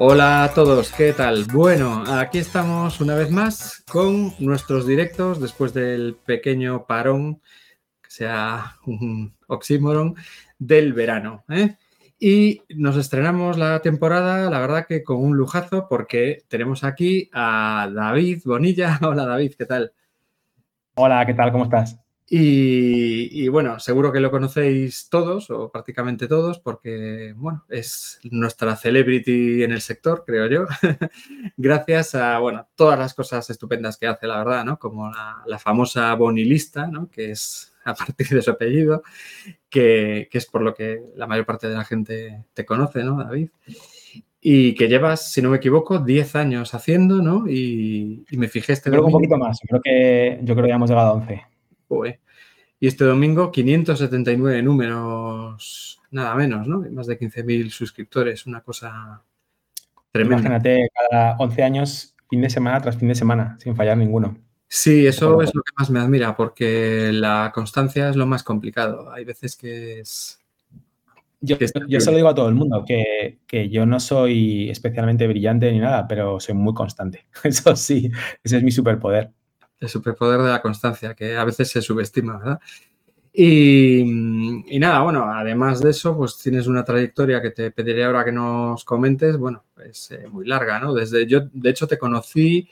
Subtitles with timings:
[0.00, 1.44] Hola a todos, ¿qué tal?
[1.52, 7.42] Bueno, aquí estamos una vez más con nuestros directos después del pequeño parón,
[8.00, 10.14] que sea un oxímoron,
[10.56, 11.44] del verano.
[11.48, 11.76] ¿eh?
[12.20, 17.88] Y nos estrenamos la temporada, la verdad que con un lujazo, porque tenemos aquí a
[17.94, 18.98] David Bonilla.
[19.02, 19.92] Hola David, ¿qué tal?
[20.94, 21.52] Hola, ¿qué tal?
[21.52, 21.96] ¿Cómo estás?
[22.30, 29.62] Y, bueno, seguro que lo conocéis todos o prácticamente todos porque, bueno, es nuestra celebrity
[29.62, 30.66] en el sector, creo yo,
[31.56, 34.78] gracias a, bueno, todas las cosas estupendas que hace, la verdad, ¿no?
[34.78, 37.08] Como la, famosa Bonilista, ¿no?
[37.08, 39.02] Que es a partir de su apellido,
[39.68, 43.50] que, es por lo que la mayor parte de la gente te conoce, ¿no, David?
[44.40, 47.48] Y que llevas, si no me equivoco, 10 años haciendo, ¿no?
[47.48, 50.76] Y, me fijé este Creo que un poquito más, creo que yo creo que ya
[50.76, 51.42] hemos llegado a 11.
[52.80, 56.84] Y este domingo 579 números, nada menos, ¿no?
[56.92, 59.24] Más de 15.000 suscriptores, una cosa
[60.12, 60.40] tremenda.
[60.40, 64.47] Imagínate, cada 11 años, fin de semana tras fin de semana, sin fallar ninguno.
[64.68, 69.10] Sí, eso es lo que más me admira, porque la constancia es lo más complicado.
[69.10, 70.38] Hay veces que es...
[71.40, 75.28] Yo, yo se lo digo a todo el mundo, que, que, yo no soy especialmente
[75.28, 77.26] brillante ni nada, pero soy muy constante.
[77.44, 78.10] Eso sí,
[78.42, 79.30] ese es mi superpoder
[79.80, 82.60] el superpoder de la constancia, que a veces se subestima, ¿verdad?
[83.32, 84.02] Y,
[84.80, 88.84] nada, bueno, además de eso, pues tienes una trayectoria que te pediré ahora que nos
[88.84, 90.92] comentes, bueno, es eh, muy larga, ¿no?
[90.92, 92.68] Desde yo, de hecho, te conocí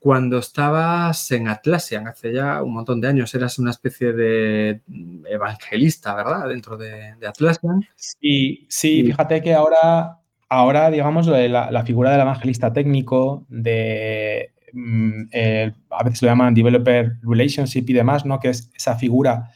[0.00, 4.82] cuando estabas en Atlassian, hace ya un montón de años, eras una especie de
[5.28, 6.48] evangelista, ¿verdad?
[6.48, 7.86] Dentro de, Atlassian.
[7.96, 15.28] Sí, sí, fíjate que ahora, ahora digamos, la, la figura del evangelista técnico, de Mm,
[15.32, 18.38] eh, a veces lo llaman developer relationship y demás, ¿no?
[18.40, 19.50] Que es esa figura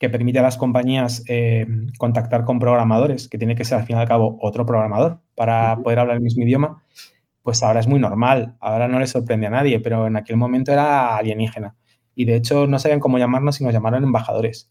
[0.00, 1.64] que permite a las compañías eh,
[1.96, 5.76] contactar con programadores, que tiene que ser al fin y al cabo otro programador para
[5.76, 6.82] poder hablar el mismo idioma,
[7.42, 10.72] pues ahora es muy normal, ahora no le sorprende a nadie, pero en aquel momento
[10.72, 11.76] era alienígena.
[12.14, 14.70] Y de hecho no sabían cómo llamarnos y nos llamaron embajadores.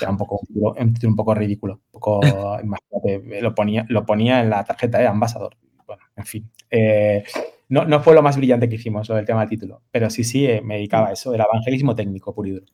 [0.00, 1.80] Era un poco, un poco ridículo.
[1.92, 2.20] Un poco,
[3.40, 5.08] lo ponía, lo ponía en la tarjeta, de ¿eh?
[5.08, 5.56] ambasador.
[5.86, 6.50] Bueno, en fin
[7.70, 10.24] no, no fue lo más brillante que hicimos, lo del tema del título, pero sí,
[10.24, 12.66] sí, eh, me dedicaba a eso, el evangelismo técnico puro y duro.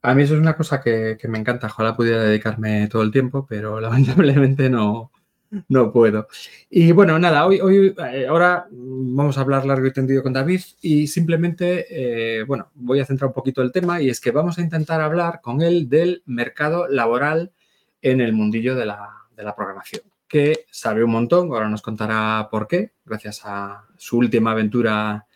[0.00, 3.46] A mí eso es una cosa que, me encanta, ojalá pudiera dedicarme todo el tiempo,
[3.46, 5.10] pero lamentablemente no,
[5.68, 6.28] no puedo.
[6.70, 10.60] Y bueno, nada, hoy, hoy eh, ahora vamos a hablar largo y tendido con David
[10.80, 14.58] y simplemente, eh, bueno, voy a centrar un poquito el tema y es que vamos
[14.58, 17.52] a intentar hablar con él del mercado laboral
[18.02, 20.02] en el mundillo de la, de la programación
[20.34, 25.26] que sabe un montón, ahora nos contará por qué, gracias a su última aventura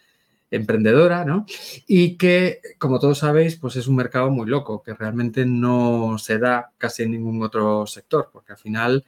[0.51, 1.47] emprendedora, ¿no?
[1.87, 6.39] Y que, como todos sabéis, pues es un mercado muy loco, que realmente no se
[6.39, 9.05] da casi en ningún otro sector, porque al final,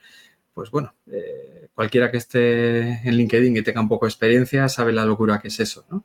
[0.61, 4.93] pues bueno, eh, cualquiera que esté en LinkedIn y tenga un poco de experiencia sabe
[4.93, 6.05] la locura que es eso, ¿no?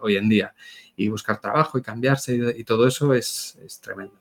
[0.00, 0.52] hoy en día.
[0.96, 4.14] Y buscar trabajo y cambiarse y, todo eso es, es tremendo.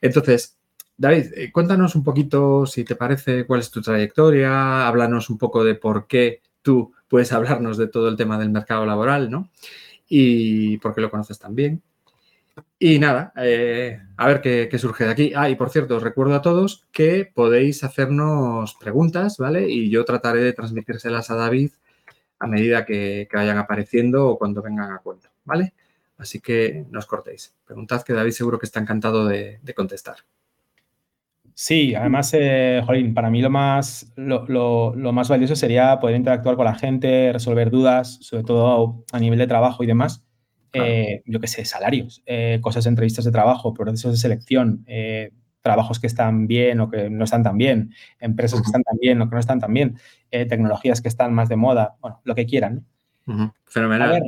[0.00, 0.56] Entonces,
[0.96, 5.64] David, eh, cuéntanos un poquito, si te parece, cuál es tu trayectoria, háblanos un poco
[5.64, 9.50] de por qué tú puedes hablarnos de todo el tema del mercado laboral, ¿no?
[10.08, 11.82] Y por qué lo conoces tan bien.
[12.82, 15.32] Y nada, eh, a ver qué, surge de aquí.
[15.36, 19.68] Ah, y por cierto, os recuerdo a todos que podéis hacernos preguntas, ¿vale?
[19.68, 21.72] Y yo trataré de transmitírselas a David
[22.38, 25.74] a medida que, vayan apareciendo o cuando vengan a cuento, ¿vale?
[26.18, 27.54] Así que no os cortéis.
[27.66, 30.16] Preguntad que David seguro que está encantado de contestar.
[31.62, 36.64] Sí, además, eh, Jolín, para mí lo más, lo, más valioso sería poder interactuar con
[36.64, 40.24] la gente, resolver dudas, sobre todo a nivel de trabajo y demás.
[40.72, 44.84] Eh, yo qué sé, salarios, eh, cosas, entrevistas de trabajo, procesos de selección,
[45.62, 49.20] trabajos que están bien o que no están tan bien, empresas que están tan bien
[49.20, 49.98] o que no están tan bien,
[50.30, 52.86] tecnologías que están más de moda, bueno, lo que quieran.
[53.66, 54.22] Fenomenal.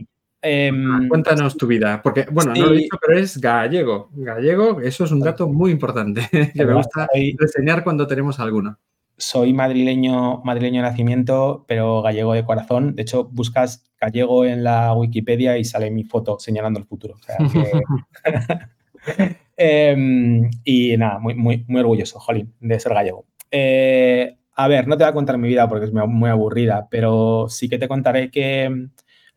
[0.45, 4.11] Em, cuéntanos tu vida, porque, bueno, no lo he dicho, pero es gallego.
[4.13, 8.79] Gallego, eso es un dato muy importante que me gusta enseñar cuando tenemos alguno.
[9.23, 12.97] Soy madrileño, madrileño de nacimiento, pero gallego de corazón.
[12.97, 17.15] De hecho, buscas gallego en la Wikipedia y sale mi foto señalando el futuro.
[19.57, 23.27] Em, y nada, muy, muy, muy orgulloso, Jolín, de ser gallego.
[23.51, 27.47] Eh, a ver, no te voy a contar mi vida porque es muy aburrida, pero
[27.49, 28.89] sí que te contaré que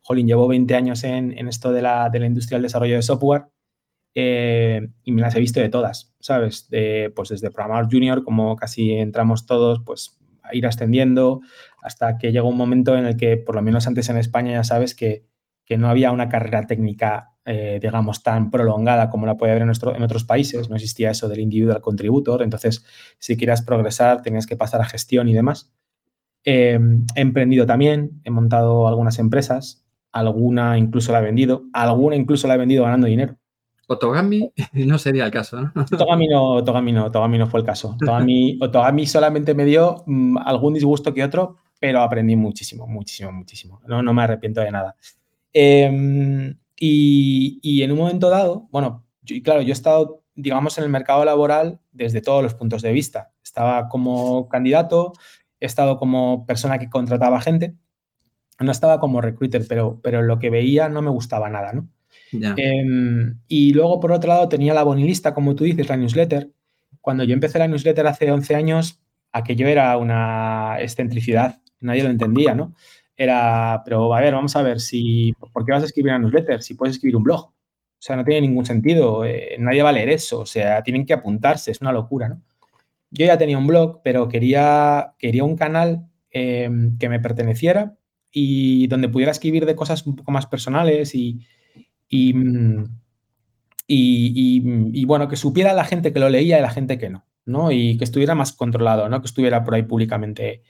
[0.06, 3.46] jolín, llevo 20 años en, esto de la, industria del desarrollo de software
[4.16, 6.68] eh, y me las he visto de todas, ¿sabes?
[7.14, 11.40] pues desde programador junior, como casi entramos todos, pues a ir ascendiendo
[11.80, 14.64] hasta que llega un momento en el que, por lo menos antes en España, ya
[14.64, 15.26] sabes que
[15.66, 20.02] que no había una carrera técnica, eh, digamos, tan prolongada como la puede haber en,
[20.02, 20.70] otros países.
[20.70, 22.42] No existía eso del individual contributor.
[22.42, 22.84] Entonces,
[23.18, 25.72] si quieras progresar, tenías que pasar a gestión y demás.
[26.44, 26.78] Eh,
[27.16, 32.54] he emprendido también, he montado algunas empresas, alguna incluso la he vendido, alguna incluso la
[32.54, 33.36] he vendido ganando dinero.
[33.86, 35.72] Otogami no sería el caso, ¿no?
[35.92, 37.96] Otogami no, Otogami no, Otogami no fue el caso.
[38.60, 43.80] Otogami, solamente me dio mm, algún disgusto que otro, pero aprendí muchísimo, muchísimo, muchísimo.
[43.86, 44.96] No, no me arrepiento de nada.
[45.52, 50.90] Em, y, en un momento dado, bueno, y claro, yo he estado, digamos, en el
[50.90, 53.32] mercado laboral desde todos los puntos de vista.
[53.42, 55.12] Estaba como candidato,
[55.60, 57.74] he estado como persona que contrataba gente,
[58.58, 61.88] no estaba como recruiter, pero, pero lo que veía no me gustaba nada, ¿no?
[62.32, 66.50] Em, y luego, por otro lado, tenía la bonilista, como tú dices, la newsletter.
[67.00, 69.00] Cuando yo empecé la newsletter hace 11 años,
[69.32, 72.74] aquello era una excentricidad, nadie lo entendía, ¿no?
[73.16, 76.62] era, pero a ver, vamos a ver, si, ¿por qué vas a escribir una newsletter?
[76.62, 77.46] Si puedes escribir un blog.
[77.46, 81.06] O sea, no tiene ningún sentido, eh, nadie va a leer eso, o sea, tienen
[81.06, 82.42] que apuntarse, es una locura, ¿no?
[83.10, 87.96] Yo ya tenía un blog, pero quería, quería un canal em, que me perteneciera
[88.30, 91.40] y donde pudiera escribir de cosas un poco más personales y,
[92.08, 92.84] y, mm,
[93.86, 94.62] y,
[95.00, 97.70] y, bueno, que supiera la gente que lo leía y la gente que no, ¿no?
[97.70, 99.20] Y que estuviera más controlado, ¿no?
[99.20, 100.62] Que estuviera por ahí públicamente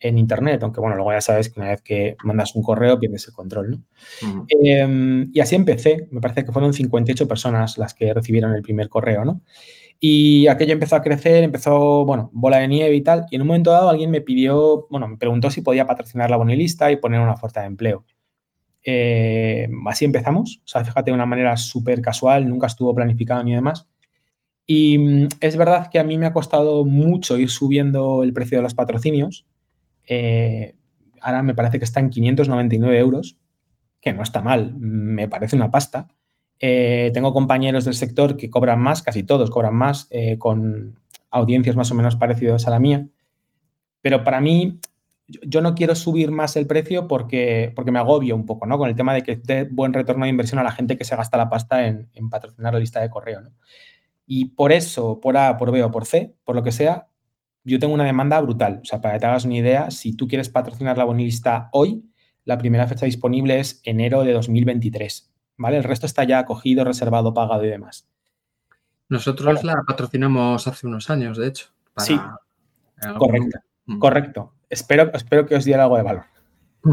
[0.00, 3.26] en Internet, aunque bueno, luego ya sabes que una vez que mandas un correo pierdes
[3.26, 3.84] el control, ¿no?
[4.48, 8.88] Em, y así empecé, me parece que fueron 58 personas las que recibieron el primer
[8.88, 9.42] correo, ¿no?
[10.00, 13.48] Y aquello empezó a crecer, empezó, bueno, bola de nieve y tal, y en un
[13.48, 17.20] momento dado alguien me pidió, bueno, me preguntó si podía patrocinar la bonilista y poner
[17.20, 18.04] una oferta de empleo.
[18.82, 23.54] Eh, así empezamos, o sea, fíjate, de una manera súper casual, nunca estuvo planificado ni
[23.54, 23.88] demás.
[24.66, 28.58] Y mm, es verdad que a mí me ha costado mucho ir subiendo el precio
[28.58, 29.46] de los patrocinios,
[30.06, 30.74] eh,
[31.20, 33.36] ahora me parece que está en 599 euros,
[34.00, 36.08] que no está mal, me parece una pasta.
[36.60, 40.08] Eh, tengo compañeros del sector que cobran más, casi todos cobran más,
[40.38, 40.98] con
[41.30, 43.06] audiencias más o menos parecidas a la mía.
[44.00, 44.78] Pero para mí,
[45.28, 48.78] yo no quiero subir más el precio porque, porque me agobio un poco, ¿no?
[48.78, 51.16] Con el tema de que dé buen retorno de inversión a la gente que se
[51.16, 53.42] gasta la pasta en, patrocinar la lista de correo,
[54.26, 57.08] Y por eso, por A, por B o por C, por lo que sea,
[57.64, 58.80] yo tengo una demanda brutal.
[58.82, 62.04] O sea, para que te hagas una idea, si tú quieres patrocinar la bonilista hoy,
[62.44, 65.30] la primera fecha disponible es enero de 2023.
[65.58, 65.76] ¿Vale?
[65.76, 68.08] El resto está ya acogido, reservado, pagado y demás.
[69.10, 71.66] Nosotros la patrocinamos hace unos años, de hecho.
[71.96, 72.18] sí,
[73.18, 73.58] correcto.
[73.86, 73.98] Mm.
[73.98, 74.52] Correcto.
[74.70, 76.24] Espero, espero que os diera algo de valor.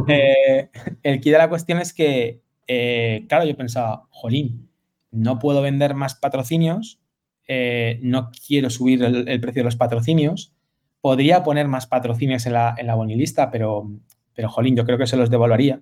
[0.07, 0.69] Eh,
[1.03, 4.69] el key de la cuestión es que, eh, claro, yo pensaba, jolín,
[5.11, 6.99] no puedo vender más patrocinios,
[7.47, 10.53] eh, no quiero subir el, precio de los patrocinios,
[11.01, 13.91] Podría poner más patrocinios en la, en la bonilista, pero,
[14.33, 15.79] pero, jolín, yo creo que se los devaluaría.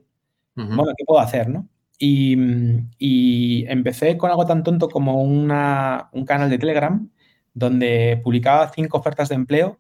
[0.54, 1.70] Bueno, ¿qué puedo hacer, no?
[1.98, 7.10] Y, empecé con algo tan tonto como una, un canal de Telegram
[7.54, 9.80] donde publicaba cinco ofertas de empleo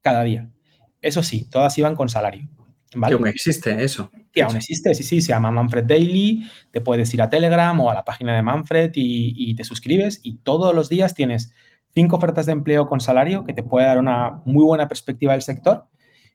[0.00, 0.48] cada día.
[1.00, 2.48] Eso sí, todas iban con salario.
[2.94, 3.14] ¿vale?
[3.14, 4.10] Que aún existe eso.
[4.32, 7.90] Que aún existe, sí, sí, se llama Manfred Daily, te puedes ir a Telegram o
[7.90, 11.52] a la página de Manfred y, y te suscribes y todos los días tienes
[11.94, 15.42] cinco ofertas de empleo con salario que te puede dar una muy buena perspectiva del
[15.42, 15.86] sector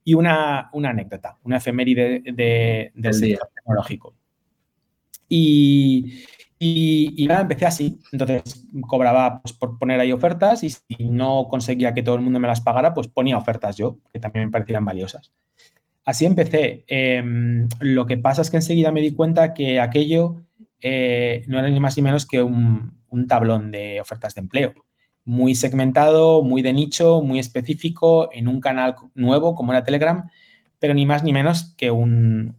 [0.03, 4.15] y una, anécdota, una efeméride del sector tecnológico.
[5.29, 6.25] Y,
[6.65, 7.99] y, nada, empecé así.
[8.11, 12.39] Entonces cobraba pues, por poner ahí ofertas y si no conseguía que todo el mundo
[12.39, 15.31] me las pagara, pues ponía ofertas yo, que también me parecían valiosas.
[16.05, 16.83] Así empecé.
[16.87, 20.37] Em, lo que pasa es que enseguida me di cuenta que aquello
[20.81, 24.73] eh, no era ni más ni menos que un, un tablón de ofertas de empleo
[25.25, 30.29] muy segmentado, muy de nicho, muy específico, en un canal nuevo como era Telegram,
[30.83, 32.57] pero ni más ni menos que un,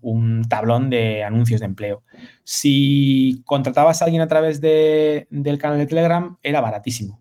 [0.49, 2.05] tablón de anuncios de empleo.
[2.43, 7.21] Si contratabas a alguien a través del canal de Telegram, era baratísimo.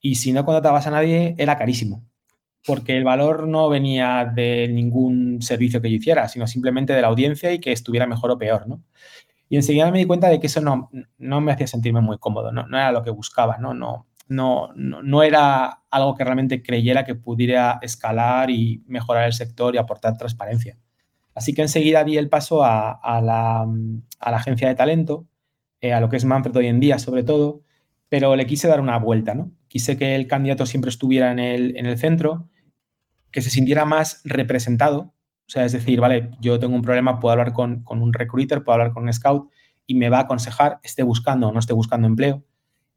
[0.00, 2.04] Y si no contratabas a nadie, era carísimo.
[2.64, 7.08] Porque el valor no venía de ningún servicio que yo hiciera, sino simplemente de la
[7.08, 8.80] audiencia y que estuviera mejor o peor, ¿no?
[9.48, 12.52] Y enseguida me di cuenta de que eso no, no me hacía sentirme muy cómodo,
[12.52, 13.74] no, no era lo que buscaba, ¿no?
[13.74, 19.74] no no, no, era algo que realmente creyera que pudiera escalar y mejorar el sector
[19.74, 20.78] y aportar transparencia.
[21.34, 23.66] Así que enseguida di el paso a, la,
[24.20, 25.26] agencia de talento,
[25.80, 27.62] eh, a lo que es Manfred hoy en día sobre todo,
[28.08, 29.50] pero le quise dar una vuelta, ¿no?
[29.68, 32.48] Quise que el candidato siempre estuviera en el, en el centro,
[33.32, 35.14] que se sintiera más representado,
[35.46, 38.62] o sea, es decir, vale, yo tengo un problema, puedo hablar con, con un recruiter,
[38.62, 39.50] puedo hablar con un scout
[39.86, 42.44] y me va a aconsejar, esté buscando o no esté buscando empleo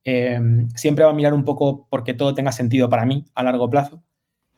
[0.09, 3.69] Em, siempre va a mirar un poco porque todo tenga sentido para mí a largo
[3.69, 4.01] plazo.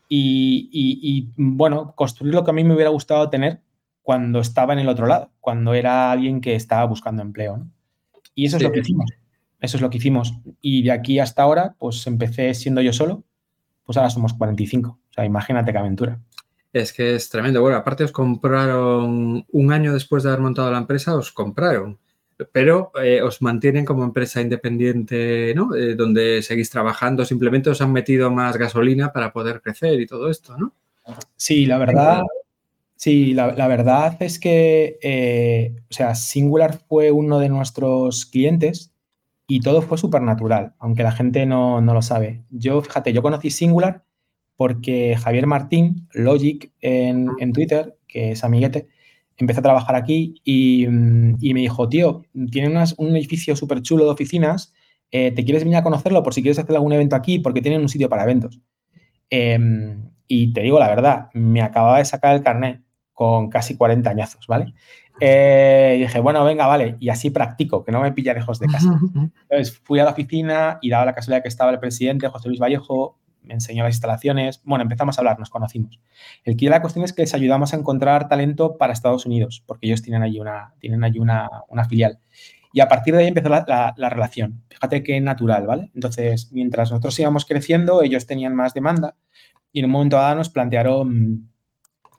[0.07, 3.61] Y, bueno, construir lo que a mí me hubiera gustado tener
[4.03, 7.57] cuando estaba en el otro lado, cuando era alguien que estaba buscando empleo.
[7.57, 7.71] ¿no?
[8.35, 9.09] Y eso es lo que hicimos.
[9.59, 10.35] Eso es lo que hicimos.
[10.61, 13.23] Y de aquí hasta ahora, pues empecé siendo yo solo,
[13.85, 14.89] pues ahora somos 45.
[14.89, 16.19] O sea, imagínate qué aventura.
[16.73, 17.59] Es que es tremendo.
[17.61, 21.97] Bueno, aparte os compraron un año después de haber montado la empresa, os compraron,
[22.51, 25.75] pero eh, os mantienen como empresa independiente, ¿no?
[25.75, 30.29] Eh, donde seguís trabajando, simplemente os han metido más gasolina para poder crecer y todo
[30.29, 30.73] esto, ¿no?
[31.35, 32.21] Sí, la verdad,
[32.95, 38.93] sí, la, verdad es que, eh, o sea, Singular fue uno de nuestros clientes
[39.47, 42.43] y todo fue súper natural, aunque la gente no, no lo sabe.
[42.51, 44.03] Yo, fíjate, yo conocí Singular
[44.59, 48.89] porque Javier Martín, Logic en, Twitter, que es amiguete,
[49.39, 54.11] empezó a trabajar aquí y, mm, me dijo, tío, tiene un edificio súper chulo de
[54.11, 54.73] oficinas,
[55.11, 57.39] eh, ¿te quieres venir a conocerlo por si quieres hacer algún evento aquí?
[57.39, 58.59] Porque tienen un sitio para eventos.
[59.29, 62.81] Em, y te digo la verdad, me acababa de sacar el carnet
[63.13, 64.73] con casi 40 añazos, ¿vale?
[65.19, 68.67] Eh, y dije, bueno, venga, vale, y así practico, que no me pilla lejos de
[68.67, 68.89] casa.
[69.49, 72.59] Entonces fui a la oficina y daba la casualidad que estaba el presidente, José Luis
[72.59, 75.99] Vallejo, me enseñó las instalaciones, bueno, empezamos a hablar, nos conocimos.
[76.43, 79.87] El que la cuestión es que les ayudamos a encontrar talento para Estados Unidos, porque
[79.87, 81.49] ellos tienen allí una, tienen allí una,
[81.87, 82.19] filial.
[82.71, 84.63] Y a partir de ahí empezó la, relación.
[84.69, 85.91] Fíjate qué natural, ¿vale?
[85.95, 89.15] Entonces, mientras nosotros íbamos creciendo, ellos tenían más demanda
[89.71, 91.49] y en un momento dado nos plantearon,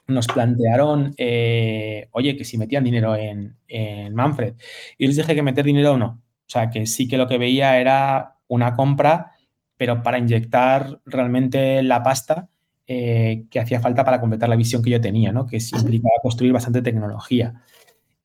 [0.09, 4.55] nos plantearon, eh, oye, que si metían dinero en, en Manfred.
[4.99, 6.21] Y les dije que meter dinero no.
[6.51, 9.33] O sea, que sí que lo que veía era una compra
[9.81, 12.51] pero para inyectar realmente la pasta
[12.87, 15.47] eh, que hacía falta para completar la visión que yo tenía, ¿no?
[15.47, 17.63] que implicaba construir bastante tecnología.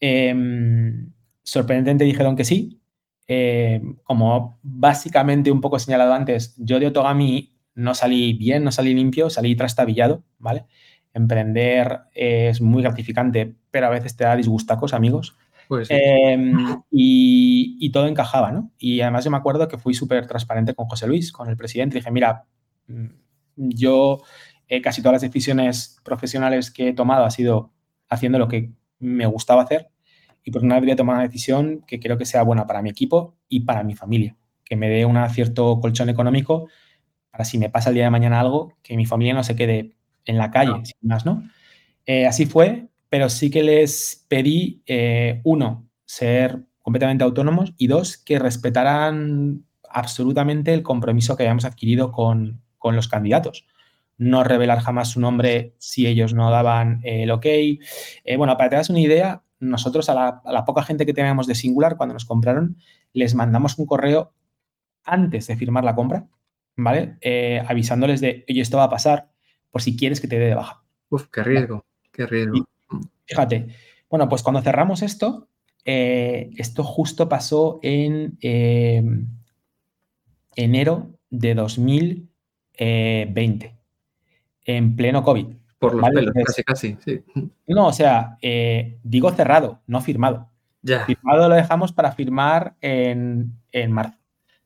[0.01, 2.81] Em, sorprendentemente dijeron que sí.
[3.25, 8.93] Em, como básicamente un poco señalado antes, yo de Otogami no salí bien, no salí
[8.93, 10.65] limpio, salí trastabillado, ¿vale?
[11.13, 15.37] Emprender es muy gratificante, pero a veces te da disgustacos, amigos.
[15.67, 18.71] Pues em, y, todo encajaba, ¿no?
[18.77, 21.97] Y además yo me acuerdo que fui súper transparente con José Luis, con el presidente.
[21.97, 22.45] Dije, mira,
[22.87, 23.07] mm,
[23.55, 24.21] yo
[24.67, 27.71] eh, casi todas las decisiones profesionales que he tomado ha sido
[28.09, 29.89] haciendo lo que me gustaba hacer
[30.43, 33.35] y por una debería tomar una decisión que creo que sea buena para mi equipo
[33.49, 36.67] y para mi familia, que me dé un cierto colchón económico
[37.31, 39.95] para si me pasa el día de mañana algo, que mi familia no se quede
[40.23, 41.43] en la calle, sin más, ¿no?
[42.05, 48.17] Eh, así fue, pero sí que les pedí, eh, uno, ser completamente autónomos y dos,
[48.17, 53.65] que respetaran absolutamente el compromiso que habíamos adquirido con, los candidatos.
[54.17, 57.45] No revelar jamás su nombre si ellos no daban el ok.
[57.45, 57.79] Eh,
[58.37, 61.55] bueno, para que te das una idea, nosotros a la, poca gente que teníamos de
[61.55, 62.75] Singular, cuando nos compraron,
[63.13, 64.33] les mandamos un correo
[65.05, 66.27] antes de firmar la compra,
[66.75, 67.17] ¿vale?
[67.21, 69.29] Eh, avisándoles de, oye, esto va a pasar
[69.71, 70.83] por si quieres que te dé de baja.
[71.07, 72.67] Uf, qué riesgo, qué riesgo.
[73.25, 73.67] Fíjate,
[74.09, 75.49] bueno, pues cuando cerramos esto,
[75.83, 79.27] eh, esto justo pasó en em,
[80.55, 83.75] enero de 2020,
[84.65, 85.47] en pleno COVID.
[85.77, 87.21] Por los pelos, casi, casi, sí.
[87.67, 90.49] No, o sea, eh, digo cerrado, no firmado.
[90.81, 91.05] Ya.
[91.05, 94.17] Firmado lo dejamos para firmar en, marzo.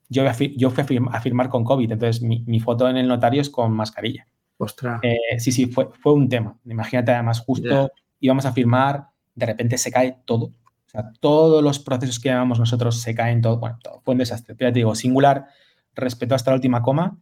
[0.09, 0.23] Yo,
[0.55, 4.27] yo fui a, firmar con COVID, entonces mi, foto en el notario es con mascarilla.
[4.57, 4.99] Ostras.
[5.03, 6.59] Eh, sí, sí, fue, fue un tema.
[6.65, 10.51] Imagínate, además, justo íbamos a firmar, de repente se cae todo.
[10.93, 13.57] O todos los procesos que llevamos nosotros se caen todo.
[13.57, 14.01] Bueno, todo.
[14.03, 14.55] fue un desastre.
[14.55, 15.47] Pero ya te digo, singular,
[15.95, 17.17] respetó hasta la última coma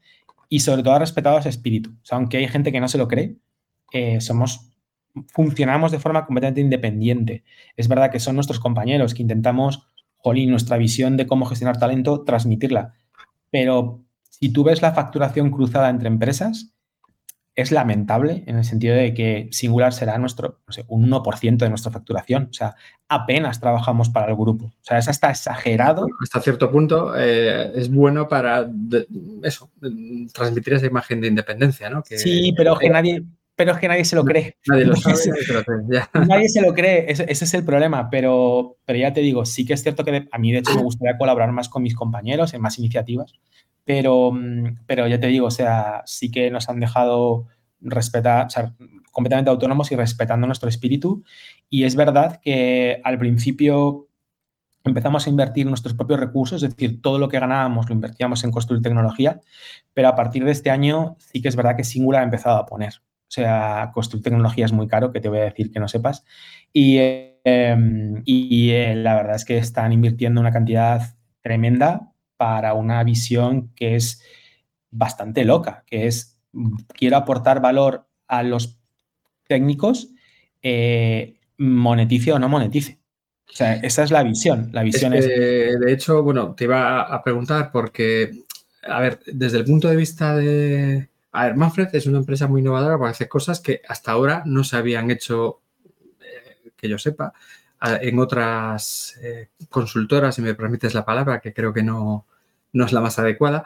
[0.49, 1.93] y sobre todo ha respetado ese espíritu.
[2.11, 3.37] Aunque hay gente que no se lo cree,
[3.91, 4.71] eh, somos,
[5.33, 7.43] funcionamos de forma completamente independiente.
[7.75, 9.87] Es verdad que son nuestros compañeros que intentamos,
[10.17, 12.93] jolín, nuestra visión de cómo gestionar talento, transmitirla.
[13.49, 16.73] Pero si tú ves la facturación cruzada entre empresas,
[17.57, 21.69] es lamentable en el sentido de que Singular será nuestro, no sé, un 1% de
[21.69, 22.49] nuestra facturación.
[22.51, 22.75] O sea,
[23.09, 24.65] apenas trabajamos para el grupo.
[24.65, 26.05] O sea, es hasta exagerado.
[26.21, 28.69] Hasta cierto punto eh, es bueno para
[29.41, 29.71] eso,
[30.33, 32.03] transmitir esa imagen de independencia, ¿no?
[32.05, 33.23] sí, pero que nadie,
[33.57, 34.55] pero es que nadie se lo cree.
[34.67, 35.15] Nadie lo sabe,
[36.27, 39.73] nadie se lo cree, ese, es el problema, pero, pero ya te digo, sí que
[39.73, 42.61] es cierto que a mí de hecho me gustaría colaborar más con mis compañeros en
[42.61, 43.33] más iniciativas,
[43.83, 47.47] pero, mm, pero ya te digo, o sea, sí que nos han dejado
[47.81, 48.73] respetar, o sea,
[49.11, 51.23] completamente autónomos y respetando nuestro espíritu.
[51.67, 54.07] Y es verdad que al principio
[54.83, 58.51] empezamos a invertir nuestros propios recursos, es decir, todo lo que ganábamos lo invertíamos en
[58.51, 59.41] construir tecnología,
[59.95, 62.65] pero a partir de este año sí que es verdad que Singular ha empezado a
[62.67, 63.01] poner.
[63.27, 66.23] O sea, construir tecnología es muy caro, que te voy a decir que no sepas.
[66.71, 66.97] Y,
[67.43, 71.01] em, y eh, la verdad es que están invirtiendo una cantidad
[71.41, 74.21] tremenda para una visión que es
[74.91, 76.39] bastante loca, que es
[76.93, 78.79] quiero aportar valor a los
[79.47, 80.09] técnicos
[80.61, 82.99] eh, monetice o no monetice.
[83.49, 84.69] O sea, esa es la visión.
[84.73, 85.25] La visión es.
[85.25, 88.43] de hecho, bueno, te iba a preguntar porque,
[88.83, 91.09] a ver, desde el punto de vista de.
[91.37, 94.63] A ver, Manfred es una empresa muy innovadora para hacer cosas que hasta ahora no
[94.63, 95.61] se habían hecho,
[96.19, 97.31] eh, que yo sepa,
[97.79, 102.25] en otras eh, consultoras, si me permites la palabra, que creo que no,
[102.73, 103.65] no es la más adecuada,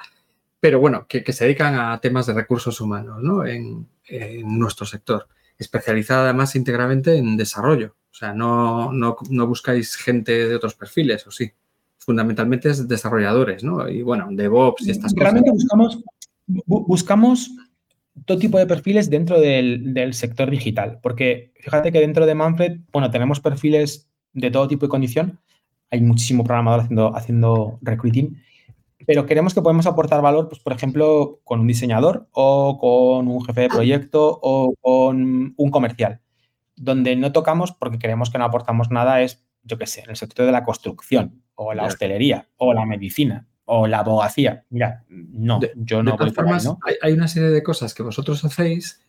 [0.60, 3.46] pero bueno, que, se dedican a temas de recursos humanos ¿no?
[3.46, 3.88] en,
[4.44, 7.96] nuestro sector, especializada además íntegramente en desarrollo.
[8.12, 11.54] O sea, no, no, no, buscáis gente de otros perfiles, ¿o sí?
[12.00, 13.88] Fundamentalmente es desarrolladores, ¿no?
[13.88, 15.64] Y bueno, DevOps y estas Realmente cosas.
[15.64, 16.04] buscamos,
[16.66, 17.52] buscamos
[18.26, 22.80] todo tipo de perfiles dentro del, del, sector digital, porque fíjate que dentro de Manfred,
[22.92, 25.40] bueno, tenemos perfiles de todo tipo y condición,
[25.90, 28.42] hay muchísimo programador haciendo, haciendo recruiting,
[29.06, 33.44] pero queremos que podemos aportar valor, pues, por ejemplo, con un diseñador o con un
[33.44, 36.22] jefe de proyecto o con un comercial.
[36.76, 40.16] Donde no tocamos porque creemos que no aportamos nada es, yo qué sé, en el
[40.16, 44.66] sector de la construcción o la hostelería o la medicina o la abogacía.
[44.70, 46.12] Mira, no, yo no.
[46.12, 46.70] De todas formas,
[47.02, 49.02] hay, una serie de cosas que vosotros hacéis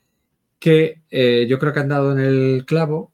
[0.60, 3.12] que eh, yo creo que han dado en el clavo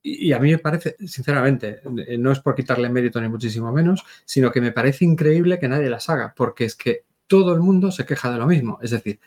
[0.00, 4.04] y, a mí me parece, sinceramente, eh, no es por quitarle mérito ni muchísimo menos,
[4.24, 7.90] sino que me parece increíble que nadie las haga, porque es que todo el mundo
[7.90, 8.78] se queja de lo mismo.
[8.80, 9.18] Es decir,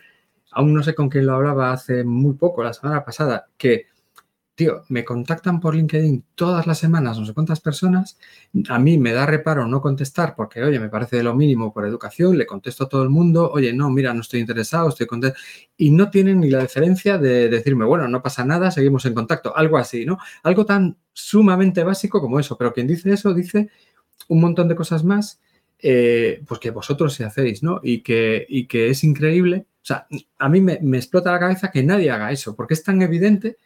[0.52, 3.88] aún no sé con quién lo hablaba hace muy poco, la semana pasada, que
[4.58, 8.18] tío, me contactan por LinkedIn todas las semanas, no sé cuántas personas,
[8.70, 11.86] a mí me da reparo no contestar porque, oye, me parece de lo mínimo por
[11.86, 15.38] educación, le contesto a todo el mundo, oye, no, mira, no estoy interesado, estoy contento,
[15.78, 19.56] y no tienen ni la deferencia de decirme, bueno, no pasa nada, seguimos en contacto,
[19.56, 20.18] algo así, ¿no?
[20.42, 23.70] Algo tan sumamente básico como eso, pero quien dice eso dice
[24.28, 25.40] un montón de cosas más,
[25.78, 27.80] eh, pues que vosotros sí hacéis, ¿no?
[27.84, 30.08] Y que, y que es increíble, o sea,
[30.40, 33.58] a mí me explota la cabeza que nadie haga eso, porque es tan evidente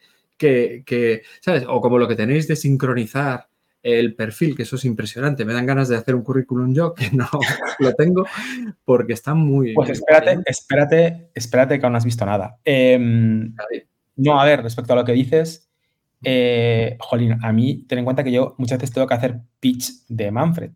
[0.42, 1.64] que, ¿sabes?
[1.68, 3.48] O como lo que tenéis de sincronizar
[3.82, 5.44] el perfil, que eso es impresionante.
[5.44, 7.28] Me dan ganas de hacer un currículum yo, que no
[7.78, 8.24] lo tengo,
[8.84, 9.74] porque está muy...
[9.74, 12.58] Pues espérate, espérate, espérate que aún no has visto nada.
[12.64, 13.54] Em,
[14.16, 15.68] no, a ver, respecto a lo que dices,
[16.22, 20.06] eh, jolín, a mí ten en cuenta que yo muchas veces tengo que hacer pitch
[20.08, 20.70] de Manfred.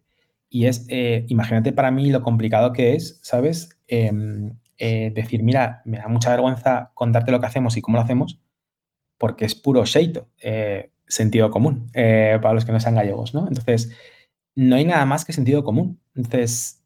[0.48, 3.68] Y es, eh, imagínate para mí lo complicado que es, ¿sabes?
[3.86, 8.04] Em, eh, decir, mira, me da mucha vergüenza contarte lo que hacemos y cómo lo
[8.04, 8.40] hacemos,
[9.18, 13.46] porque es puro sheito, eh, sentido común, eh, para los que no sean gallegos, ¿no?
[13.48, 13.92] Entonces,
[14.54, 16.00] no hay nada más que sentido común.
[16.14, 16.82] Entonces,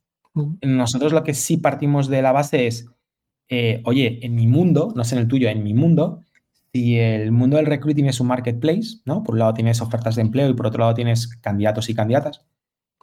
[0.62, 2.86] nosotros lo que sí partimos de la base es,
[3.48, 6.22] eh, oye, en mi mundo, no sé en el tuyo, en mi mundo,
[6.72, 9.24] si el mundo del recruiting es un marketplace, ¿no?
[9.24, 12.44] Por un lado tienes ofertas de empleo y por otro lado tienes candidatos y candidatas.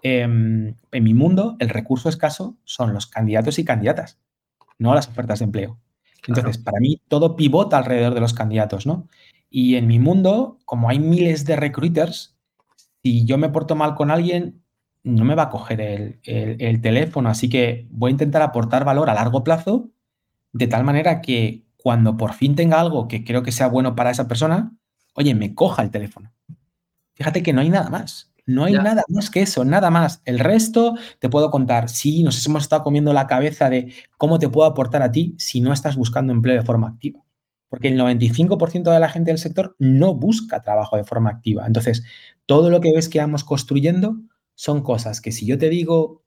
[0.04, 4.20] Em, en mi mundo, el recurso escaso son los candidatos y candidatas,
[4.80, 5.80] no las ofertas de empleo.
[6.28, 9.08] Entonces, para mí todo pivota alrededor de los candidatos, ¿no?
[9.50, 12.38] Y en mi mundo, como hay miles de recruiters,
[13.02, 14.62] si yo me porto mal con alguien,
[15.04, 17.30] no me va a coger el, teléfono.
[17.30, 19.90] Así que voy a intentar aportar valor a largo plazo,
[20.52, 24.12] de tal manera que cuando por fin tenga algo que creo que sea bueno para
[24.12, 24.74] esa persona,
[25.14, 26.34] oye, me coja el teléfono.
[27.14, 28.34] Fíjate que no hay nada más.
[28.48, 30.22] No hay nada más que eso, nada más.
[30.24, 31.90] El resto te puedo contar.
[31.90, 35.60] Sí, nos hemos estado comiendo la cabeza de cómo te puedo aportar a ti si
[35.60, 37.20] no estás buscando empleo de forma activa.
[37.68, 41.68] Porque el 95% de la gente del sector no busca trabajo de forma activa.
[41.68, 42.06] Entonces,
[42.46, 44.16] todo lo que ves que vamos construyendo
[44.56, 46.24] son cosas que si yo te digo,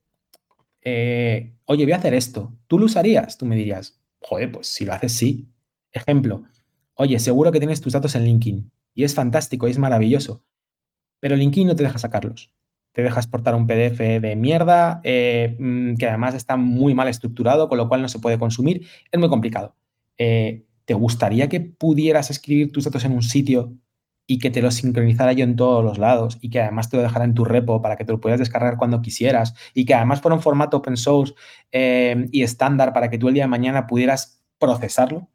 [0.83, 3.39] eh, oye, voy a hacer esto, ¿tú lo usarías?
[3.39, 5.49] Tú me dirías, joder, pues si lo haces, sí.
[5.91, 6.45] Ejemplo,
[6.97, 10.45] oye, seguro que tienes tus datos en LinkedIn y es fantástico, es maravilloso
[11.21, 12.53] pero LinkedIn no te deja sacarlos.
[12.93, 17.69] Te deja exportar un PDF de mierda eh, mm, que además está muy mal estructurado,
[17.69, 18.87] con lo cual no se puede consumir.
[19.13, 19.77] Es muy complicado.
[20.19, 23.75] Eh, ¿Te gustaría que pudieras escribir tus datos en un sitio
[24.27, 27.03] y que te lo sincronizara yo en todos los lados y que además te lo
[27.03, 30.21] dejara en tu repo para que te lo puedas descargar cuando quisieras y que además
[30.21, 31.35] fuera un formato open source
[31.73, 35.29] eh, y estándar para que tú el día de mañana pudieras procesarlo?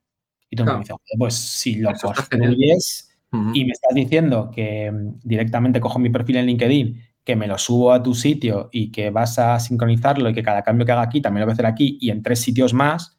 [0.49, 3.14] Y tú me dices, pues si lo construyes
[3.53, 7.57] y me estás diciendo que mm, directamente cojo mi perfil en LinkedIn, que me lo
[7.57, 11.01] subo a tu sitio y que vas a sincronizarlo y que cada cambio que haga
[11.01, 13.17] aquí también lo voy a hacer aquí y en tres sitios más,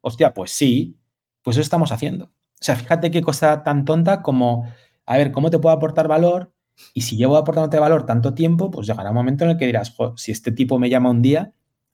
[0.00, 0.98] hostia, pues sí,
[1.42, 2.26] pues eso estamos haciendo.
[2.26, 4.66] O sea, fíjate qué cosa tan tonta como,
[5.06, 6.52] a ver, ¿cómo te puedo aportar valor?
[6.92, 9.94] Y si llevo aportándote valor tanto tiempo, pues llegará un momento en el que dirás,
[10.16, 11.52] si este tipo me llama un día,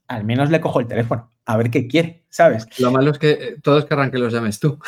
[0.08, 2.66] al menos le cojo el teléfono, a ver qué quiere, ¿sabes?
[2.80, 4.78] Lo malo es que eh, todos querrán que los llames tú.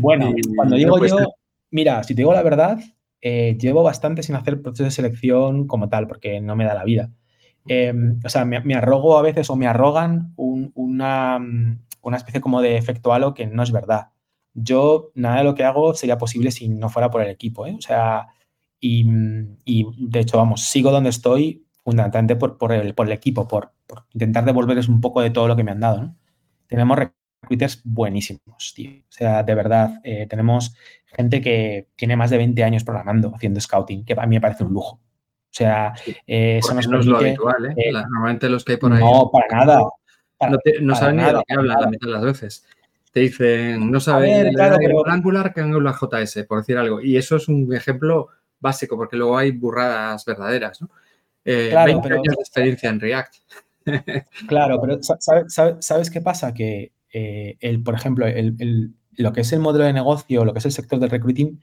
[0.00, 1.34] bueno, cuando digo yo,
[1.70, 2.78] Mira, si te digo la verdad,
[3.20, 6.84] eh, llevo bastante sin hacer proceso de selección como tal, porque no me da la
[6.84, 7.10] vida.
[7.66, 11.38] Em, o sea, me, arrogo a veces o me arrogan una,
[12.02, 14.08] una, especie como de efecto halo que no es verdad.
[14.54, 17.66] yo nada de lo que hago sería posible si no fuera por el equipo.
[17.66, 17.74] ¿eh?
[17.78, 18.28] O sea,
[18.80, 23.72] y, de hecho, vamos, sigo donde estoy fundamentalmente por, por, el, por el equipo, por,
[24.14, 26.02] intentar devolverles un poco de todo lo que me han dado.
[26.02, 26.16] ¿no?
[26.66, 26.98] Tenemos
[27.42, 28.90] recruiters buenísimos, tío.
[28.90, 30.74] O sea, de verdad, eh, tenemos
[31.06, 34.64] gente que tiene más de 20 años programando, haciendo scouting, que a mí me parece
[34.64, 34.96] un lujo.
[34.96, 35.94] O sea,
[36.26, 37.92] eh, eso nos no es lo habitual, ¿eh?
[37.92, 39.00] normalmente los que hay por ahí.
[39.00, 39.82] No, para nada.
[40.80, 42.66] no, saben ni de que hablan la mitad de las veces.
[43.12, 45.08] Te dicen, no saben claro, pero...
[45.08, 47.00] Angular que Angular JS, por decir algo.
[47.00, 48.28] Y eso es un ejemplo
[48.60, 50.90] básico, porque luego hay burradas verdaderas, ¿no?
[51.44, 53.34] Eh, claro, 20 años de experiencia en React.
[54.48, 54.98] claro, pero
[55.78, 56.52] ¿sabes, qué pasa?
[56.52, 60.60] Que, eh, el, por ejemplo, el, lo que es el modelo de negocio, lo que
[60.60, 61.60] es el sector del recruiting,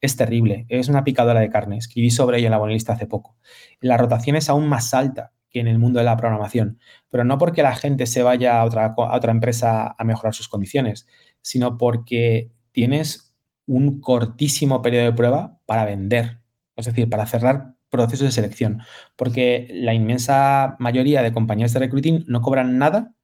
[0.00, 1.78] es terrible, es una picadora de carne.
[1.78, 3.36] Escribí sobre ella en la bonalista hace poco.
[3.80, 6.78] La rotación es aún más alta que en el mundo de la programación,
[7.10, 10.48] pero no porque la gente se vaya a otra, a otra empresa a mejorar sus
[10.48, 11.06] condiciones,
[11.40, 13.34] sino porque tienes
[13.66, 16.40] un cortísimo periodo de prueba para vender,
[16.76, 18.82] es decir, para cerrar procesos de selección,
[19.16, 23.14] porque la inmensa mayoría de compañías de recruiting no cobran nada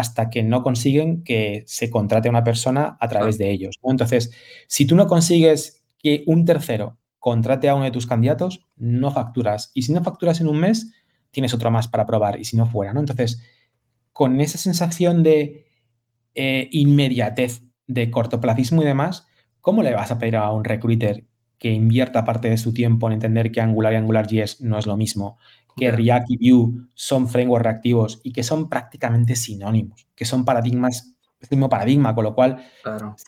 [0.00, 3.78] hasta que no consiguen que se contrate a una persona a través de ellos.
[3.82, 4.32] Entonces,
[4.66, 9.70] si tú no consigues que un tercero contrate a uno de tus candidatos, no facturas.
[9.74, 10.90] Y si no facturas en un mes,
[11.30, 12.40] tienes otro más para probar.
[12.40, 13.00] Y si no fuera, ¿no?
[13.00, 13.42] Entonces,
[14.12, 15.66] con esa sensación de
[16.34, 19.26] eh, inmediatez, de cortoplacismo y demás,
[19.60, 21.26] ¿cómo le vas a pedir a un recruiter
[21.58, 24.96] que invierta parte de su tiempo en entender que Angular y AngularJS no es lo
[24.96, 25.38] mismo,
[25.76, 31.14] que React y Vue son frameworks reactivos y que son prácticamente sinónimos, que son paradigmas,
[31.40, 32.64] el mismo paradigma, con lo cual,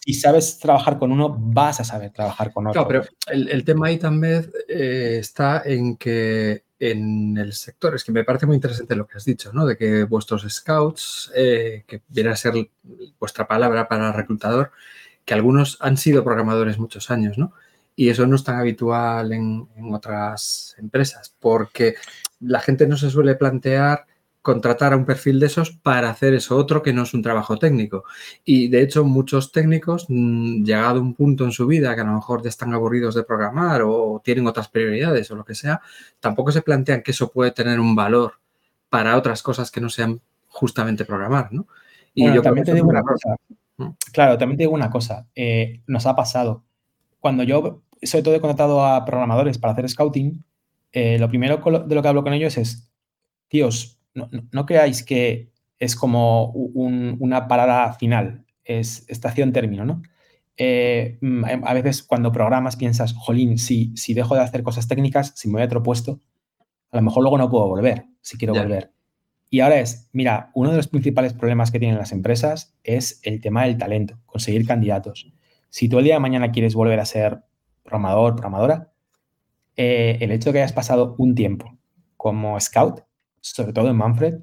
[0.04, 2.86] si sabes trabajar con uno, vas a saber trabajar con otro.
[2.86, 8.10] Claro, pero el, tema ahí también eh, está en que en el sector, es que
[8.10, 9.64] me parece muy interesante lo que has dicho, ¿no?
[9.64, 12.54] De que vuestros scouts, eh, que viene a ser
[13.20, 14.72] vuestra palabra para reclutador,
[15.24, 17.52] que algunos han sido programadores muchos años, ¿no?
[17.94, 21.94] Y eso no es tan habitual en, otras empresas, porque
[22.42, 24.06] la gente no se suele plantear
[24.42, 27.56] contratar a un perfil de esos para hacer eso otro que no es un trabajo
[27.58, 28.04] técnico.
[28.44, 32.04] Y de hecho, muchos técnicos, mm, llegado a un punto en su vida que a
[32.04, 35.80] lo mejor ya están aburridos de programar o tienen otras prioridades o lo que sea,
[36.18, 38.34] tampoco se plantean que eso puede tener un valor
[38.90, 41.66] para otras cosas que no sean justamente programar, ¿no?
[42.14, 43.36] Y yo también te digo una cosa.
[44.12, 45.26] Claro, también te digo una cosa.
[45.34, 46.62] Eh, nos ha pasado.
[47.20, 50.44] Cuando yo, sobre todo, he contratado a programadores para hacer scouting,
[50.92, 52.90] eh, lo primero de lo que hablo con ellos es,
[53.48, 60.02] tíos, no, creáis que es como una parada final, es estación término, ¿no?
[60.56, 65.32] Eh, mm, a veces cuando programas piensas, jolín, si, si dejo de hacer cosas técnicas,
[65.34, 66.20] si me voy a otro puesto,
[66.90, 68.92] a lo mejor luego no puedo volver, si quiero volver.
[69.48, 73.40] Y ahora es, mira, uno de los principales problemas que tienen las empresas es el
[73.40, 75.32] tema del talento, conseguir candidatos.
[75.68, 77.42] Si tú el día de mañana quieres volver a ser
[77.82, 78.91] programador, programadora,
[79.76, 81.76] eh, el hecho de que hayas pasado un tiempo
[82.16, 83.00] como scout,
[83.40, 84.34] sobre todo en Manfred,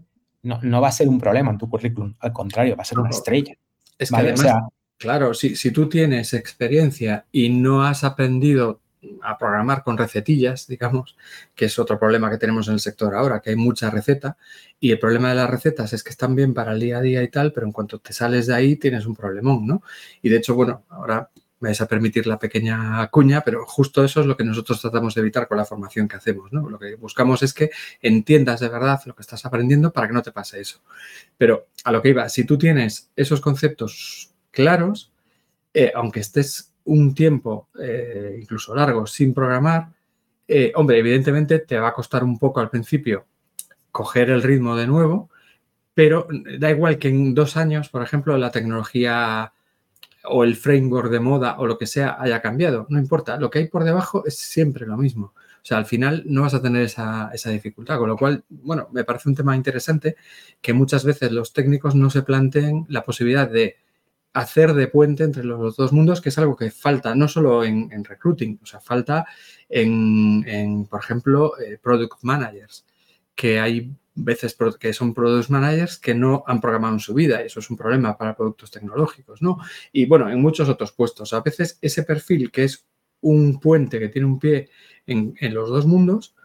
[0.42, 3.10] no, va a ser un problema en tu currículum, al contrario, va a ser una
[3.10, 3.54] estrella.
[3.98, 4.54] Es que además,
[4.98, 8.80] claro, si, si tú tienes experiencia y no has aprendido
[9.22, 11.16] a programar con recetillas, digamos,
[11.56, 14.38] que es otro problema que tenemos en el sector ahora, que hay mucha receta
[14.80, 17.24] y el problema de las recetas es que están bien para el día a día
[17.24, 19.84] y tal, pero en cuanto te sales de ahí tienes un problemón, ¿no?
[20.22, 24.22] Y de hecho, bueno, ahora me vais a permitir la pequeña cuña, pero justo eso
[24.22, 26.70] es lo que nosotros tratamos de evitar con la formación que hacemos, ¿no?
[26.70, 27.70] Lo que buscamos es que
[28.02, 30.82] entiendas de verdad lo que estás aprendiendo para que no te pase eso.
[31.38, 35.12] Pero a lo que iba, si tú tienes esos conceptos claros,
[35.74, 39.90] eh, aunque estés un tiempo, eh, incluso largo, sin programar,
[40.48, 43.26] eh, hombre, evidentemente te va a costar un poco al principio
[43.92, 45.30] coger el ritmo de nuevo,
[45.94, 49.52] pero da igual que en dos años, por ejemplo, la tecnología
[50.30, 53.60] o el framework de moda o lo que sea haya cambiado, no importa, lo que
[53.60, 55.34] hay por debajo es siempre lo mismo.
[55.62, 58.88] O sea, al final no vas a tener esa, esa, dificultad, con lo cual, bueno,
[58.92, 60.16] me parece un tema interesante
[60.62, 63.76] que muchas veces los técnicos no se planteen la posibilidad de
[64.34, 68.04] hacer de puente entre los dos mundos, que es algo que falta no solo en,
[68.04, 69.26] recruiting, o sea, falta
[69.68, 72.86] en, por ejemplo, eh, product managers,
[73.36, 73.92] que hay
[74.24, 77.70] veces que son product managers que no han programado en su vida y eso es
[77.70, 79.58] un problema para productos tecnológicos, ¿no?
[79.92, 81.34] Y bueno, en muchos otros puestos.
[81.34, 82.86] A veces ese perfil que es
[83.22, 84.70] un puente que tiene un pie
[85.06, 86.36] en, los dos mundos,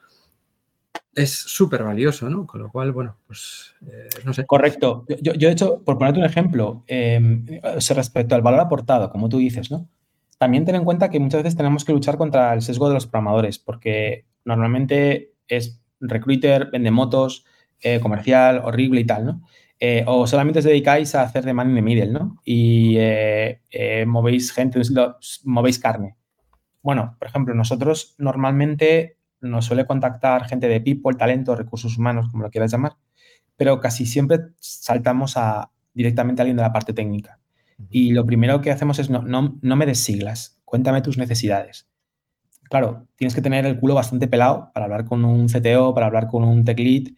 [1.14, 2.46] es súper valioso, ¿no?
[2.46, 4.46] Con lo cual, bueno, pues eh, no sé.
[4.46, 5.04] Correcto.
[5.08, 9.38] Yo, yo, de hecho, por ponerte un ejemplo, em, respecto al valor aportado, como tú
[9.38, 9.88] dices, ¿no?
[10.38, 13.06] También ten en cuenta que muchas veces tenemos que luchar contra el sesgo de los
[13.06, 17.44] programadores, porque normalmente es recruiter, vende motos,
[17.84, 19.42] eh, comercial, horrible y tal, ¿no?
[19.80, 22.40] eh, o solamente os dedicáis a hacer de man in the middle, ¿no?
[22.44, 24.80] Y eh, eh, movéis gente,
[25.44, 26.16] movéis carne.
[26.82, 32.44] Bueno, por ejemplo, nosotros normalmente nos suele contactar gente de people, talento, recursos humanos, como
[32.44, 32.92] lo quieras llamar,
[33.56, 37.40] pero casi siempre saltamos a, directamente a alguien de la parte técnica.
[37.90, 41.88] Y lo primero que hacemos es no, no, no me des siglas, cuéntame tus necesidades.
[42.70, 46.28] Claro, tienes que tener el culo bastante pelado para hablar con un CTO, para hablar
[46.28, 47.08] con un tech lead,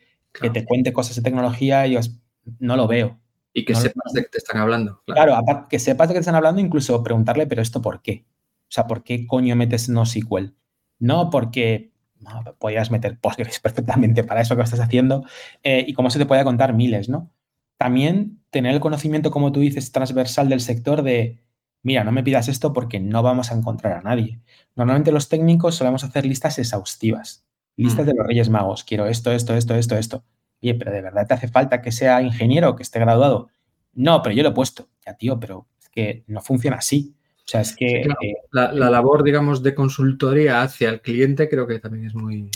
[0.40, 2.18] que te cuente cosas de tecnología y os,
[2.58, 3.18] no lo veo.
[3.52, 5.02] Y que sepas de qué te están hablando.
[5.06, 5.36] Claro,
[5.68, 8.26] que sepas de qué te están hablando, incluso preguntarle, pero esto por qué.
[8.62, 10.54] O sea, ¿por qué coño metes NoSQL?
[10.98, 15.24] No porque no, podías meter Postgres perfectamente para eso que estás haciendo
[15.62, 17.30] eh, y cómo se te puede contar miles, ¿no?
[17.78, 21.38] También tener el conocimiento, como tú dices, transversal del sector de,
[21.82, 24.40] mira, no me pidas esto porque no vamos a encontrar a nadie.
[24.74, 27.45] Normalmente los técnicos solemos hacer listas exhaustivas,
[27.76, 28.08] listas mm.
[28.08, 28.84] de los Reyes Magos.
[28.84, 30.24] Quiero esto, esto, esto, esto, esto.
[30.62, 33.48] Oye, pero ¿de verdad te hace falta que sea ingeniero que esté graduado?
[33.92, 34.88] No, pero yo lo he puesto.
[35.04, 37.14] Ya, tío, pero es que no funciona así.
[37.38, 38.02] O sea, es que...
[38.02, 42.50] Eh, la, labor, digamos, de consultoría hacia el cliente creo que también es muy...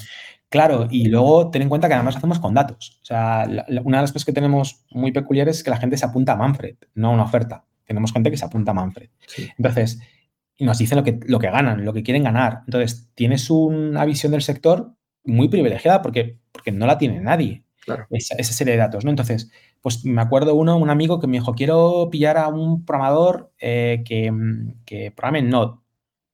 [0.48, 2.98] Claro, y luego ten en cuenta que además hacemos con datos.
[3.02, 3.46] O sea,
[3.85, 6.37] una de las cosas que tenemos muy peculiares es que la gente se apunta a
[6.37, 7.64] Manfred, no a una oferta.
[7.85, 9.11] Tenemos gente que se apunta a Manfred.
[9.56, 10.00] Entonces,
[10.59, 12.62] nos dicen lo que, lo que ganan, lo que quieren ganar.
[12.66, 17.64] Entonces, tienes una visión del sector muy privilegiada porque, porque no la tiene nadie.
[17.85, 18.06] Claro.
[18.11, 19.11] Esa, esa, serie de datos, ¿no?
[19.11, 23.52] Entonces, pues me acuerdo uno, un amigo que me dijo, quiero pillar a un programador
[23.59, 24.33] eh, que,
[24.85, 25.78] que programe en Node,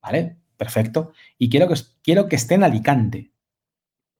[0.02, 0.36] ¿vale?
[0.56, 1.12] Perfecto.
[1.38, 3.32] Y quiero que, quiero que esté en Alicante.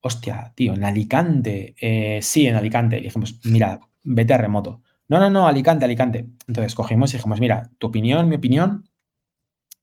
[0.00, 1.74] Hostia, tío, en Alicante.
[1.80, 2.98] Eh, sí, en Alicante.
[2.98, 4.82] Y dijimos, mira, vete a remoto.
[5.08, 6.26] No, no, no, Alicante, Alicante.
[6.46, 8.88] Entonces cogimos y dijimos, mira, tu opinión, mi opinión.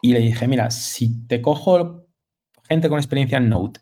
[0.02, 2.06] Y le dije, mira, si te cojo
[2.68, 3.80] gente con experiencia en Node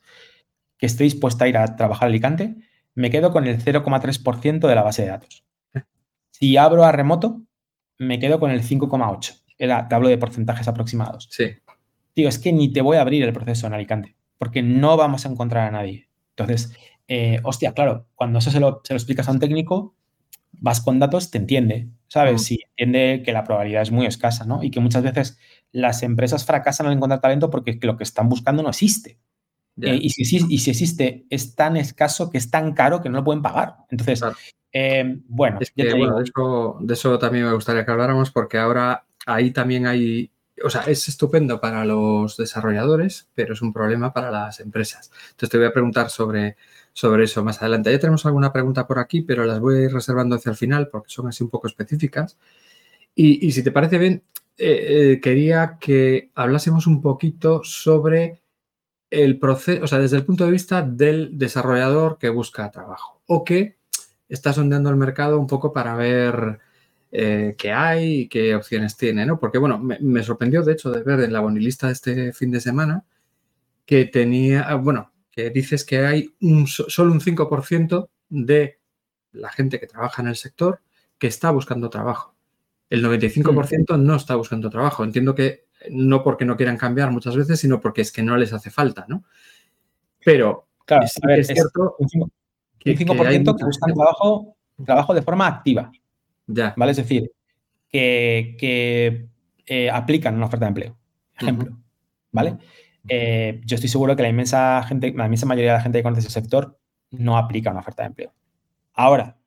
[0.81, 2.55] que esté dispuesta a ir a trabajar a Alicante,
[2.95, 5.45] me quedo con el 0,3% de la base de datos.
[6.31, 7.43] Si abro a remoto,
[7.99, 9.43] me quedo con el 5,8.
[9.59, 11.29] Era, te hablo de porcentajes aproximados.
[11.29, 11.51] Sí.
[12.15, 15.23] Digo, es que ni te voy a abrir el proceso en Alicante, porque no vamos
[15.23, 16.09] a encontrar a nadie.
[16.31, 16.75] Entonces,
[17.07, 19.95] eh, hostia, claro, cuando eso se lo, se lo, explicas a un técnico,
[20.51, 22.43] vas con datos, te entiende, ¿sabes?
[22.43, 24.63] Si entiende que la probabilidad es muy escasa, ¿no?
[24.63, 25.37] Y que muchas veces
[25.71, 29.19] las empresas fracasan al encontrar talento porque lo que están buscando no existe.
[29.81, 33.19] Eh, y, si, y, si, existe, es tan escaso que es tan caro que no
[33.19, 33.77] lo pueden pagar.
[33.89, 34.21] Entonces,
[34.73, 40.31] eh, bueno, de, eso, también me gustaría que habláramos porque ahora ahí también hay,
[40.63, 45.11] o sea, es estupendo para los desarrolladores, pero es un problema para las empresas.
[45.31, 46.55] Entonces te voy a preguntar sobre,
[46.93, 47.91] sobre eso más adelante.
[47.91, 50.87] Ya tenemos alguna pregunta por aquí, pero las voy a ir reservando hacia el final
[50.89, 52.37] porque son así un poco específicas.
[53.13, 54.23] Y, si te parece bien,
[54.57, 58.41] eh, eh, quería que hablásemos un poquito sobre
[59.11, 63.43] el proceso, o sea, desde el punto de vista del desarrollador que busca trabajo o
[63.43, 63.77] que
[64.29, 66.59] está sondeando el mercado un poco para ver
[67.11, 69.37] eh, qué hay y qué opciones tiene, ¿no?
[69.37, 72.61] Porque, bueno, me, sorprendió, de hecho, de ver en la bonilista de este fin de
[72.61, 73.03] semana
[73.85, 78.79] que tenía, ah, bueno, que dices que hay un, solo un 5% de
[79.33, 80.81] la gente que trabaja en el sector
[81.17, 82.33] que está buscando trabajo.
[82.89, 84.05] El 95% mm.
[84.05, 85.03] no está buscando trabajo.
[85.03, 88.53] Entiendo que no porque no quieran cambiar muchas veces, sino porque es que no les
[88.53, 89.23] hace falta, ¿no?
[90.23, 91.95] Pero claro, es, cierto
[92.79, 95.91] que, 5% que, buscan trabajo, trabajo de forma activa.
[96.47, 96.73] Ya.
[96.77, 96.91] ¿Vale?
[96.91, 97.31] Es decir,
[97.89, 99.27] que,
[99.65, 100.97] eh, aplican una oferta de empleo.
[101.39, 101.77] Ejemplo.
[102.31, 102.57] ¿Vale?
[103.07, 106.03] Eh, yo estoy seguro que la inmensa, gente, la inmensa mayoría de la gente que
[106.03, 106.77] conoce ese sector
[107.11, 108.33] no aplica una oferta de empleo.
[108.93, 109.37] Ahora,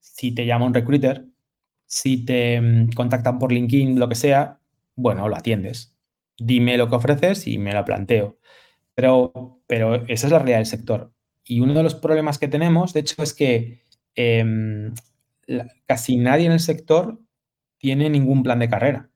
[0.00, 1.26] si te llama un recruiter,
[1.86, 4.58] si te mm, contactan por LinkedIn, lo que sea,
[4.96, 5.96] bueno, lo atiendes.
[6.38, 8.38] Dime lo que ofreces y me lo planteo.
[8.94, 11.12] Pero, pero esa es la realidad del sector.
[11.44, 14.94] Y uno de los problemas que tenemos, de hecho, es que em,
[15.86, 17.20] casi nadie en el sector
[17.78, 19.10] tiene ningún plan de carrera.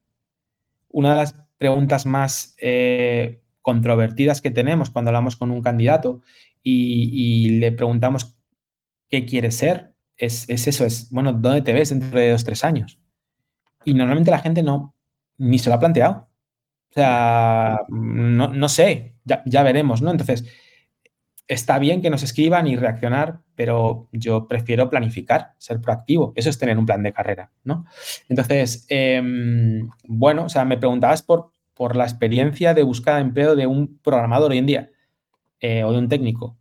[0.89, 6.23] Una de las preguntas más eh, controvertidas que tenemos cuando hablamos con un candidato
[6.63, 8.37] y, le preguntamos
[9.09, 12.99] qué quiere ser, es, eso, es, bueno, ¿dónde te ves dentro de dos, tres años?
[13.85, 14.95] Y normalmente la gente no,
[15.41, 16.29] ni se lo ha planteado.
[16.91, 20.11] O sea, no, no sé, ya, ya, veremos, ¿no?
[20.11, 20.45] Entonces,
[21.47, 26.33] está bien que nos escriban y reaccionar, pero yo prefiero planificar, ser proactivo.
[26.37, 27.87] Eso es tener un plan de carrera, ¿no?
[28.29, 33.57] Entonces, em, bueno, o sea, me preguntabas por, por la experiencia de búsqueda de empleo
[33.57, 34.91] de un programador hoy en día
[35.61, 36.59] eh, o de un técnico.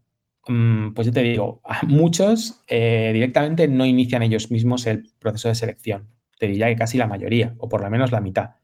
[0.47, 5.55] Mm, pues yo te digo, muchos eh, directamente no inician ellos mismos el proceso de
[5.55, 6.07] selección.
[6.39, 8.58] Te diría que casi la mayoría, o por lo menos la mitad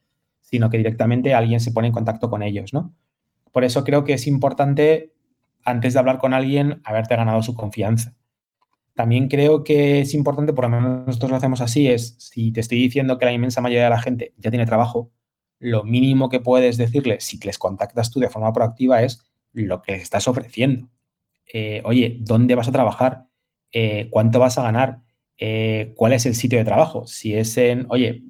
[0.45, 2.93] sino que directamente alguien se pone en contacto con ellos, ¿no?
[3.51, 5.13] Por eso creo que es importante,
[5.65, 8.15] antes de hablar con alguien, haberte ganado su confianza.
[8.95, 12.61] también creo que es importante, por lo menos nosotros lo hacemos así, es si te
[12.61, 15.11] estoy diciendo que la inmensa mayoría de la gente ya tiene trabajo,
[15.59, 19.21] lo mínimo que puedes decirle si les contactas tú de forma proactiva es
[19.53, 20.89] lo que estás ofreciendo.
[21.53, 23.27] Eh, oye, ¿dónde vas a trabajar?
[23.71, 25.01] Eh, ¿Cuánto vas a ganar?
[25.37, 27.05] Eh, ¿Cuál es el sitio de trabajo?
[27.07, 28.23] Si es en, oye,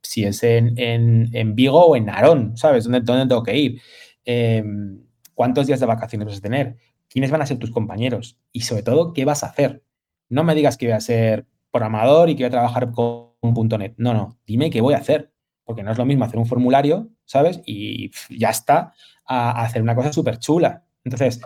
[0.00, 2.84] si es en, en, Vigo o en Narón, ¿sabes?
[2.84, 3.80] ¿Dónde, dónde tengo que ir?
[4.24, 5.02] Em,
[5.34, 6.76] ¿Cuántos días de vacaciones vas a tener?
[7.08, 8.38] ¿Quiénes van a ser tus compañeros?
[8.52, 9.82] Y sobre todo, ¿qué vas a hacer?
[10.28, 13.94] No me digas que voy a ser programador y que voy a trabajar con .NET.
[13.96, 15.32] No, no, dime qué voy a hacer.
[15.64, 17.60] Porque no es lo mismo hacer un formulario, ¿sabes?
[17.64, 18.94] Y ya está,
[19.24, 20.84] a, hacer una cosa súper chula.
[21.04, 21.40] Entonces,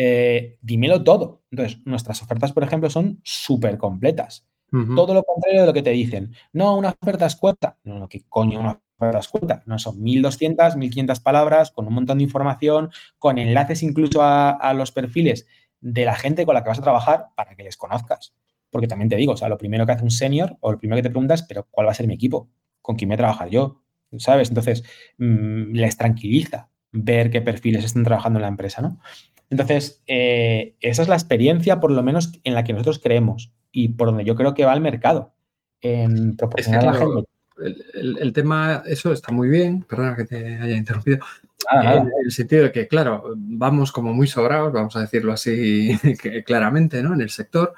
[0.00, 1.42] eh, dímelo todo.
[1.50, 4.46] Entonces, nuestras ofertas, por ejemplo, son súper completas.
[4.70, 6.34] Todo lo contrario de lo que te dicen.
[6.52, 7.78] No, una oferta escueta.
[7.84, 9.62] No, no, ¿qué coño una oferta escueta?
[9.64, 14.92] No, son 1200, 1500 palabras con un montón de información, con enlaces incluso a, los
[14.92, 15.46] perfiles
[15.80, 18.34] de la gente con la que vas a trabajar para que les conozcas.
[18.70, 20.98] Porque también te digo, o sea, lo primero que hace un senior o lo primero
[20.98, 22.50] que te preguntas, pero ¿cuál va a ser mi equipo?
[22.82, 23.80] ¿Con quién voy a trabajar yo?
[24.18, 24.50] ¿Sabes?
[24.50, 24.84] Entonces,
[25.16, 29.00] mm, les tranquiliza ver qué perfiles están trabajando en la empresa, ¿no?
[29.50, 33.88] Entonces, eh, esa es la experiencia, por lo menos, en la que nosotros creemos y
[33.88, 35.32] por donde yo creo que va el mercado.
[35.80, 37.24] En proporcionar a la gente.
[37.94, 41.18] El, tema, eso está muy bien, perdona que te haya interrumpido.
[41.72, 45.98] En el sentido de que, claro, vamos como muy sobrados, vamos a decirlo así
[46.46, 47.14] claramente, ¿no?
[47.14, 47.74] En el sector.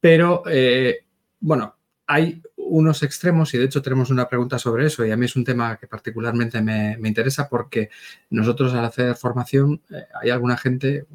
[0.00, 1.04] Pero, eh,
[1.40, 5.26] bueno, hay unos extremos y de hecho tenemos una pregunta sobre eso y a mí
[5.26, 7.90] es un tema que particularmente me, interesa porque
[8.30, 11.06] nosotros al hacer formación eh, hay alguna gente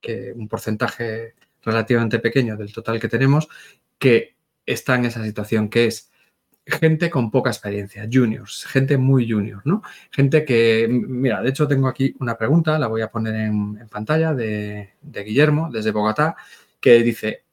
[0.00, 3.48] que un porcentaje relativamente pequeño del total que tenemos
[3.98, 4.36] que
[4.66, 6.10] está en esa situación que es
[6.66, 9.82] gente con poca experiencia, juniors, gente muy junior, ¿no?
[10.10, 14.32] Gente que, mira, de hecho tengo aquí una pregunta, la voy a poner en, pantalla
[14.32, 16.36] de, de Guillermo desde Bogotá,
[16.80, 17.43] que dice,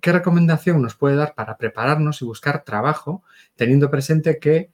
[0.00, 3.22] ¿qué recomendación nos puede dar para prepararnos y buscar trabajo
[3.56, 4.70] teniendo presente que,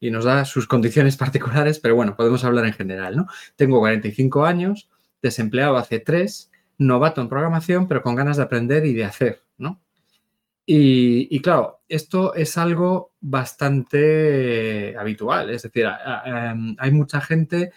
[0.00, 3.26] y nos da sus condiciones particulares, pero bueno, podemos hablar en general, ¿no?
[3.56, 4.88] Tengo 45 años,
[5.22, 9.80] desempleado hace 3, novato en programación, pero con ganas de aprender y de hacer, ¿no?
[10.66, 15.86] Y, claro, esto es algo bastante habitual, es decir,
[16.24, 17.72] em, hay mucha gente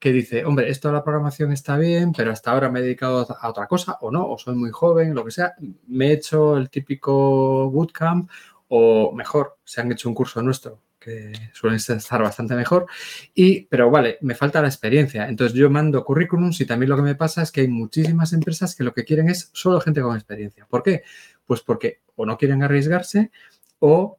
[0.00, 3.26] que dice, hombre, esto de la programación está bien, pero hasta ahora me he dedicado
[3.38, 5.54] a otra cosa, o no, o soy muy joven, lo que sea,
[5.86, 8.30] me he hecho el típico bootcamp,
[8.68, 12.86] o mejor, se han hecho un curso nuestro, que suelen estar bastante mejor,
[13.34, 15.28] y, pero vale, me falta la experiencia.
[15.28, 18.74] Entonces yo mando currículums y también lo que me pasa es que hay muchísimas empresas
[18.74, 20.66] que lo que quieren es solo gente con experiencia.
[20.68, 21.02] ¿Por qué?
[21.46, 23.30] Pues porque o no quieren arriesgarse
[23.78, 24.18] o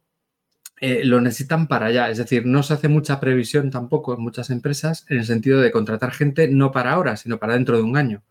[0.84, 2.10] eh, lo necesitan para allá.
[2.10, 5.70] Es decir, no se hace mucha previsión tampoco en muchas empresas en el sentido de
[5.70, 8.24] contratar gente no para ahora, sino para dentro de un año.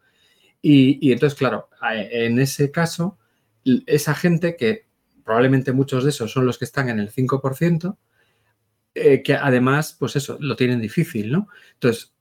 [0.62, 3.18] Y, entonces, claro, en ese caso,
[3.86, 4.86] esa gente, que
[5.24, 7.98] probablemente muchos de esos son los que están en el 5%,
[8.96, 11.48] eh, que además, pues eso, lo tienen difícil, ¿no?
[11.76, 12.14] Entonces,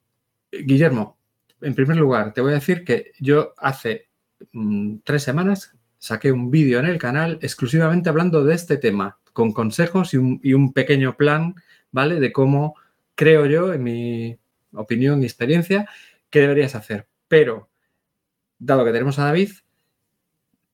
[0.53, 1.19] Guillermo,
[1.61, 4.09] en primer lugar, te voy a decir que yo hace
[4.53, 9.53] mm, tres semanas saqué un vídeo en el canal exclusivamente hablando de este tema, con
[9.53, 11.55] consejos y un, pequeño plan,
[11.91, 12.21] ¿vale?
[12.21, 12.75] De cómo
[13.15, 14.39] creo yo, en mi
[14.75, 15.89] opinión y experiencia,
[16.29, 17.07] qué deberías hacer.
[17.27, 17.71] Pero,
[18.59, 19.53] dado que tenemos a David,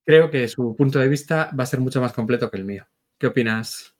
[0.04, 2.88] creo que su punto de vista va a ser mucho más completo que el mío.
[3.18, 3.94] ¿Qué opinas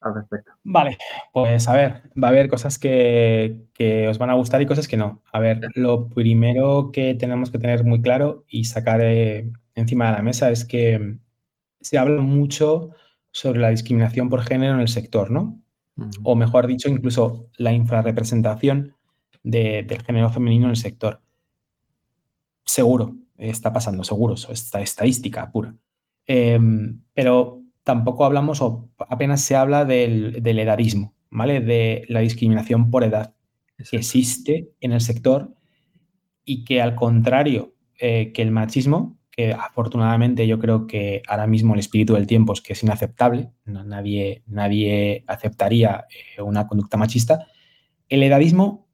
[0.00, 0.52] al respecto?
[0.62, 0.96] Vale,
[1.32, 4.86] pues a ver, va a haber cosas que, que, os van a gustar y cosas
[4.86, 5.24] que no.
[5.32, 10.12] A ver, lo primero que tenemos que tener muy claro y sacar eh, encima de
[10.12, 11.18] la mesa es que
[11.82, 12.94] se habla mucho
[13.32, 15.58] sobre la discriminación por género en el sector, ¿no?
[16.22, 18.94] O mejor dicho, incluso la infrarrepresentación
[19.42, 21.20] del género femenino en el sector.
[22.64, 25.74] Seguro, está pasando, seguro, esta estadística pura.
[26.26, 31.60] Em, pero tampoco hablamos, o apenas se habla del, edadismo, ¿vale?
[31.60, 33.34] De la discriminación por edad
[33.90, 35.54] que existe en el sector
[36.44, 41.72] y que al contrario eh, que el machismo, que afortunadamente yo creo que ahora mismo
[41.72, 46.04] el espíritu del tiempo es que es inaceptable, nadie, nadie aceptaría
[46.36, 47.46] eh, una conducta machista,
[48.10, 48.86] el edadismo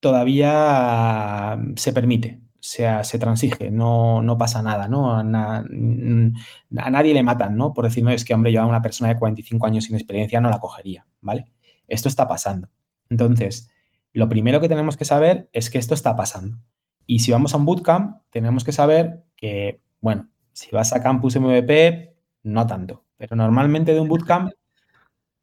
[0.00, 5.14] todavía se permite, sea, se transige, no, no pasa nada, ¿no?
[5.14, 7.72] A, nadie le matan, ¿no?
[7.72, 10.40] Por decir, no, es que, hombre, yo a una persona de 45 años sin experiencia
[10.40, 11.46] no la cogería, ¿vale?
[11.86, 12.68] Esto está pasando.
[13.08, 13.70] Entonces,
[14.12, 16.58] lo primero que tenemos que saber es que esto está pasando.
[17.06, 21.36] Y si vamos a un bootcamp, tenemos que saber que, bueno, si vas a Campus
[21.36, 22.14] MVP,
[22.44, 24.52] no tanto, pero normalmente de un bootcamp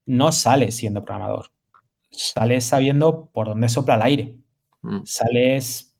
[0.06, 1.48] no sales siendo programador,
[2.12, 4.36] sales sabiendo por dónde sopla el aire,
[4.82, 5.00] mm.
[5.06, 5.96] sales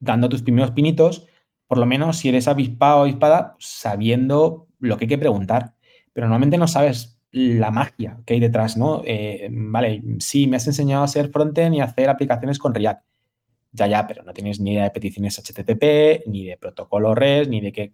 [0.00, 1.26] dando tus primeros pinitos
[1.68, 5.74] por lo menos si eres avispado o avispada, sabiendo lo que hay que preguntar.
[6.12, 9.02] Pero normalmente no sabes la magia que hay detrás, ¿no?
[9.04, 13.04] Eh, vale, sí, me has enseñado a hacer frontend y a hacer aplicaciones con React.
[13.72, 17.60] Ya, ya, pero no tienes ni idea de peticiones HTTP, ni de protocolo REST, ni
[17.60, 17.92] de qué.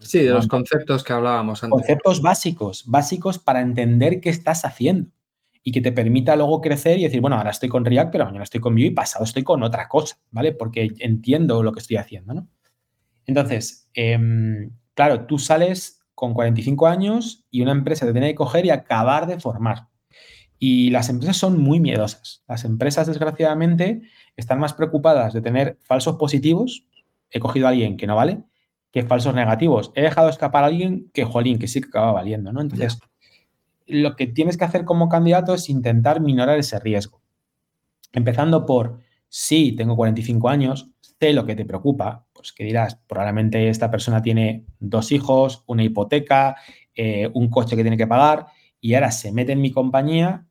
[0.00, 1.72] sí, de los conceptos que hablábamos antes.
[1.72, 5.10] Conceptos básicos, básicos para entender qué estás haciendo
[5.62, 8.44] y que te permita luego crecer y decir, bueno, ahora estoy con React, pero mañana
[8.44, 10.52] estoy con Vue y pasado estoy con otra cosa, ¿vale?
[10.52, 12.48] Porque entiendo lo que estoy haciendo, ¿no?
[13.26, 18.64] Entonces, em, claro, tú sales con 45 años y una empresa te tiene que coger
[18.64, 19.88] y acabar de formar.
[20.58, 22.44] Y las empresas son muy miedosas.
[22.46, 24.02] Las empresas, desgraciadamente,
[24.36, 26.86] están más preocupadas de tener falsos positivos.
[27.30, 28.44] He cogido a alguien que no vale,
[28.92, 29.92] que falsos negativos.
[29.94, 32.60] He dejado escapar a alguien que, jolín, que sí que acaba valiendo, ¿no?
[32.60, 33.00] Entonces,
[33.86, 37.22] lo que tienes que hacer como candidato es intentar minorar ese riesgo.
[38.12, 43.68] Empezando por, sí, tengo 45 años, sé lo que te preocupa, pues que dirás, probablemente
[43.68, 46.56] esta persona tiene dos hijos, una hipoteca,
[46.94, 48.46] eh, un coche que tiene que pagar
[48.80, 50.46] y ahora se mete en mi compañía,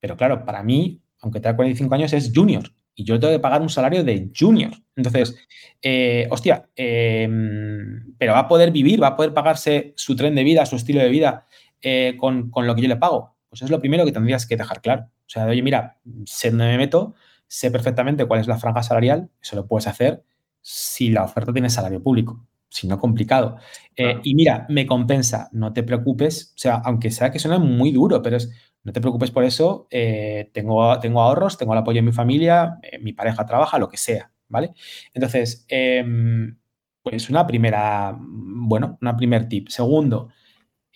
[0.00, 3.60] pero claro, para mí, aunque tenga 45 años, es junior y yo tengo que pagar
[3.60, 4.72] un salario de junior.
[4.96, 5.36] Entonces,
[5.82, 10.44] eh, hostia, em, pero va a poder vivir, va a poder pagarse su tren de
[10.44, 11.46] vida, su estilo de vida
[11.82, 13.36] eh, con, con, lo que yo le pago.
[13.48, 15.10] Pues es lo primero que tendrías que dejar claro.
[15.26, 17.14] O sea, oye, mira, sé dónde me meto,
[17.46, 20.22] sé perfectamente cuál es la franja salarial, eso lo puedes hacer
[20.60, 23.58] si la oferta tiene salario público, si no complicado.
[23.96, 27.92] Eh, y mira, me compensa, no te preocupes, o sea, aunque sea que suene muy
[27.92, 28.50] duro, pero es,
[28.84, 32.98] no te preocupes por eso, eh, tengo, ahorros, tengo el apoyo de mi familia, eh,
[32.98, 34.72] mi pareja trabaja, lo que sea, ¿vale?
[35.14, 36.58] Entonces, em,
[37.02, 39.68] pues una primera, bueno, una primer tip.
[39.68, 40.28] Segundo,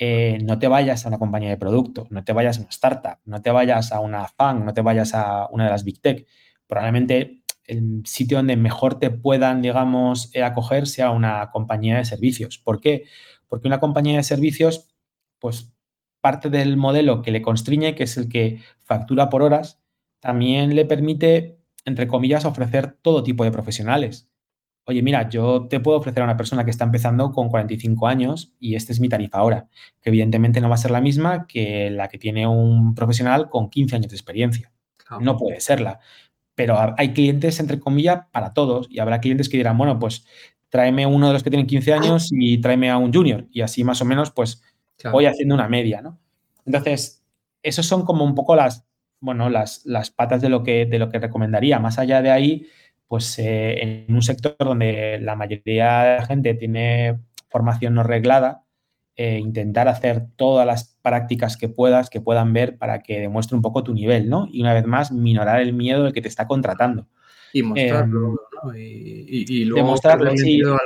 [0.01, 3.43] no te vayas a una compañía de producto, no te vayas a una startup, no
[3.43, 6.26] te vayas a una FAN, no te vayas a una de las Big Tech.
[6.66, 12.59] Probablemente el sitio donde mejor te puedan, digamos, eh, acoger sea una compañía de servicios.
[12.59, 13.05] ¿Por qué?
[13.47, 14.89] Porque una compañía de servicios,
[15.39, 15.72] pues
[16.20, 19.80] parte del modelo que le constriñe, que es el que factura por horas,
[20.20, 24.28] también le permite, entre comillas, ofrecer todo tipo de profesionales.
[24.84, 28.54] Oye, mira, yo te puedo ofrecer a una persona que está empezando con 45 años
[28.58, 29.68] y esta es mi tarifa ahora,
[30.00, 33.68] que evidentemente no va a ser la misma que la que tiene un profesional con
[33.68, 34.72] 15 años de experiencia.
[35.20, 36.00] No puede serla
[36.58, 40.26] pero hay clientes, entre comillas, para todos y habrá clientes que dirán, bueno, pues
[40.70, 43.84] tráeme uno de los que tienen 15 años y tráeme a un junior y así
[43.84, 44.60] más o menos pues
[45.11, 46.18] voy haciendo una media, ¿no?
[46.64, 47.24] Entonces,
[47.62, 48.86] esos son como un poco las,
[49.20, 51.78] bueno, las, las patas de lo, que, de lo que recomendaría.
[51.78, 52.66] Más allá de ahí,
[53.07, 57.18] pues eh, en un sector donde la mayoría de la gente tiene
[57.49, 58.64] formación no reglada,
[59.16, 63.62] eh, intentar hacer todas las prácticas que puedas, que puedan ver para que demuestre un
[63.62, 64.46] poco tu nivel, ¿no?
[64.49, 67.09] Y una vez más, minorar el miedo del que te está contratando.
[67.53, 68.78] Y mostrarlo, em, ¿no?
[68.78, 70.30] Y, luego demostrarlo,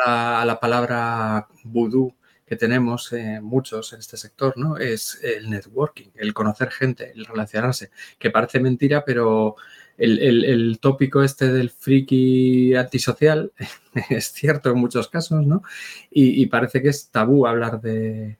[0.06, 2.14] a, la, palabra vudú
[2.52, 4.76] que tenemos eh, muchos en este sector, ¿no?
[4.76, 7.88] Es el networking, el conocer gente, el relacionarse,
[8.18, 9.56] que parece mentira, pero
[9.96, 13.52] el, tópico este del friki antisocial
[14.10, 15.62] es cierto en muchos casos, ¿no?
[16.10, 18.36] Y, parece que es tabú hablar de,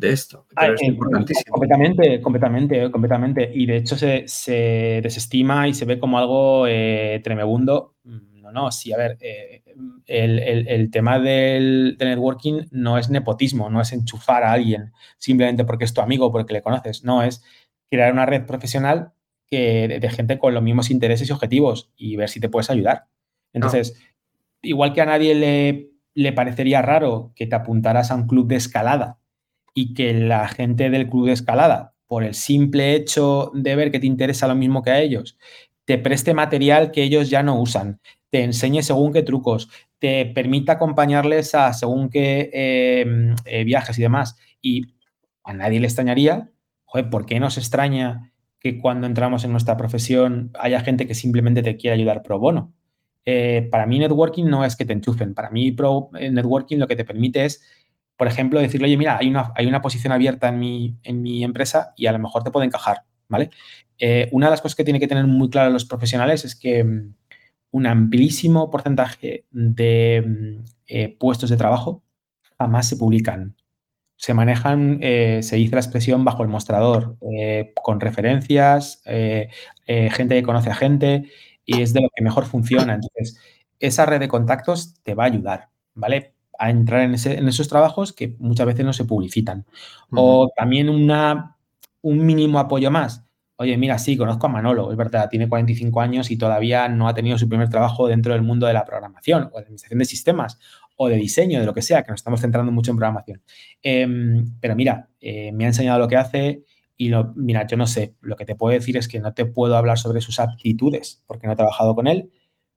[0.00, 1.52] esto, pero es importantísimo.
[1.52, 3.50] Completamente, completamente, completamente.
[3.52, 7.96] Y de hecho se, desestima y se ve como algo eh, tremebundo.
[8.52, 9.62] No, sí, a ver, eh,
[10.06, 15.84] el, tema del, del, networking no es nepotismo, no es enchufar a alguien simplemente porque
[15.84, 17.42] es tu amigo o porque le conoces, no, es
[17.90, 19.12] crear una red profesional
[19.50, 23.06] de, gente con los mismos intereses y objetivos y ver si te puedes ayudar.
[23.52, 24.00] Entonces,
[24.62, 28.56] igual que a nadie le, le parecería raro que te apuntaras a un club de
[28.56, 29.18] escalada
[29.74, 34.00] y que la gente del club de escalada, por el simple hecho de ver que
[34.00, 35.38] te interesa lo mismo que a ellos,
[35.84, 38.00] te preste material que ellos ya no usan,
[38.30, 39.68] te enseñe según qué trucos,
[39.98, 44.36] te permita acompañarles a según qué em, eh, viajes y demás.
[44.62, 44.94] Y
[45.44, 46.50] a nadie le extrañaría,
[46.84, 51.62] joder, ¿por qué nos extraña que cuando entramos en nuestra profesión haya gente que simplemente
[51.62, 52.74] te quiera ayudar pro bono.
[53.24, 56.86] Eh, para mí networking no es que te enchufen, para mí pro eh, networking lo
[56.86, 57.62] que te permite es,
[58.16, 61.42] por ejemplo, decirle, oye, mira, hay una, hay una posición abierta en mi, en mi
[61.42, 63.50] empresa y a lo mejor te puede encajar, ¿vale?
[64.32, 67.14] Una de las cosas que tiene que tener muy claro los profesionales es que mm,
[67.72, 72.02] un amplísimo porcentaje de mm, puestos de trabajo
[72.58, 73.56] jamás se publican
[74.20, 79.48] se manejan, eh, se dice la expresión bajo el mostrador, eh, con referencias, eh,
[79.86, 81.30] gente que conoce a gente
[81.64, 82.96] y es de lo que mejor funciona.
[82.96, 83.40] Entonces,
[83.78, 86.34] esa red de contactos te va a ayudar, ¿vale?
[86.58, 89.64] A entrar en, esos trabajos que muchas veces no se publicitan.
[90.14, 91.56] O también una,
[92.02, 93.24] un mínimo apoyo más.
[93.60, 97.14] Oye, mira, sí, conozco a Manolo, es verdad, tiene 45 años y todavía no ha
[97.14, 100.58] tenido su primer trabajo dentro del mundo de la programación o de administración de sistemas
[100.96, 103.42] o de diseño, de lo que sea, que nos estamos centrando mucho en programación.
[103.82, 106.64] Em, pero mira, eh, me ha enseñado lo que hace
[106.96, 109.44] y lo, mira, yo no sé, lo que te puedo decir es que no te
[109.44, 112.30] puedo hablar sobre sus aptitudes porque no he trabajado con él,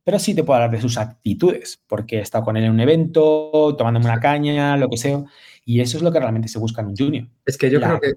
[0.03, 2.81] pero sí te puedo hablar de sus actitudes porque he estado con él en un
[2.81, 5.23] evento, tomándome una caña, lo que sea,
[5.63, 7.29] y eso es lo que realmente se busca en un junior.
[7.45, 8.11] Es que yo creo que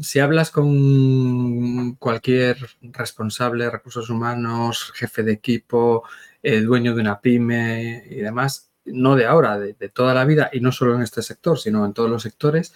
[0.00, 6.04] si hablas con cualquier responsable recursos humanos, jefe de equipo,
[6.42, 10.72] dueño de una pyme y demás, no de ahora, de, toda la vida, y no
[10.72, 12.74] solo en este sector, sino en todos los sectores,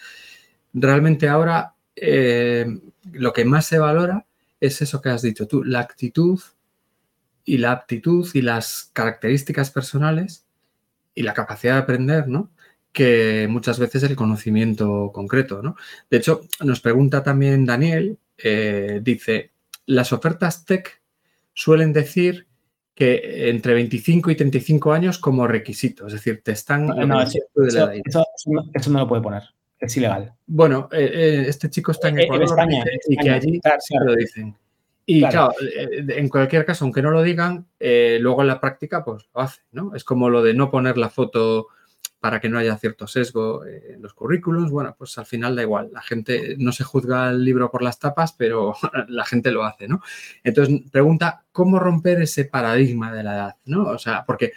[0.72, 2.66] realmente ahora eh,
[3.12, 4.26] lo que más se valora
[4.60, 6.40] es eso que has dicho tú, la actitud
[7.44, 10.46] y la aptitud y las características personales
[11.14, 12.50] y la capacidad de aprender, ¿no?
[12.92, 15.76] Que muchas veces el conocimiento concreto, ¿no?
[16.10, 19.52] De hecho, nos pregunta también Daniel, eh, dice,
[19.86, 21.00] las ofertas tech
[21.54, 22.46] suelen decir
[22.94, 26.86] que entre 25 y 35 años como requisito, es decir, te están...
[26.86, 27.38] No, eso,
[28.90, 29.42] no, lo puede poner,
[29.78, 30.34] es ilegal.
[30.46, 32.48] Bueno, eh, eh, este chico está en Ecuador
[33.08, 33.60] y que allí
[34.04, 34.54] lo dicen.
[35.04, 39.40] Y claro, en cualquier caso, aunque no lo digan, luego en la práctica pues lo
[39.40, 39.94] hace, ¿no?
[39.96, 41.68] Es como lo de no poner la foto
[42.22, 44.70] para que no haya cierto sesgo en los currículos.
[44.70, 45.90] Bueno, pues al final da igual.
[45.92, 48.76] La gente no se juzga el libro por las tapas, pero
[49.08, 50.00] la gente lo hace, ¿no?
[50.44, 53.56] Entonces, pregunta, ¿cómo romper ese paradigma de la edad?
[53.64, 53.86] ¿no?
[53.86, 54.52] O sea, porque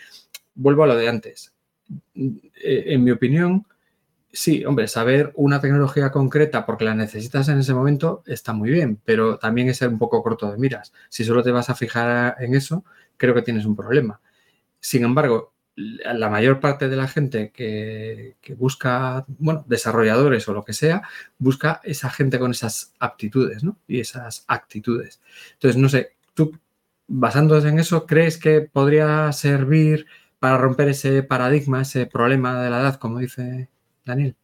[0.54, 1.56] vuelvo a lo de antes.
[2.16, 3.66] Eh, en mi opinión,
[4.32, 9.02] sí, hombre, saber una tecnología concreta porque la necesitas en ese momento está muy bien,
[9.04, 10.94] pero también es ser un poco corto de miras.
[11.10, 12.86] Si solo te vas a fijar en eso,
[13.18, 14.22] creo que tienes un problema.
[14.80, 20.74] Sin embargo, la mayor parte de la gente que, busca, bueno, desarrolladores o lo que
[20.74, 21.04] sea,
[21.38, 23.78] busca esa gente con esas aptitudes, ¿no?
[23.88, 25.22] Y esas actitudes.
[25.54, 26.58] Entonces, no sé, tú,
[27.08, 30.06] basándose en eso, ¿crees que podría servir
[30.40, 33.70] para romper ese paradigma, ese problema de la edad, como dice
[34.06, 34.36] Daniel?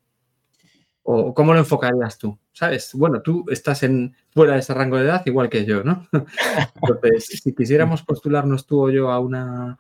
[1.04, 2.38] ¿O cómo lo enfocarías tú?
[2.52, 2.92] ¿Sabes?
[2.94, 6.08] Bueno, tú estás en, fuera de ese rango de edad igual que yo, ¿no?
[6.76, 9.80] Entonces, si quisiéramos postularnos tú o yo a una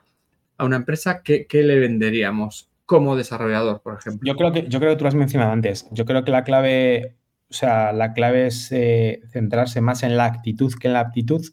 [0.61, 4.21] a una empresa, ¿qué, le venderíamos como desarrollador, por ejemplo?
[4.23, 5.87] Yo creo, que, yo creo que tú lo has mencionado antes.
[5.89, 7.15] Yo creo que la clave,
[7.49, 11.43] o sea, la clave es eh, centrarse más en la actitud que en la aptitud.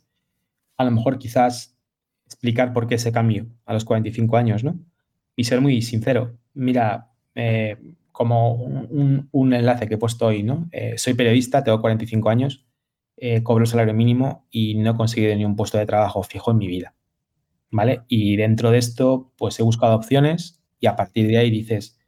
[0.76, 1.74] A lo mejor quizás
[2.26, 4.78] explicar por qué ese cambio a los 45 años, ¿no?
[5.36, 6.36] Y ser muy sincero.
[6.52, 7.78] Mira, eh,
[8.12, 10.68] como un, enlace que he puesto hoy, ¿no?
[10.70, 12.66] Eh, soy periodista, tengo 45 años,
[13.42, 16.59] cobro el salario mínimo y no he conseguido ni un puesto de trabajo fijo en
[16.59, 16.94] mi vida.
[17.70, 18.02] ¿Vale?
[18.08, 21.98] Y dentro de esto, pues he buscado opciones y a partir de ahí dices,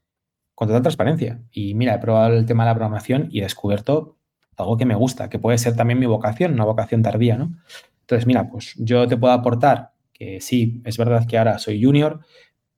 [0.54, 1.42] con toda transparencia.
[1.50, 4.18] Y mira, he probado el tema de la programación y he descubierto
[4.56, 7.56] algo que me gusta, que puede ser también mi vocación, una vocación tardía, ¿no?
[8.02, 12.20] Entonces, mira, pues yo te puedo aportar que sí, es verdad que ahora soy junior,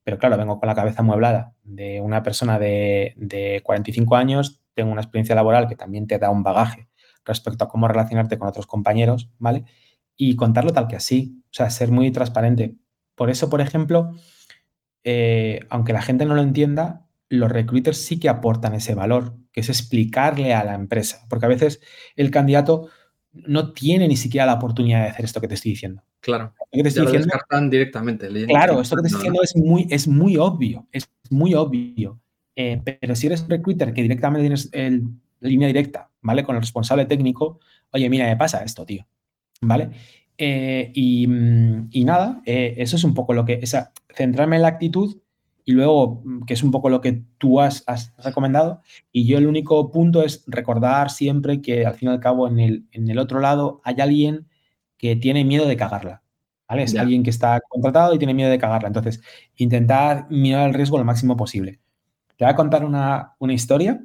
[0.05, 4.93] pero claro, vengo con la cabeza mueblada de una persona de, de 45 años, tengo
[4.93, 6.89] una experiencia laboral que también te da un bagaje
[7.25, 9.65] respecto a cómo relacionarte con otros compañeros, ¿vale?
[10.17, 12.77] Y contarlo tal que así, o sea, ser muy transparente.
[13.15, 14.13] Por eso, por ejemplo,
[15.05, 19.61] eh, aunque la gente no lo entienda, los recruiters sí que aportan ese valor, que
[19.61, 21.81] es explicarle a la empresa, porque a veces
[22.17, 22.89] el candidato
[23.33, 26.03] no tiene ni siquiera la oportunidad de hacer esto que te estoy diciendo.
[26.21, 26.55] Claro.
[26.71, 28.29] te estoy diciendo, descartan directamente.
[28.47, 32.21] Claro, esto que te estoy diciendo es muy, es muy obvio, es muy obvio.
[32.55, 35.05] Eh, pero si eres un recruiter que directamente tienes el,
[35.41, 36.45] línea directa, ¿vale?
[36.45, 37.61] Con el responsable técnico,
[37.91, 39.07] oye, mira, me pasa esto, tío.
[39.63, 39.91] ¿Vale?
[40.37, 40.93] Eh,
[41.27, 45.17] mm, y, nada, eh, eso es un poco lo que, esa, centrarme en la actitud
[45.65, 47.85] y luego, mm, que es un poco lo que tú has,
[48.19, 48.83] recomendado,
[49.13, 52.59] y yo el único punto es recordar siempre que al fin y al cabo en
[52.59, 54.49] el, en el otro lado hay alguien
[54.99, 56.23] que tiene miedo de cagarla,
[56.69, 56.85] ¿vale?
[56.85, 59.23] Es alguien que está contratado y tiene miedo de cagarla, entonces
[59.57, 61.81] intentar mirar el riesgo lo máximo posible.
[62.37, 64.05] Te voy a contar una, una historia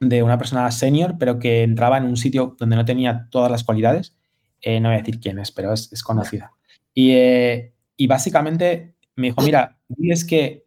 [0.00, 3.64] de una persona senior, pero que entraba en un sitio donde no tenía todas las
[3.64, 4.16] cualidades
[4.62, 6.52] eh, no voy a decir quién es, pero es, conocida.
[6.94, 10.66] Eh, y, básicamente me dijo, mira, es que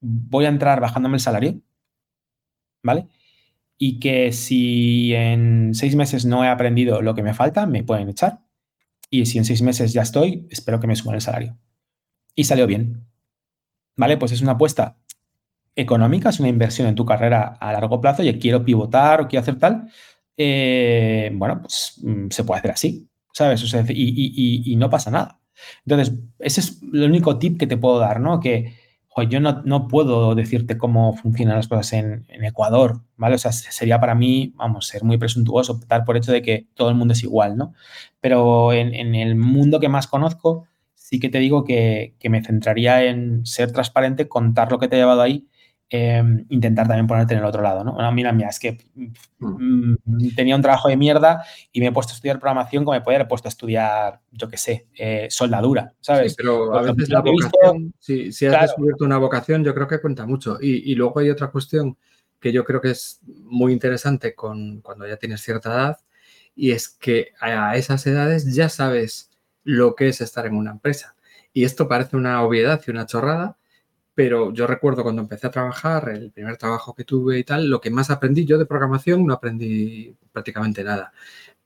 [0.00, 1.60] voy a entrar bajándome el salario,
[2.82, 3.08] ¿vale?
[3.78, 8.08] Y que si en seis meses no he aprendido lo que me falta, me pueden
[8.10, 8.40] echar.
[9.10, 11.56] Y si en seis meses ya estoy, espero que me suban el salario.
[12.34, 13.06] Y salió bien.
[13.96, 14.16] ¿Vale?
[14.16, 14.98] Pues es una apuesta
[15.76, 18.22] económica, es una inversión en tu carrera a largo plazo.
[18.22, 19.88] Y quiero pivotar o quiero hacer tal.
[20.36, 23.08] Eh, bueno, pues mm, se puede hacer así.
[23.34, 23.90] ¿Sabes?
[23.90, 25.40] y, no pasa nada.
[25.84, 28.40] Entonces, ese es el único tip que te puedo dar, ¿no?
[28.40, 28.74] Que,
[29.30, 33.36] yo no, puedo decirte cómo funcionan las cosas en, Ecuador, ¿vale?
[33.36, 36.88] O sea, sería para mí, vamos, ser muy presuntuoso, optar por hecho de que todo
[36.88, 37.74] el mundo es igual, ¿no?
[38.20, 43.04] Pero en, el mundo que más conozco, sí que te digo que, que, me centraría
[43.04, 45.46] en ser transparente, contar lo que te ha llevado ahí
[45.90, 47.92] Em, intentar también ponerte en el otro lado, ¿no?
[47.92, 51.92] Bueno, mira, mira, es que mm, mm, tenía un trabajo de mierda y me he
[51.92, 55.28] puesto a estudiar programación como me podía haber puesto a estudiar, yo qué sé, eh,
[55.30, 56.32] soldadura, ¿sabes?
[56.32, 60.26] Sí, pero a veces la vocación, si, has descubierto una vocación, yo creo que cuenta
[60.26, 60.58] mucho.
[60.60, 61.98] Y, luego hay otra cuestión
[62.40, 65.98] que yo creo que es muy interesante con, cuando ya tienes cierta edad
[66.56, 69.30] y es que a esas edades ya sabes
[69.64, 71.14] lo que es estar en una empresa.
[71.52, 73.58] Y esto parece una obviedad y una chorrada,
[74.14, 77.80] pero yo recuerdo cuando empecé a trabajar, el primer trabajo que tuve y tal, lo
[77.80, 81.12] que más aprendí yo de programación no aprendí prácticamente nada.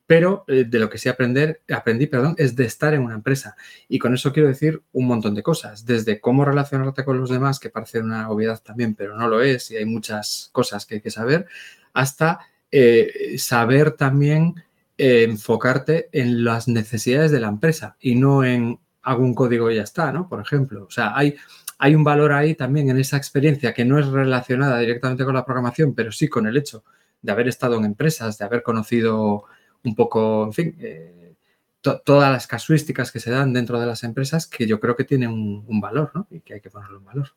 [0.07, 3.55] Pero eh, de lo que sí aprender, aprendí perdón, es de estar en una empresa.
[3.87, 7.59] Y con eso quiero decir un montón de cosas, desde cómo relacionarte con los demás,
[7.59, 11.01] que parece una obviedad también, pero no lo es, y hay muchas cosas que hay
[11.01, 11.45] que saber,
[11.93, 12.39] hasta
[12.71, 14.55] eh, saber también
[14.97, 19.83] eh, enfocarte en las necesidades de la empresa y no en algún código y ya
[19.83, 20.27] está, ¿no?
[20.27, 21.35] Por ejemplo, o sea, hay
[21.79, 25.45] hay un valor ahí también en esa experiencia que no es relacionada directamente con la
[25.45, 26.83] programación, pero sí con el hecho
[27.21, 29.45] de haber estado en empresas, de haber conocido
[29.83, 31.35] un poco, en fin, eh,
[31.81, 35.31] todas las casuísticas que se dan dentro de las empresas que yo creo que tienen
[35.31, 36.27] un, valor, ¿no?
[36.29, 37.29] Y que hay que ponerlo en valor.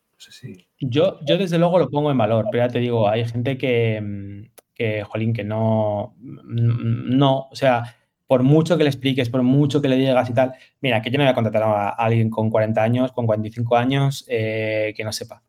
[0.81, 4.01] yo, yo desde luego lo pongo en valor, pero ya te digo, hay gente que,
[4.01, 7.97] mm, que jolín, que no, mm, no, o sea,
[8.33, 11.19] por mucho que le expliques, por mucho que le digas y tal, mira, que yo
[11.19, 15.13] no voy a contratar a alguien con 40 años, con 45 años, eh, que no
[15.13, 15.43] sepa.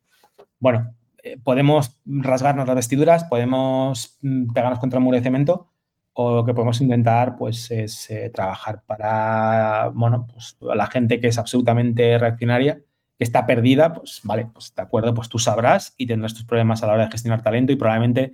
[0.60, 5.70] Bueno, eh, podemos rasgarnos las vestiduras, podemos mm, pegarnos contra un muro de cemento,
[6.12, 11.28] o lo que podemos intentar, pues, es eh, trabajar para, bueno, pues, la gente que
[11.28, 12.82] es absolutamente reaccionaria,
[13.18, 16.84] que está perdida, pues, vale, pues, de acuerdo, pues tú sabrás y tendrás tus problemas
[16.84, 18.34] a la hora de gestionar talento y probablemente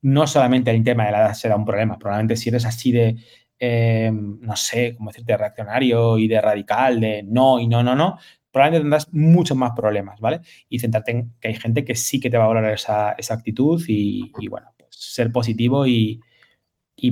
[0.00, 3.18] no solamente el tema de la edad será un problema, probablemente si eres así de
[3.62, 8.18] Em, no sé, cómo decirte, reaccionario y de radical, de no y no, no, no,
[8.50, 10.40] probablemente tendrás muchos más problemas, ¿vale?
[10.70, 13.84] Y centrarte en que hay gente que sí que te va a valorar esa, actitud
[13.86, 16.22] y, bueno, pues ser positivo y,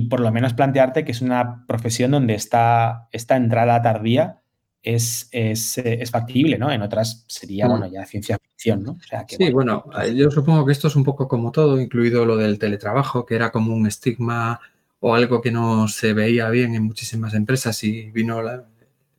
[0.09, 4.41] por lo menos plantearte que es una profesión donde esta, esta entrada tardía
[4.81, 5.79] es, es,
[6.09, 6.71] factible, ¿no?
[6.71, 7.69] En otras sería, mm.
[7.69, 8.97] bueno, ya ciencia ficción, ¿no?
[9.27, 12.57] sí, bueno, pues yo supongo que esto es un poco como todo, incluido lo del
[12.57, 14.59] teletrabajo, que era como un estigma
[14.99, 18.65] o algo que no se veía bien en muchísimas empresas y vino la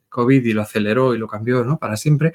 [0.09, 1.79] COVID y lo aceleró y lo cambió ¿no?
[1.79, 2.35] para siempre,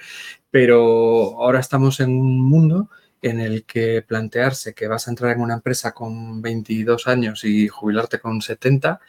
[0.50, 2.90] pero ahora estamos en un mundo
[3.22, 7.68] en el que plantearse que vas a entrar en una empresa con 22 años y
[7.68, 9.00] jubilarte con 70,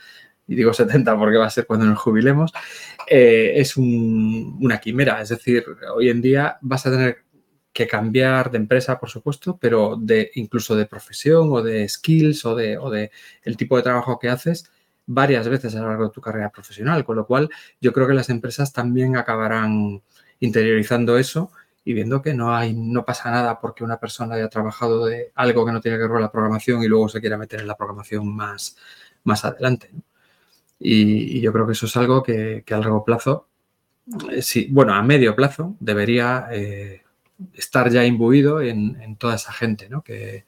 [0.49, 2.53] y digo 70 porque va a ser cuando nos jubilemos,
[3.09, 5.21] eh, es una quimera.
[5.21, 5.65] Es decir,
[5.95, 7.25] hoy en día vas a tener
[7.77, 12.55] que cambiar de empresa, por supuesto, pero de incluso de profesión o de skills o
[12.55, 13.11] de,
[13.43, 14.71] el tipo de trabajo que haces
[15.05, 18.15] varias veces a lo largo de tu carrera profesional, con lo cual yo creo que
[18.15, 20.03] las empresas también acabarán
[20.41, 21.51] interiorizando eso
[21.85, 25.67] y viendo que no hay, no pasa nada porque una persona haya trabajado de algo
[25.67, 27.77] que no tiene que ver con la programación y luego se quiera meter en la
[27.77, 28.79] programación más,
[29.25, 29.91] más adelante.
[30.79, 33.49] Y, yo creo que eso es algo que, a largo plazo,
[34.33, 37.03] eh, sí, bueno, a medio plazo debería eh,
[37.55, 40.03] estar ya imbuido en, toda esa gente, ¿no?
[40.03, 40.45] Que,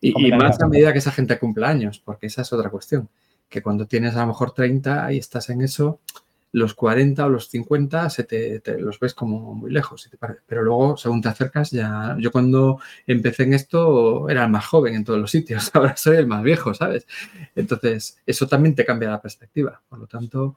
[0.00, 3.08] y, más a medida que esa gente cumpla años, porque esa es otra cuestión,
[3.48, 6.00] que cuando tienes a lo mejor 30 y estás en eso,
[6.54, 10.08] los 40 o los 50 se te, los ves como muy lejos,
[10.46, 12.78] pero luego según te acercas ya, yo cuando
[13.08, 16.44] empecé en esto era el más joven en todos los sitios, ahora soy el más
[16.44, 17.08] viejo, ¿sabes?
[17.56, 20.54] Entonces, eso también te cambia la perspectiva, por lo tanto,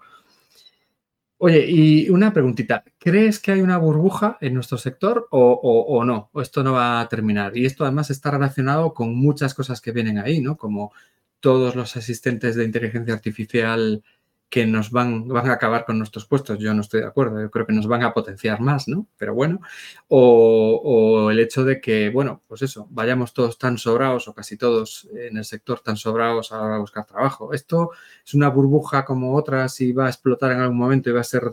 [1.39, 6.29] Oye, y una preguntita, ¿crees que hay una burbuja en nuestro sector o, no?
[6.33, 7.55] ¿O esto no va a terminar?
[7.55, 10.57] Y esto además está relacionado con muchas cosas que vienen ahí, ¿no?
[10.57, 10.91] Como
[11.39, 14.03] todos los asistentes de inteligencia artificial
[14.49, 16.59] que nos van, van a acabar con nuestros puestos.
[16.59, 19.07] Yo no estoy de acuerdo, yo creo que nos van a potenciar más, ¿no?
[19.17, 19.59] Pero bueno,
[20.07, 25.07] o, el hecho de que, bueno, pues eso, vayamos todos tan sobrados o casi todos
[25.13, 27.53] en el sector tan sobrados a buscar trabajo.
[27.53, 27.91] Esto
[28.25, 31.23] es una burbuja como otras y va a explotar en algún momento y va a
[31.25, 31.51] ser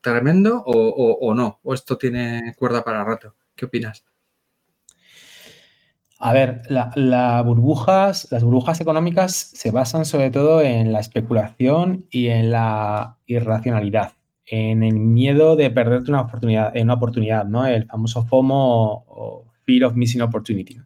[0.00, 3.34] tremendo o, o no, o esto tiene cuerda para rato.
[3.54, 4.04] ¿Qué opinas?
[6.26, 6.62] A ver,
[7.44, 14.14] burbujas, las burbujas económicas se basan sobre todo en la especulación y en la irracionalidad,
[14.44, 17.64] en el miedo de perderte una oportunidad, en una oportunidad, ¿no?
[17.64, 20.80] El famoso FOMO o, Fear of Missing Opportunity.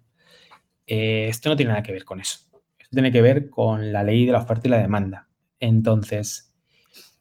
[0.86, 2.40] Eh, esto no tiene nada que ver con eso.
[2.78, 5.26] Esto tiene que ver con la ley de la oferta y la demanda.
[5.58, 6.52] Entonces,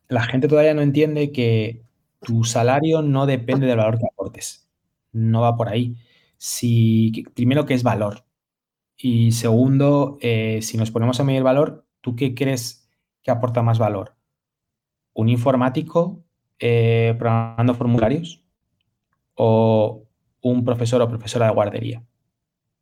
[0.09, 1.85] la gente todavía no entiende que
[2.19, 4.67] tu salario no depende del valor que aportes.
[5.13, 5.95] No va por ahí
[6.39, 8.23] si, primero, ¿qué es valor?
[8.95, 12.89] Y segundo, eh, si nos ponemos a medir valor, ¿tú qué crees
[13.21, 14.15] que aporta más valor?
[15.13, 16.23] ¿Un informático
[16.57, 18.41] eh, programando formularios?
[19.35, 20.07] ¿O
[20.41, 22.03] un profesor o profesora de guardería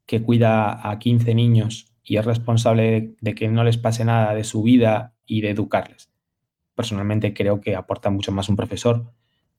[0.05, 4.43] que cuida a 15 niños y es responsable de que no les pase nada de
[4.43, 6.11] su vida y de educarles?
[6.75, 9.11] Personalmente creo que aporta mucho más un profesor.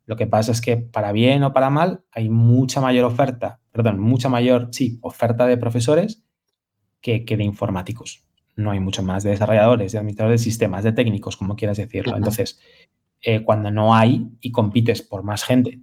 [0.07, 4.01] Lo que pasa es que para bien o para mal hay mucha mayor oferta, perdón,
[4.01, 6.25] mucha mayor, sí, oferta de profesores
[7.01, 8.25] que, de informáticos.
[8.57, 12.17] No hay mucho más de desarrolladores, de administradores de sistemas, de técnicos, como quieras decirlo.
[12.17, 12.61] Entonces,
[13.21, 15.81] eh, cuando no hay y compites por más gente,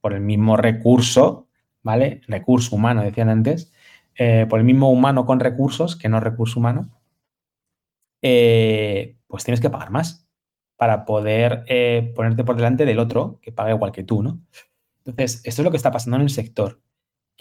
[0.00, 1.46] por el mismo recurso,
[1.84, 2.20] ¿vale?
[2.26, 3.72] Recurso humano, decían antes,
[4.16, 6.90] eh, por el mismo humano con recursos que no recurso humano,
[8.22, 10.28] eh, pues tienes que pagar más
[10.76, 11.64] para poder
[12.16, 14.40] ponerte por delante del otro que paga igual que tú, ¿no?
[15.04, 16.80] Entonces, esto es lo que está pasando en el sector,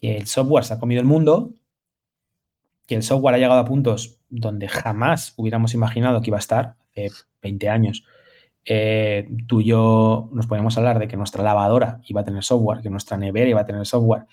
[0.09, 1.53] el software se ha comido el mundo
[2.87, 6.75] que el software ha llegado a puntos donde jamás hubiéramos imaginado que iba a estar,
[6.91, 7.09] hace
[7.41, 8.03] 20 años.
[8.65, 12.81] Eh, tú y yo nos podemos hablar de que nuestra lavadora iba a tener software,
[12.81, 14.25] que nuestra nevera iba a tener software.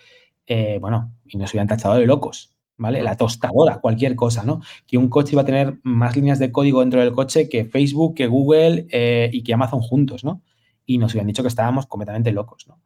[0.46, 3.02] Eh, bueno, y nos hubieran tachado de locos, ¿vale?
[3.02, 4.60] La tostadora, cualquier cosa, ¿no?
[4.86, 8.14] Que un coche iba a tener más líneas de código dentro del coche que Facebook,
[8.14, 10.42] que Google eh, y que Amazon juntos, ¿no?
[10.84, 12.80] Y nos hubieran dicho que estábamos completamente locos, ¿no?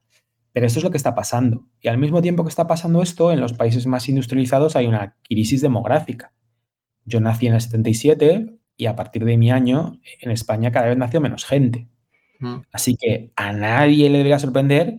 [0.57, 1.67] Pero esto es lo que está pasando.
[1.83, 5.15] Y al mismo tiempo que está pasando esto, en los países más industrializados hay una
[5.23, 6.33] crisis demográfica.
[7.05, 10.97] Yo nací en el 77 y a partir de mi año en España cada vez
[10.97, 11.89] nació menos gente.
[12.39, 12.61] Mm.
[12.73, 14.97] Así que a nadie le debería sorprender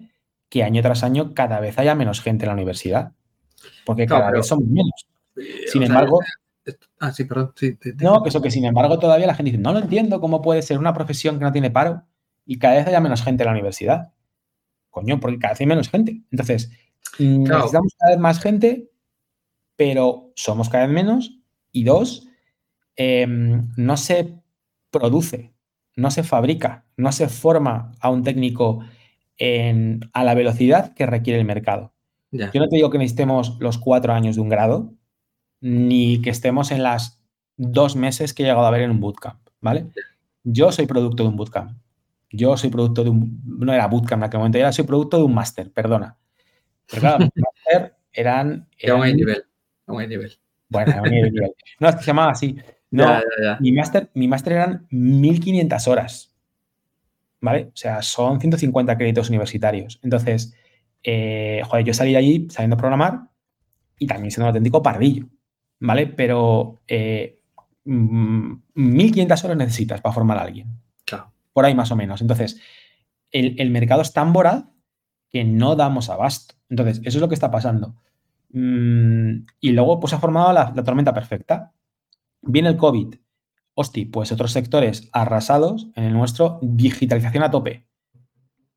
[0.47, 3.13] que año tras año cada vez haya menos gente en la universidad.
[3.83, 5.07] Porque cada vez somos menos.
[5.71, 6.19] Sin embargo...
[6.99, 7.53] ah, sí, perdón.
[7.99, 10.61] no, que eso que sin embargo todavía la gente dice, no lo entiendo cómo puede
[10.61, 12.03] ser una profesión que no tiene paro
[12.45, 14.11] y cada vez haya menos gente en la universidad
[14.97, 16.21] coño, porque cada vez hay menos gente.
[16.31, 16.71] Entonces,
[17.19, 18.89] mm, necesitamos cada vez más gente,
[19.75, 21.39] pero somos cada vez menos.
[21.71, 22.27] Y dos,
[22.95, 24.33] em, no se
[24.89, 25.53] produce,
[25.95, 28.83] no se fabrica, no se forma a un técnico
[30.13, 31.93] a la velocidad que requiere el mercado.
[32.31, 34.93] Yo no te digo que necesitemos los cuatro años de un grado,
[35.61, 37.21] ni que estemos en las
[37.55, 39.85] dos meses que he llegado a ver en un bootcamp, ¿vale?
[40.43, 41.77] Yo soy producto de un bootcamp.
[42.29, 45.23] Yo soy producto de un, no era bootcamp en aquel momento, era soy producto de
[45.23, 46.17] un máster, perdona.
[46.89, 49.01] Pero claro, mi máster eran, eran...
[49.01, 49.43] hay nivel,
[49.87, 50.31] hay nivel.
[50.69, 51.53] Bueno, hay nivel.
[51.79, 52.55] No, se llamaba así.
[52.89, 53.19] No,
[53.59, 56.33] mi máster mi máster eran 1500 horas.
[57.39, 57.65] ¿Vale?
[57.65, 59.99] O sea, son 150 créditos universitarios.
[60.01, 60.55] Entonces,
[61.03, 63.27] eh, joder, yo salí de allí sabiendo programar
[63.99, 65.27] y también siendo un auténtico pardillo.
[65.79, 66.07] ¿Vale?
[66.07, 66.81] Pero
[67.85, 70.67] 1500 mm, horas necesitas para formar a alguien
[71.57, 72.21] por ahí más o menos.
[72.21, 72.61] Entonces,
[73.31, 74.65] el, mercado es tan voraz
[75.27, 76.53] que no damos abasto.
[76.69, 77.95] Entonces, eso es lo que está pasando.
[78.51, 81.73] Mm, y luego, pues ha formado la, tormenta perfecta.
[82.43, 83.15] Viene el COVID.
[83.73, 87.87] Hosti, pues otros sectores arrasados, en el nuestro, digitalización a tope.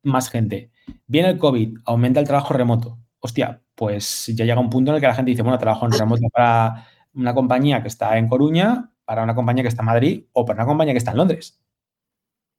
[0.01, 0.71] Más gente.
[1.05, 2.97] Viene el COVID, aumenta el trabajo remoto.
[3.19, 5.91] Hostia, pues ya llega un punto en el que la gente dice, bueno, trabajo en
[5.91, 10.25] remoto para una compañía que está en Coruña, para una compañía que está en Madrid
[10.33, 11.60] o para una compañía que está en Londres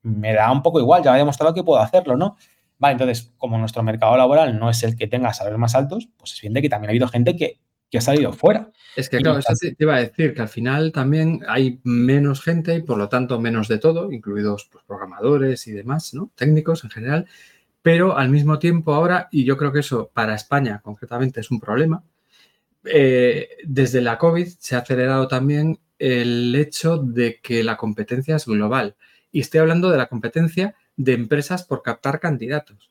[0.03, 2.37] me da un poco igual, ya he demostrado que puedo hacerlo, ¿no?
[2.79, 6.33] Vale, entonces, como nuestro mercado laboral no es el que tenga salarios más altos, pues
[6.33, 7.61] es bien de que también ha habido gente que,
[7.97, 8.71] ha salido fuera.
[8.97, 12.75] Es que, claro, eso te, iba a decir que al final también hay menos gente
[12.75, 16.31] y por lo tanto menos de todo, incluidos pues, programadores y demás, ¿no?
[16.35, 17.27] Técnicos en general,
[17.83, 21.61] pero al mismo tiempo ahora, y yo creo que eso para España concretamente es un
[21.61, 22.03] problema,
[22.85, 28.47] eh, desde la COVID se ha acelerado también el hecho de que la competencia es
[28.47, 28.97] global.
[29.33, 32.91] Y estoy hablando de la competencia de empresas por captar candidatos.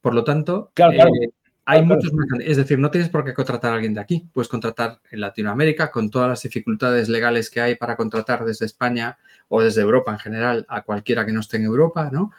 [0.00, 1.30] Por lo tanto, eh,
[1.64, 2.26] hay muchos más.
[2.40, 4.28] Es decir, no tienes por qué contratar a alguien de aquí.
[4.32, 9.18] Puedes contratar en Latinoamérica con todas las dificultades legales que hay para contratar desde España
[9.48, 12.32] o desde Europa en general a cualquiera que no esté en Europa, ¿no?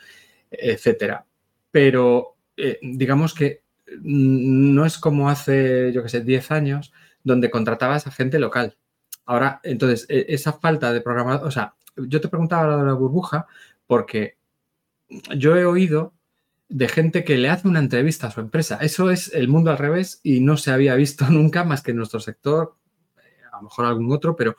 [0.52, 1.26] Etcétera.
[1.72, 3.64] Pero eh, digamos que
[4.02, 8.78] no es como hace, yo qué sé, 10 años, donde contratabas a gente local.
[9.26, 12.94] Ahora, entonces, e, esa falta de programador, o sea, yo te preguntaba lo de la
[12.94, 13.48] burbuja
[13.88, 14.38] porque
[15.36, 16.14] yo he oído
[16.70, 18.78] de gente que le hace una entrevista a su empresa.
[18.82, 21.98] Eso es el mundo al revés y no se había visto nunca más que en
[21.98, 22.76] nuestro sector,
[23.18, 24.56] eh, a lo mejor algún otro, pero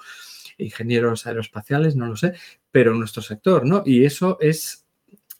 [0.58, 2.34] ingenieros aeroespaciales, no lo sé,
[2.70, 3.82] pero en nuestro sector, ¿no?
[3.84, 4.86] Y eso es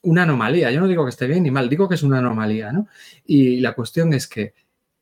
[0.03, 0.71] una anomalía.
[0.71, 2.89] Yo no digo que esté bien ni mal, digo que es una anomalía, ¿no?
[3.25, 4.55] Y la cuestión es que,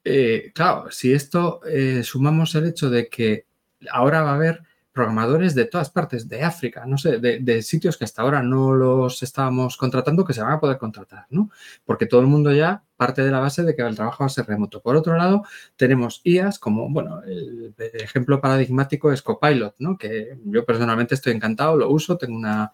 [0.05, 3.47] eh, claro, si esto eh, sumamos el hecho de que
[3.90, 4.62] ahora va a haber
[4.93, 9.22] programadores de todas partes, de África, no sé, de, sitios que hasta ahora no los
[9.22, 11.51] estábamos contratando, que se van a poder contratar, ¿no?
[11.84, 14.30] Porque todo el mundo ya parte de la base de que el trabajo va a
[14.30, 14.80] ser remoto.
[14.82, 15.45] Por otro lado,
[15.76, 19.97] tenemos IAS como, bueno, el ejemplo paradigmático es Copilot, ¿no?
[19.97, 22.72] Que yo personalmente estoy encantado, lo uso, tengo una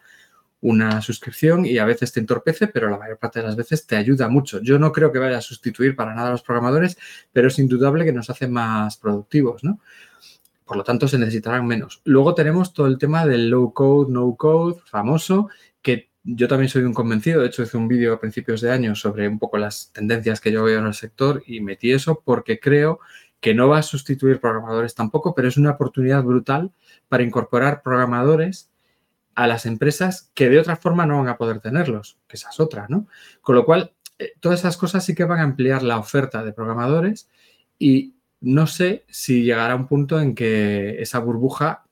[0.60, 3.96] una suscripción y a veces te entorpece, pero la mayor parte de las veces te
[3.96, 4.60] ayuda mucho.
[4.60, 6.98] Yo no creo que vaya a sustituir para nada a los programadores,
[7.32, 9.80] pero es indudable que nos hace más productivos, ¿no?
[10.68, 12.02] Por lo tanto, se necesitarán menos.
[12.04, 15.48] Luego tenemos todo el tema del low code, no code, famoso,
[15.80, 17.40] que yo también soy un convencido.
[17.40, 20.52] De hecho, hice un vídeo a principios de año sobre un poco las tendencias que
[20.52, 23.00] yo veo en el sector y metí eso porque creo
[23.40, 26.70] que no va a sustituir programadores tampoco, pero es una oportunidad brutal
[27.08, 28.70] para incorporar programadores
[29.34, 32.60] a las empresas que de otra forma no van a poder tenerlos, que esa es
[32.60, 33.06] otra, ¿no?
[33.40, 36.52] Con lo cual, eh, todas esas cosas sí que van a ampliar la oferta de
[36.52, 37.30] programadores
[37.78, 41.84] y no sé si llegará un punto en que esa burbuja,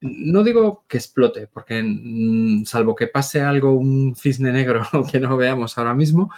[0.00, 5.36] no digo que explote, porque mm, salvo que pase algo, un cisne negro que no
[5.36, 6.30] veamos ahora mismo,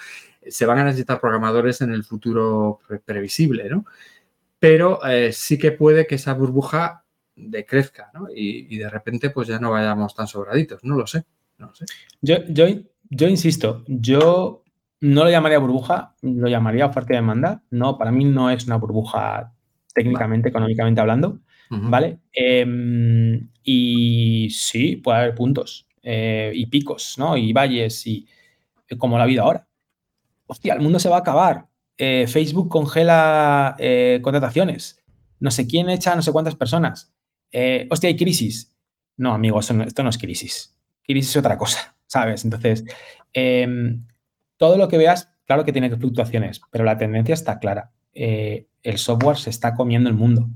[0.47, 3.85] se van a necesitar programadores en el futuro previsible, ¿no?
[4.59, 8.29] Pero eh, sí que puede que esa burbuja decrezca, ¿no?
[8.35, 11.25] Y, de repente pues ya no vayamos tan sobraditos, no lo sé.
[12.21, 12.67] Yo, yo,
[13.09, 14.62] yo insisto, yo
[15.03, 17.63] no lo llamaría burbuja, lo llamaría oferta y demanda.
[17.71, 19.53] No, para mí no es una burbuja
[19.95, 22.21] técnicamente, económicamente hablando, ¿vale?
[22.33, 27.37] Em, y sí, puede haber puntos eh, y picos, ¿no?
[27.37, 28.27] Y valles y
[28.99, 29.69] como la vida ahora.
[30.47, 31.67] Hostia, el mundo se va a acabar.
[31.99, 34.99] Eh, Facebook congela eh, contrataciones.
[35.41, 37.13] No sé quién echa no sé cuántas personas
[37.53, 38.75] eh, hostia, hay crisis.
[39.17, 40.75] No, amigo, esto no, es crisis.
[41.05, 42.45] Crisis es otra cosa, ¿sabes?
[42.45, 42.85] Entonces,
[43.33, 44.07] em,
[44.63, 47.91] todo lo que veas, claro que tiene fluctuaciones, pero la tendencia está clara.
[48.15, 50.51] Eh, el software se está comiendo el mundo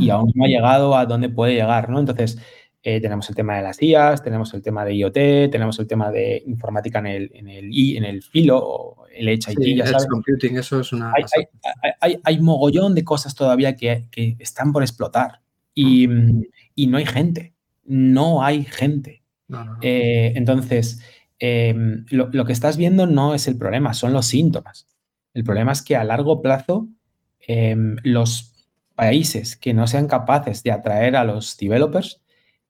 [0.00, 2.00] y aún no ha llegado a donde puede llegar, ¿no?
[2.00, 2.38] Entonces,
[2.82, 6.10] eh, tenemos el tema de las IAS, tenemos el tema de IoT, tenemos el tema
[6.10, 10.08] de informática en el, en el, I, en el filo, o el HIT, ya sabes.
[10.08, 11.12] computing, eso es una...
[12.00, 15.40] Hay, hay, mogollón de cosas todavía que, que están por explotar.
[15.76, 16.42] Mm,
[16.74, 19.22] y, no hay gente, no hay gente.
[19.82, 21.00] Eh, entonces,
[21.38, 24.86] em, lo, que estás viendo no es el problema, son los síntomas.
[25.34, 26.88] El problema es que a largo plazo
[27.40, 28.54] em, los
[28.94, 32.22] países que no sean capaces de atraer a los developers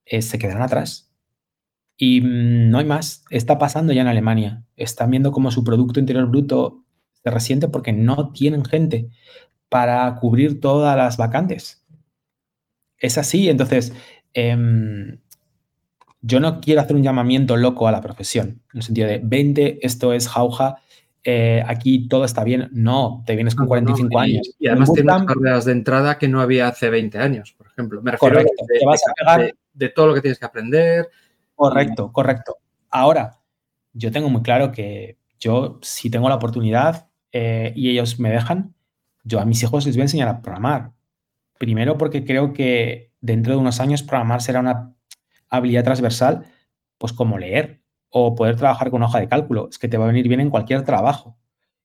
[0.05, 1.12] eh, se quedarán atrás.
[1.97, 3.25] Y mm, no hay más.
[3.31, 4.64] Está pasando ya en Alemania.
[4.77, 6.85] Están viendo cómo su Producto Interior Bruto
[7.23, 9.09] se resiente porque no tienen gente
[9.69, 11.87] para cubrir todas las vacantes
[12.99, 13.49] es así.
[13.49, 13.93] Entonces,
[14.35, 15.19] em,
[16.27, 19.87] yo no quiero hacer un llamamiento loco a la profesión, en el sentido de 20,
[19.87, 20.79] esto es jauja,
[21.22, 22.68] eh, aquí todo está bien.
[22.72, 24.51] No, te vienes con 45 años.
[24.59, 28.03] Y, además tienes carreras de entrada que no había hace 20 años, por ejemplo.
[28.03, 28.41] Me refiero
[29.74, 31.09] de, todo lo que tienes que aprender.
[31.55, 32.57] Correcto, correcto.
[32.91, 33.39] Ahora,
[33.93, 38.74] yo tengo muy claro que yo, si tengo la oportunidad eh, y ellos me dejan,
[39.22, 40.91] yo a mis hijos les voy a enseñar a programar.
[41.59, 44.95] Primero porque creo que dentro de unos años programar será una
[45.57, 46.46] habilidad transversal,
[46.98, 49.68] pues como leer o poder trabajar con hoja de cálculo.
[49.70, 51.36] Es que te va a venir bien en cualquier trabajo.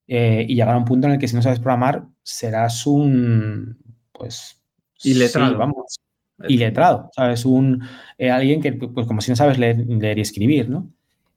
[0.07, 3.77] Eh, y llegar a un punto en el que si no sabes programar, serás un,
[4.11, 4.61] pues...
[5.03, 5.57] Iletrado.
[5.57, 5.97] vamos.
[6.47, 7.45] Iletrado, ¿sabes?
[7.45, 7.83] Un,
[8.17, 9.85] eh, alguien que, pues como si no sabes leer,
[10.17, 10.91] y escribir, ¿no?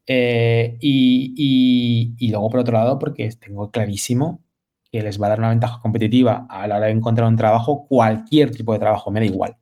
[0.07, 4.43] Eh, y, y, luego, por otro lado, porque tengo clarísimo
[4.91, 7.87] que les va a dar una ventaja competitiva a la hora de encontrar un trabajo,
[7.87, 9.57] cualquier tipo de trabajo, me da igual,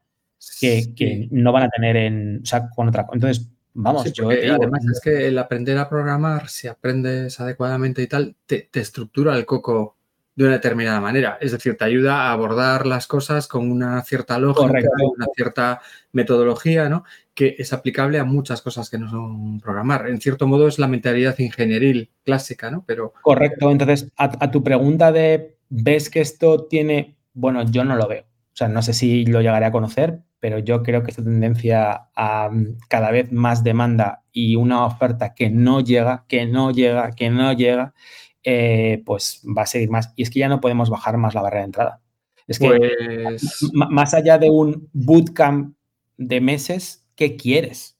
[0.60, 3.06] que, no van a tener en, o sea, con otra.
[3.12, 8.36] Entonces, vamos, yo además es que el aprender a programar, si aprendes adecuadamente y tal,
[8.46, 9.98] te, te estructura el coco
[10.36, 11.38] de una determinada manera.
[11.42, 15.82] Es decir, te ayuda a abordar las cosas con una cierta lógica, una cierta
[16.12, 17.04] metodología, ¿no?
[17.34, 20.08] Que es aplicable a muchas cosas que no son programar.
[20.08, 22.84] En cierto modo es la mentalidad ingenieril clásica, ¿no?
[22.86, 23.14] Pero...
[23.22, 23.70] Correcto.
[23.70, 27.16] Entonces, a, tu pregunta de, ¿ves que esto tiene...?
[27.34, 28.24] Bueno, yo no lo veo.
[28.24, 32.10] O sea, no sé si lo llegaré a conocer, pero yo creo que esta tendencia
[32.14, 37.12] a mm, cada vez más demanda y una oferta que no llega, que no llega,
[37.12, 37.94] que no llega,
[38.44, 40.12] eh, pues va a seguir más.
[40.18, 42.02] Y es que ya no podemos bajar más la barrera de entrada.
[42.46, 45.78] Es que pues más allá de un bootcamp
[46.18, 47.98] de meses, ¿qué quieres?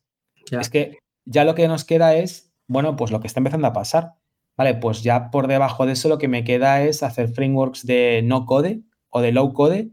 [0.52, 3.74] Es que ya lo que nos queda es, bueno, pues lo que está empezando a
[3.74, 4.16] pasar.
[4.58, 8.20] Vale, pues ya por debajo de eso lo que me queda es hacer frameworks de
[8.22, 9.92] no code o de low code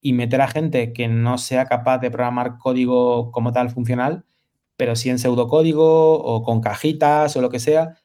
[0.00, 4.24] y meter a gente que no sea capaz de programar código como tal funcional,
[4.76, 7.98] pero sí en pseudocódigo o con cajitas o lo que sea,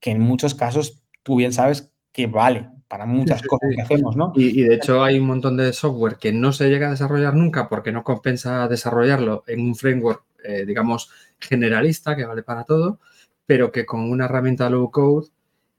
[0.00, 4.32] que en muchos casos tú bien sabes que vale, para muchas cosas que hacemos, ¿no?
[4.36, 7.68] Y, de hecho hay un montón de software que no se llega a desarrollar nunca
[7.68, 11.10] porque no compensa desarrollarlo en un framework, eh, digamos,
[11.40, 13.00] generalista que vale para todo,
[13.44, 15.28] pero que con una herramienta low code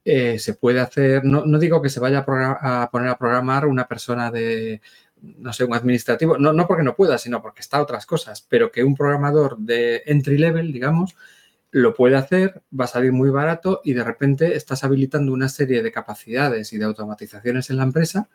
[0.04, 4.32] eh, se puede hacer, no, digo que se vaya a, poner a programar una persona
[4.32, 4.82] de,
[5.22, 8.72] no sé, un administrativo, no, no porque no pueda, sino porque está otras cosas, pero
[8.72, 11.16] que un programador de entry level, digamos,
[11.72, 15.84] lo puede hacer, va a salir muy barato y de repente estás habilitando una serie
[15.84, 18.30] de capacidades y de automatizaciones en la empresa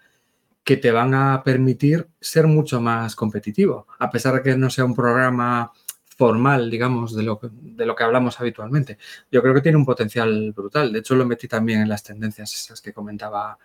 [0.65, 4.85] que te van a permitir ser mucho más competitivo, a pesar de que no sea
[4.85, 5.73] un programa
[6.17, 8.99] formal, digamos, de lo, de lo que hablamos habitualmente.
[9.31, 10.93] Yo creo que tiene un potencial brutal.
[10.93, 13.59] De hecho, lo metí también en las tendencias esas que comentaba,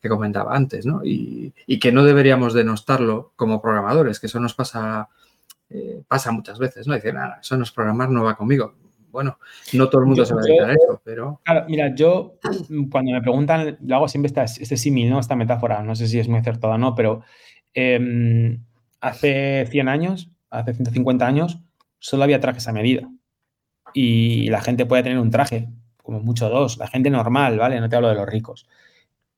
[0.00, 1.00] que comentaba antes, ¿no?
[1.04, 5.08] Y, que no deberíamos denostarlo como programadores, que eso nos pasa,
[5.68, 6.94] eh, pasa muchas veces, ¿no?
[6.94, 8.74] Dicen, nada, eso no es programar, no va conmigo
[9.10, 9.38] bueno,
[9.72, 11.40] no todo el mundo se va a dedicar a eso, pero...
[11.44, 12.36] Claro, mira, yo
[12.90, 15.18] cuando me preguntan, lo hago siempre este, este símil, ¿no?
[15.18, 17.22] Esta metáfora, no sé si es muy acertada o no, pero
[17.74, 18.62] em,
[19.00, 21.60] hace 100 años, hace 150 años,
[21.98, 23.08] solo había trajes a medida.
[23.92, 25.68] Y la gente puede tener un traje,
[26.02, 27.80] como mucho dos, la gente normal, ¿vale?
[27.80, 28.66] No te hablo de los ricos.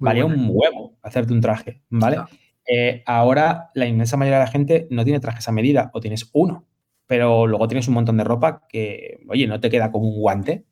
[0.03, 2.19] Valía un huevo hacerte un traje, ¿vale?
[2.67, 6.31] Eh, ahora la inmensa mayoría de la gente no tiene trajes a medida o tienes
[6.33, 6.67] uno
[7.13, 10.65] pero luego tienes un montón de ropa que, oye, no te queda como un guante,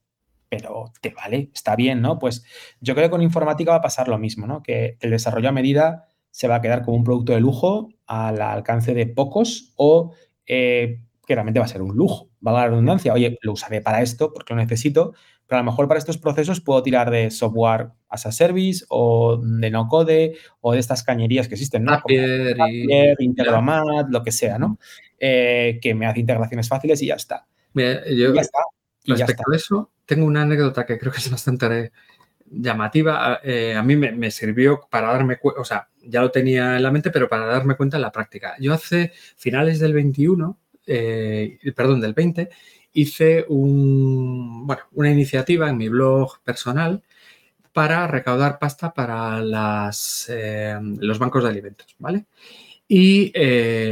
[0.48, 2.18] pero te vale, está bien, ¿no?
[2.18, 2.46] Pues
[2.80, 4.62] yo creo que con informática va a pasar lo mismo, ¿no?
[4.62, 8.40] Que el desarrollo a medida se va a quedar como un producto de lujo al
[8.40, 10.14] alcance de pocos o
[10.46, 13.82] eh, que realmente va a ser un lujo, va a la redundancia, oye, lo usaré
[13.82, 15.12] para esto porque lo necesito,
[15.46, 19.38] pero a lo mejor para estos procesos puedo tirar de software as a service o
[19.38, 21.94] de no code o de estas cañerías que existen, ¿no?
[21.94, 22.56] Zapier,
[23.18, 24.78] Integromat, lo que sea, ¿no?
[25.18, 27.46] Eh, que me hace integraciones fáciles y ya está.
[27.74, 28.58] yo, ya está.
[29.06, 31.92] respecto a eso, tengo una anécdota que creo que es bastante
[32.50, 33.40] llamativa.
[33.44, 36.90] Eh, a mí me, sirvió para darme cuenta, o sea, ya lo tenía en la
[36.90, 38.56] mente, pero para darme cuenta en la práctica.
[38.58, 42.50] Yo hace finales del 21, eh, perdón, del 20,
[42.92, 47.04] hice un, bueno, una iniciativa en mi blog personal
[47.72, 50.30] para recaudar pasta para las,
[50.98, 52.26] los bancos de alimentos, ¿vale?
[52.88, 53.32] Y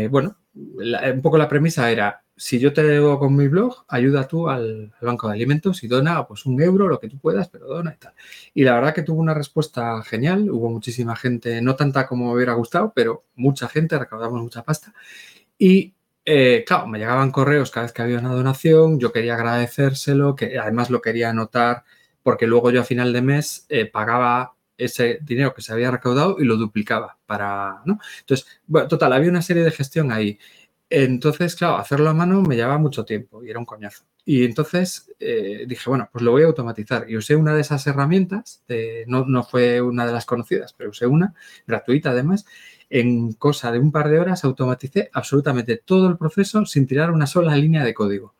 [0.08, 4.48] bueno, un poco la premisa era, si yo te debo con mi blog, ayuda tú
[4.48, 7.94] al, banco de alimentos y dona pues un euro, lo que tú puedas, pero dona
[7.94, 8.14] y tal.
[8.54, 12.34] Y la verdad que tuvo una respuesta genial, hubo muchísima gente, no tanta como me
[12.34, 14.94] hubiera gustado, pero mucha gente, recaudamos mucha pasta.
[15.58, 20.36] Y eh, claro, me llegaban correos cada vez que había una donación, yo quería agradecérselo,
[20.36, 21.84] que además lo quería anotar
[22.28, 26.36] porque luego yo a final de mes eh, pagaba ese dinero que se había recaudado
[26.38, 28.00] y lo duplicaba para, ¿no?
[28.20, 30.38] Entonces, bueno, total, había una serie de gestión ahí.
[30.90, 34.04] Entonces, claro, hacerlo a mano me llevaba mucho tiempo y era un coñazo.
[34.26, 37.08] Y entonces eh, dije, bueno, pues lo voy a automatizar.
[37.08, 38.62] Y usé una de esas herramientas,
[39.06, 41.32] no, no fue una de las conocidas, pero usé una,
[41.66, 42.44] gratuita además.
[42.90, 47.26] En cosa de un par de horas automaticé absolutamente todo el proceso sin tirar una
[47.26, 48.34] sola línea de código.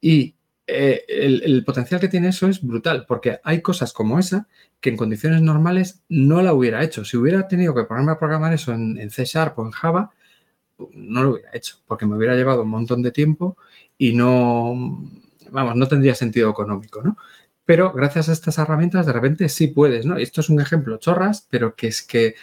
[0.00, 0.34] Y
[0.66, 4.48] eh, el, potencial que tiene eso es brutal, porque hay cosas como esa
[4.80, 7.04] que en condiciones normales no la hubiera hecho.
[7.04, 10.10] Si hubiera tenido que ponerme a programar eso en, C Sharp o en Java,
[10.92, 13.56] no lo hubiera hecho, porque me hubiera llevado un montón de tiempo
[13.98, 14.74] y no,
[15.50, 17.16] vamos, no tendría sentido económico, ¿no?
[17.64, 20.16] Pero gracias a estas herramientas de repente sí puedes, ¿no?
[20.16, 22.34] Esto es un ejemplo chorras, pero que es que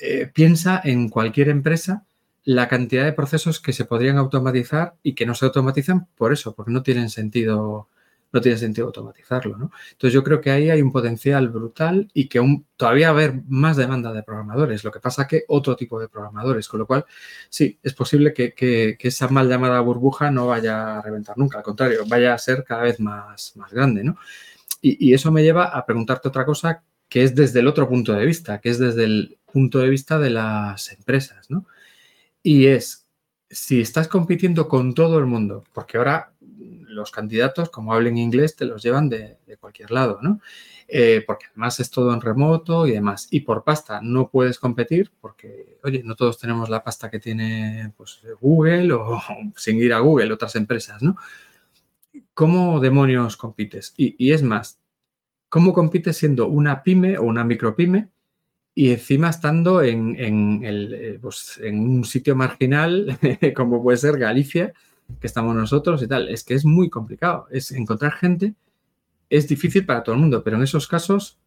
[0.00, 2.04] eh, piensa en cualquier empresa
[2.44, 6.54] la cantidad de procesos que se podrían automatizar y que no se automatizan por eso,
[6.54, 7.88] porque no tienen sentido,
[8.32, 9.56] no tiene sentido automatizarlo.
[9.56, 9.70] ¿no?
[9.92, 12.40] Entonces yo creo que ahí hay un potencial brutal y que
[12.76, 16.08] todavía va a haber más demanda de programadores, lo que pasa que otro tipo de
[16.08, 17.04] programadores, con lo cual
[17.48, 22.00] sí, es posible que, esa mal llamada burbuja no vaya a reventar nunca, al contrario,
[22.08, 24.02] vaya a ser cada vez más, más grande.
[24.02, 24.16] ¿no?
[24.80, 28.14] Y, y eso me lleva a preguntarte otra cosa que es desde el otro punto
[28.14, 31.66] de vista, que es desde el punto de vista de las empresas, ¿no?
[32.42, 33.06] Y es,
[33.50, 36.32] si estás compitiendo con todo el mundo, porque ahora
[36.92, 40.40] los candidatos, como hablen inglés, te los llevan de, cualquier lado, ¿no?
[40.88, 43.28] Eh, porque además es todo en remoto y demás.
[43.30, 47.92] Y por pasta no puedes competir porque, oye, no todos tenemos la pasta que tiene
[47.96, 49.20] pues, Google o
[49.56, 51.16] sin ir a Google, otras empresas, ¿no?
[52.34, 53.94] ¿Cómo demonios compites?
[53.96, 54.80] Y, y es más,
[55.48, 58.08] ¿cómo compites siendo una pyme o una micropyme
[58.74, 63.18] y encima estando en, eh, pues, en, un sitio marginal
[63.54, 64.72] como puede ser Galicia,
[65.20, 66.28] que estamos nosotros y tal.
[66.28, 67.46] Es que es muy complicado.
[67.50, 68.54] Es encontrar gente
[69.32, 71.38] es difícil para todo el mundo, pero en esos casos,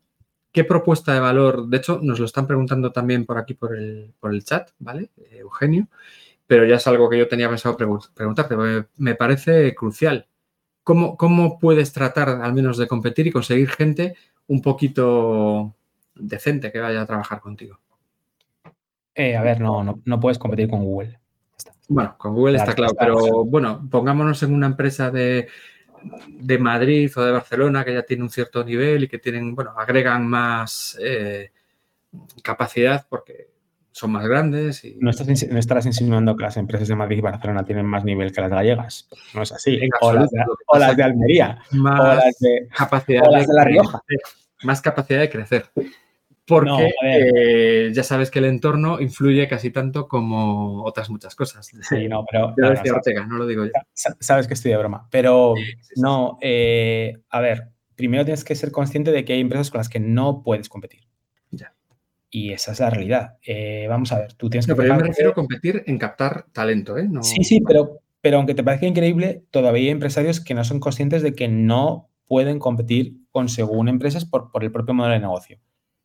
[0.52, 1.68] ¿qué propuesta de valor?
[1.68, 5.12] De hecho, nos lo están preguntando también por aquí por el, por el chat, ¿vale?
[5.18, 5.88] Eh, Eugenio,
[6.48, 10.28] pero ya es algo que yo tenía pensado preguntarte, me, me parece crucial.
[10.84, 14.16] ¿Cómo, ¿Cómo puedes tratar al menos de competir y conseguir gente
[14.48, 15.76] un poquito
[16.16, 17.80] decente que vaya a trabajar contigo.
[19.14, 21.20] Eh, a ver, no, no, puedes competir con Google.
[21.88, 25.48] Bueno, con Google está claro, pero bueno, pongámonos en una empresa de,
[26.28, 29.72] de, Madrid o de Barcelona que ya tiene un cierto nivel y que tienen, bueno,
[29.78, 31.52] agregan más eh,
[32.44, 33.56] capacidad porque
[33.92, 34.84] son más grandes.
[34.84, 34.98] Y...
[35.00, 38.34] ¿No, estás, ¿No, estarás insinuando que las empresas de Madrid y Barcelona tienen más nivel
[38.34, 39.08] que las gallegas?
[39.34, 39.80] No es así.
[40.02, 40.30] O las,
[40.98, 41.60] de, Almería.
[41.72, 44.02] Más o las de, capacidad de, La Rioja.
[44.64, 45.72] Más capacidad de crecer.
[46.48, 51.66] Porque eh, ya sabes que el entorno influye casi tanto como otras muchas cosas.
[51.66, 52.54] Sí, no, pero.
[52.86, 53.72] Yo Ortega, no lo digo yo.
[53.94, 55.08] Sabes que estoy de broma.
[55.10, 55.56] Pero
[55.96, 59.90] no, eh, a ver, primero tienes que ser consciente de que hay empresas con las
[59.90, 61.02] que no puedes competir.
[61.50, 61.74] Ya.
[62.30, 63.38] Y esa es la realidad.
[63.46, 64.76] Eh, vamos a ver, tú tienes que...
[64.76, 67.10] pero yo me refiero a competir en captar talento, ¿eh?
[67.22, 71.24] Sí, sí, pero, pero aunque te parezca increíble, todavía hay empresarios que no son conscientes
[71.24, 75.60] de que no pueden competir con según empresas por, por el propio modelo de negocio.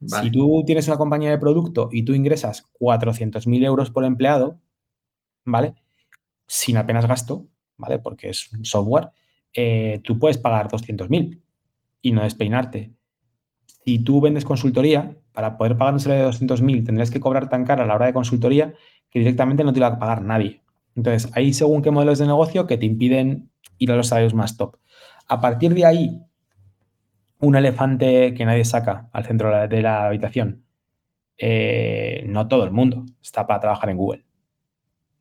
[0.06, 4.58] Si tú tienes una compañía de producto y tú ingresas 400.000 euros por empleado,
[5.44, 5.74] ¿vale?
[6.46, 7.46] Sin apenas gasto,
[7.76, 7.98] ¿vale?
[7.98, 9.10] Porque es un software,
[9.52, 11.42] eh, tú puedes pagar 200.000
[12.00, 12.92] y no despeinarte.
[13.84, 17.64] Si tú vendes consultoría, para poder pagar un salario de 200.000 tendrías que cobrar tan
[17.64, 18.74] cara a la hora de consultoría
[19.10, 20.62] que directamente no te va a pagar nadie.
[20.96, 24.56] Entonces, ahí según qué modelos de negocio que te impiden ir a los salarios más
[24.56, 24.76] top.
[25.28, 26.20] A partir de ahí,
[27.40, 30.64] un elefante que nadie saca al centro de la habitación.
[31.36, 34.24] Eh, no todo el mundo está para trabajar en Google.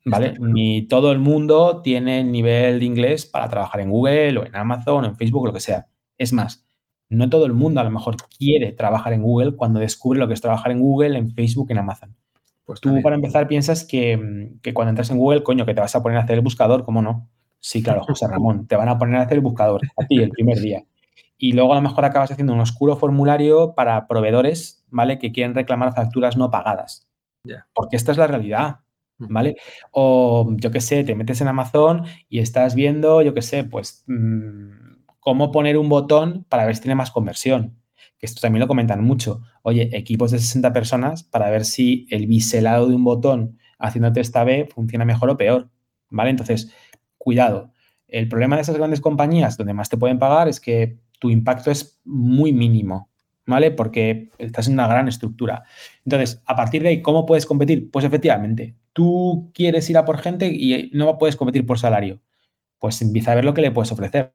[0.05, 0.34] ¿Vale?
[0.39, 4.55] Ni todo el mundo tiene el nivel de inglés para trabajar en Google o en
[4.55, 5.88] Amazon o en Facebook o lo que sea.
[6.17, 6.65] Es más,
[7.09, 10.34] no todo el mundo a lo mejor quiere trabajar en Google cuando descubre lo que
[10.34, 12.15] es trabajar en Google, en Facebook, en Amazon.
[12.65, 14.15] Pues tú, para empezar, piensas que,
[14.74, 17.01] cuando entras en Google, coño, que te vas a poner a hacer el buscador, ¿cómo
[17.01, 17.28] no?
[17.59, 20.30] Sí, claro, José Ramón, te van a poner a hacer el buscador a ti el
[20.30, 20.84] primer día.
[21.42, 25.18] Y luego a lo mejor acabas haciendo un oscuro formulario para proveedores, ¿vale?
[25.20, 27.08] Que quieren reclamar facturas no pagadas.
[27.74, 28.82] Porque esta es la realidad,
[29.18, 29.56] ¿vale?
[29.92, 34.04] O yo qué sé, te metes en Amazon y estás viendo, yo qué sé, pues
[34.08, 37.80] mm, cómo poner un botón para ver si tiene más conversión.
[38.18, 39.42] Que esto también lo comentan mucho.
[39.64, 44.44] Oye, equipos de 60 personas para ver si el biselado de un botón haciéndote esta
[44.44, 45.70] B funciona mejor o peor.
[46.10, 46.32] ¿Vale?
[46.32, 46.74] Entonces,
[47.18, 47.72] cuidado.
[48.10, 51.72] El problema de esas grandes compañías donde más te pueden pagar es que tu impacto
[51.72, 53.09] es muy mínimo,
[53.45, 53.72] ¿vale?
[53.72, 55.63] Porque estás en una gran estructura.
[56.05, 57.91] Entonces, a partir de ahí, ¿cómo puedes competir?
[57.91, 62.22] Pues efectivamente, tú quieres ir a por gente y no puedes competir por salario.
[62.80, 64.34] Pues empieza a ver lo que le puedes ofrecer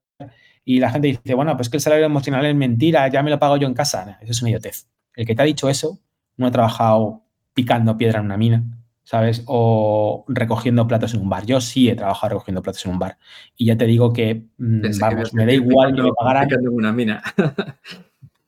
[0.64, 3.38] y la gente dice, bueno, pues que el salario emocional es mentira, ya me lo
[3.38, 4.18] pago yo en casa.
[4.22, 4.88] Eso es una idiotez.
[5.14, 6.00] El que te ha dicho eso
[6.36, 8.64] no ha trabajado picando piedra en una mina,
[9.04, 9.44] ¿sabes?
[9.46, 11.46] O recogiendo platos en un bar.
[11.46, 13.18] Yo sí he trabajado recogiendo platos en un bar.
[13.56, 16.48] Y ya te digo que, mm, vamos, me da igual que me pagaran.
[16.50, 17.22] En una mina.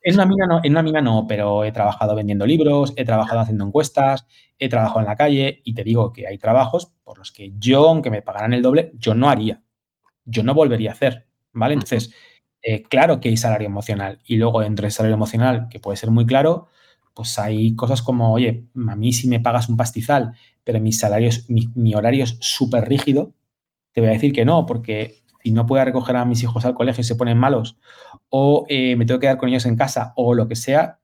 [0.03, 3.41] en una mina no, en una mina no, pero he trabajado vendiendo libros, he trabajado
[3.41, 4.27] haciendo encuestas,
[4.59, 7.89] he trabajado en la calle y te digo que hay trabajos por los que yo,
[7.89, 9.63] aunque me pagaran el doble, yo no haría.
[10.25, 11.27] Yo no volvería a hacer.
[11.57, 11.75] ¿vale?
[11.75, 12.15] Entonces,
[12.63, 16.11] eh, claro que hay salario emocional y luego dentro del salario emocional, que puede ser
[16.11, 16.69] muy claro,
[17.17, 21.31] pues hay cosas como, oye, a mí si me pagas un pastizal, pero mi salario,
[21.49, 23.33] mi, horario es súper rígido,
[23.93, 26.75] te voy a decir que no, porque si no puedo recoger a mis hijos al
[26.75, 27.79] colegio y se ponen malos,
[28.29, 31.01] o eh, me tengo que quedar con ellos en casa, o lo que sea,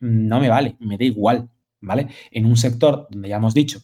[0.00, 1.48] no me vale, me da igual,
[1.80, 2.08] ¿vale?
[2.32, 3.82] En un sector donde ya hemos dicho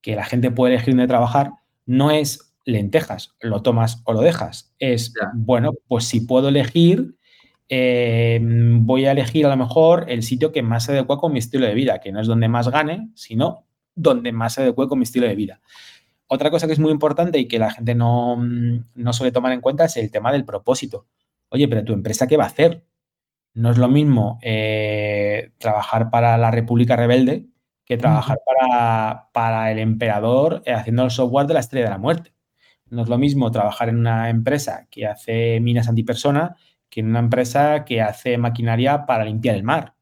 [0.00, 1.52] que la gente puede elegir dónde trabajar,
[1.86, 4.74] no es lentejas, lo tomas o lo dejas.
[4.80, 7.16] Es, bueno, pues si puedo elegir,
[7.68, 11.38] em, voy a elegir a lo mejor el sitio que más se adecua con mi
[11.38, 14.98] estilo de vida, que no es donde más gane, sino donde más se adecue con
[14.98, 15.60] mi estilo de vida.
[16.26, 19.60] Otra cosa que es muy importante y que la gente no, no suele tomar en
[19.60, 21.06] cuenta es el tema del propósito.
[21.50, 22.84] Oye, pero tu empresa, ¿qué va a hacer?
[23.54, 27.46] No es lo mismo eh, trabajar para la República Rebelde
[27.84, 31.98] que trabajar para, para, el emperador eh, haciendo el software de la estrella de la
[31.98, 32.34] muerte.
[32.88, 36.56] No es lo mismo trabajar en una empresa que hace minas antipersona
[36.94, 39.96] que en una empresa que hace maquinaria para limpiar el mar.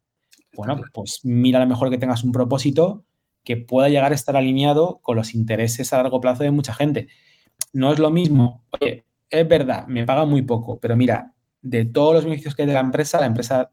[0.52, 3.06] Bueno, pues mira a lo mejor que tengas un propósito
[3.44, 7.08] que pueda llegar a estar alineado con los intereses a largo plazo de mucha gente.
[7.72, 11.32] No es lo mismo, oye, es verdad, me paga muy poco, pero mira,
[11.62, 13.70] de todos los beneficios que hay de la empresa, la empresa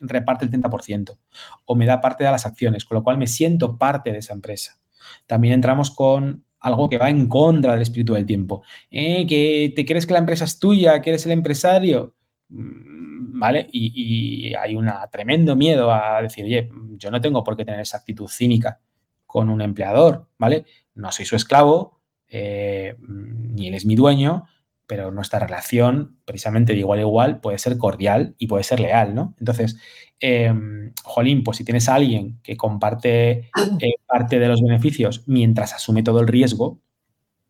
[0.00, 1.16] reparte el 30%
[1.64, 4.32] o me da parte de las acciones, con lo cual me siento parte de esa
[4.32, 4.80] empresa.
[5.28, 8.64] También entramos con algo que va en contra del espíritu del tiempo.
[8.90, 12.16] Eh, que te crees que la empresa es tuya, que eres el empresario,
[12.48, 13.68] ¿vale?
[13.72, 17.98] Y, hay un tremendo miedo a decir, oye, yo no tengo por qué tener esa
[17.98, 18.80] actitud cínica
[19.26, 20.64] con un empleador, ¿vale?
[20.94, 24.46] No soy su esclavo, eh, ni él es mi dueño,
[24.86, 29.14] pero nuestra relación, precisamente de igual a igual, puede ser cordial y puede ser leal,
[29.14, 29.34] ¿no?
[29.38, 29.78] Entonces,
[30.18, 33.50] em, jolín, pues si tienes a alguien que comparte
[33.80, 36.80] eh, parte de los beneficios mientras asume todo el riesgo,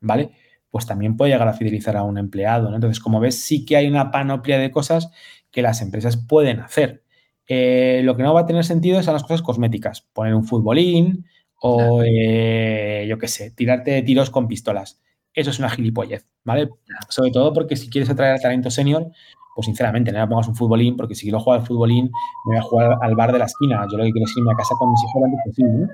[0.00, 0.32] ¿vale?
[0.70, 2.76] Pues también puede llegar a fidelizar a un empleado, ¿no?
[2.76, 5.10] Entonces, como ves, sí que hay una panoplia de cosas
[5.50, 7.04] que las empresas pueden hacer.
[7.46, 10.02] Eh, lo que no va a tener sentido son las cosas cosméticas.
[10.12, 11.24] Poner un futbolín
[11.60, 15.00] o, eh, yo qué sé, tirarte tiros con pistolas
[15.40, 16.68] eso es una gilipollez, ¿vale?
[17.08, 19.06] Sobre todo porque si quieres atraer al talento senior,
[19.54, 22.06] pues sinceramente, no me pongas un futbolín, porque si quiero jugar al futbolín,
[22.46, 23.86] me voy a jugar al bar de la esquina.
[23.90, 25.88] Yo lo que quiero es irme a casa con mis hijos lo antes posible, ¿no?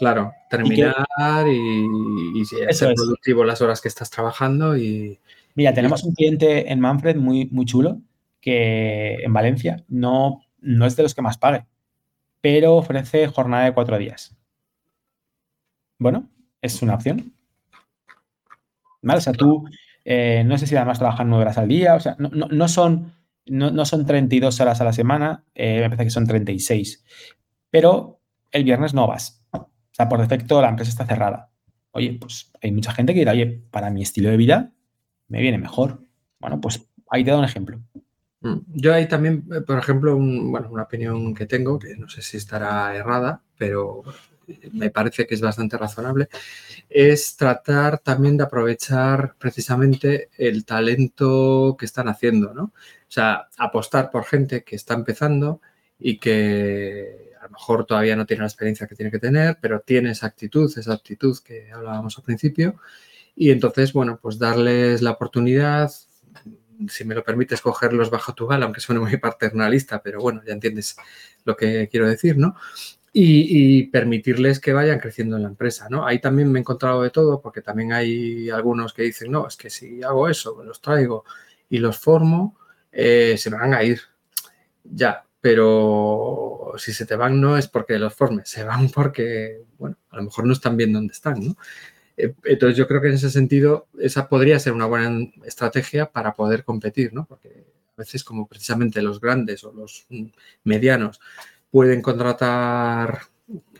[0.00, 5.18] Claro, terminar y, ser productivo las horas que estás trabajando y...
[5.54, 8.00] Mira, tenemos un cliente en Manfred muy, muy chulo
[8.40, 11.66] que en Valencia no, no es de los que más pague,
[12.40, 14.34] pero ofrece jornada de cuatro días.
[15.98, 16.30] Bueno,
[16.62, 17.34] es una opción.
[19.02, 19.18] ¿vale?
[19.18, 19.66] O sea, tú,
[20.02, 23.12] eh, no sé si además trabajan nueve horas al día, o sea, no, son,
[23.44, 27.04] no, son 32 horas a la semana, eh, me parece que son 36,
[27.68, 28.18] pero
[28.50, 29.39] el viernes no vas.
[30.08, 31.50] Por defecto la empresa está cerrada.
[31.92, 34.72] Oye, pues hay mucha gente que dirá, oye, para mi estilo de vida
[35.28, 36.04] me viene mejor.
[36.38, 37.80] Bueno, pues ahí te doy un ejemplo.
[38.40, 42.22] Mm, yo ahí también, eh, por ejemplo, bueno, una opinión que tengo, que no sé
[42.22, 44.02] si estará errada, pero
[44.72, 46.28] me parece que es bastante razonable,
[46.88, 52.64] es tratar también de aprovechar precisamente el talento que están haciendo, ¿no?
[52.64, 52.72] O
[53.12, 55.60] sea, apostar por gente que está empezando
[55.98, 59.80] y que a lo mejor todavía no tiene la experiencia que tiene que tener, pero
[59.80, 62.76] tiene esa actitud, esa actitud que hablábamos al principio.
[63.34, 65.90] Y entonces, bueno, pues darles la oportunidad,
[66.88, 70.52] si me lo permites, cogerlos bajo tu gala, aunque suene muy paternalista, pero bueno, ya
[70.52, 70.96] entiendes
[71.44, 72.56] lo que quiero decir, ¿no?
[73.12, 76.06] y, permitirles que vayan creciendo en la empresa, ¿no?
[76.06, 79.56] Ahí también me he encontrado de todo, porque también hay algunos que dicen, no, es
[79.56, 81.24] que si hago eso, los traigo
[81.68, 82.56] y los formo,
[82.92, 84.00] eh, se me van a ir.
[84.84, 89.96] Ya, pero si se te van no es porque los formes, se van porque, bueno,
[90.10, 91.56] a lo mejor no están bien donde están, ¿no?
[92.16, 96.34] Eh, entonces yo creo que en ese sentido esa podría ser una buena estrategia para
[96.34, 97.24] poder competir, ¿no?
[97.26, 97.64] Porque
[97.96, 100.06] a veces como precisamente los grandes o los
[100.64, 101.20] medianos
[101.70, 103.20] pueden contratar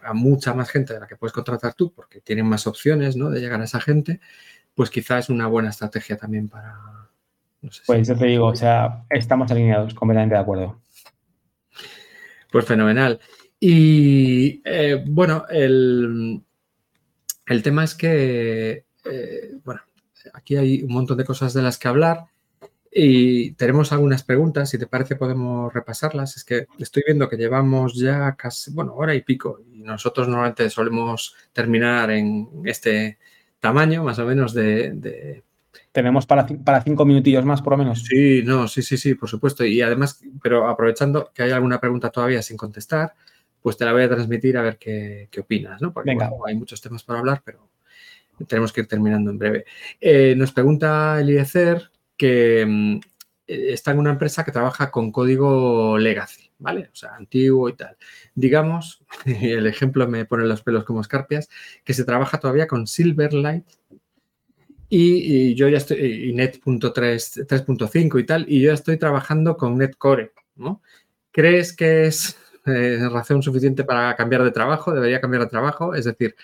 [0.02, 3.30] a mucha más gente de la que puedes contratar tú, porque tienen más opciones ¿no?
[3.30, 4.20] de llegar a esa gente,
[4.74, 6.76] pues quizás es una buena estrategia también para...
[7.86, 10.80] pues yo te digo, o sea, estamos alineados, completamente de acuerdo.
[12.50, 13.20] Pues fenomenal.
[13.58, 16.42] Y eh, bueno, el,
[17.46, 19.82] el, tema es que, eh, bueno,
[20.32, 22.26] aquí hay un montón de cosas de las que hablar.
[22.92, 26.36] Y tenemos algunas preguntas, si te parece podemos repasarlas.
[26.36, 30.68] Es que estoy viendo que llevamos ya casi, bueno, hora y pico y nosotros normalmente
[30.70, 33.18] solemos terminar en este
[33.60, 35.44] tamaño más o menos de...
[35.92, 38.04] Tenemos para, para cinco minutillos más por lo menos.
[38.04, 39.64] Sí, no, sí, sí, sí, por supuesto.
[39.64, 43.14] Y además, pero aprovechando que hay alguna pregunta todavía sin contestar,
[43.60, 45.92] pues te la voy a transmitir a ver qué, opinas, ¿no?
[45.92, 47.68] Porque hay muchos temas por hablar, pero
[48.46, 49.64] tenemos que ir terminando en breve.
[50.00, 53.00] Eh, nos pregunta Eliezer que mm,
[53.46, 56.88] e, está en una empresa que trabaja con código legacy, ¿vale?
[56.92, 57.96] O sea, antiguo y tal.
[58.34, 61.48] Digamos, el ejemplo me pone los pelos como escarpias,
[61.84, 63.66] que se trabaja todavía con Silverlight
[64.90, 70.82] y, yo ya estoy, y Net.3.5 y tal, y yo estoy trabajando con Netcore, ¿no?
[71.32, 72.36] ¿Crees que es
[72.66, 74.92] eh, razón suficiente para cambiar de trabajo?
[74.92, 75.94] ¿Debería cambiar de trabajo?
[75.94, 76.34] Es decir,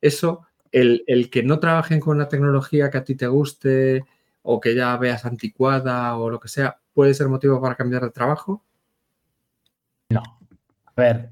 [0.00, 4.04] eso, el, el que no trabajen con una tecnología que a ti te guste,
[4.42, 8.10] o que ya veas anticuada o lo que sea, ¿puede ser motivo para cambiar de
[8.10, 8.62] trabajo?
[10.08, 10.22] No.
[10.86, 11.30] A ver,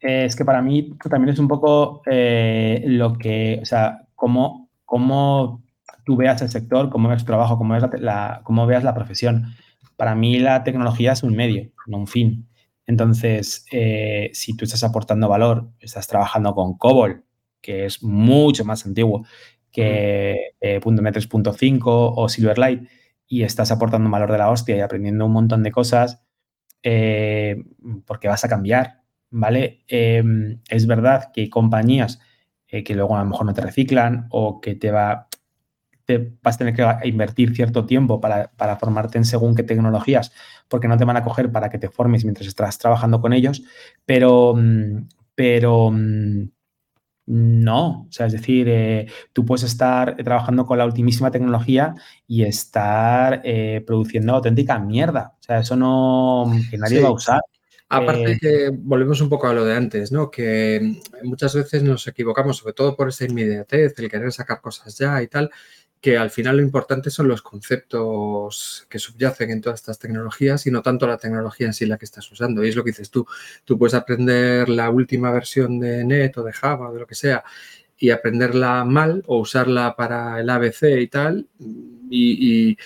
[0.00, 5.61] es que para mí también es un poco eh, lo que, o sea, cómo, cómo
[6.04, 9.54] tú veas el sector, cómo veas tu trabajo, cómo veas la, cómo veas la profesión.
[9.96, 12.48] Para mí la tecnología es un medio, no un fin.
[12.86, 17.24] Entonces, eh, si tú estás aportando valor, estás trabajando con COBOL,
[17.60, 19.24] que es mucho más antiguo,
[19.70, 21.18] que eh, .NET
[21.84, 22.88] o Silverlight
[23.26, 26.22] y estás aportando valor de la hostia y aprendiendo un montón de cosas
[26.82, 27.56] eh,
[28.06, 29.84] porque vas a cambiar, ¿vale?
[29.88, 32.20] Em, es verdad que hay compañías
[32.66, 35.28] eh, que luego a lo mejor no te reciclan o que te va
[36.18, 40.32] te vas a tener que invertir cierto tiempo para, para, formarte en según qué tecnologías,
[40.68, 43.62] porque no te van a coger para que te formes mientras estás trabajando con ellos,
[44.04, 46.48] pero, mm, pero mm,
[47.26, 51.94] no, o sea, es decir, eh, tú puedes estar trabajando con la ultimísima tecnología
[52.26, 55.36] y estar eh, produciendo auténtica mierda.
[55.40, 57.40] O sea, eso no, que nadie va a usar.
[57.88, 60.30] Aparte eh, que volvemos un poco a lo de antes, ¿no?
[60.30, 65.22] Que muchas veces nos equivocamos, sobre todo por esa inmediatez, el querer sacar cosas ya
[65.22, 65.50] y tal,
[66.02, 70.72] que al final lo importante son los conceptos que subyacen en todas estas tecnologías y
[70.72, 72.64] no tanto la tecnología en sí la que estás usando.
[72.64, 73.24] Y es lo que dices tú.
[73.64, 77.14] Tú puedes aprender la última versión de NET o de Java o de lo que
[77.14, 77.44] sea
[77.96, 81.46] y aprenderla mal o usarla para el ABC y tal
[82.10, 82.76] y,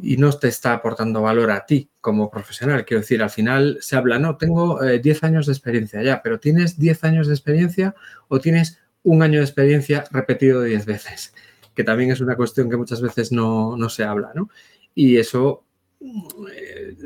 [0.00, 2.84] no te está aportando valor a ti como profesional.
[2.84, 6.40] Quiero decir, al final se habla, no, tengo 10 eh, años de experiencia ya, pero
[6.40, 7.94] ¿tienes 10 años de experiencia
[8.26, 11.34] o tienes un año de experiencia repetido 10 veces?
[11.78, 14.50] Que también es una cuestión que muchas veces no, se habla, ¿no?
[14.96, 15.62] Y eso,
[16.00, 16.96] eh,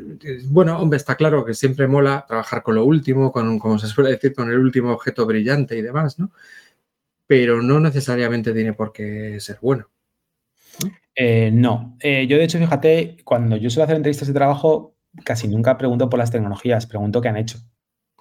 [0.45, 4.09] bueno, hombre, está claro que siempre mola trabajar con lo último, con, como se suele
[4.09, 6.31] decir, con el último objeto brillante y demás, ¿no?
[7.27, 9.87] Pero no necesariamente tiene por qué ser bueno.
[11.51, 15.47] no, eh, eh, yo de hecho, fíjate, cuando yo suelo hacer entrevistas de trabajo, casi
[15.47, 17.59] nunca pregunto por las tecnologías, pregunto qué han hecho.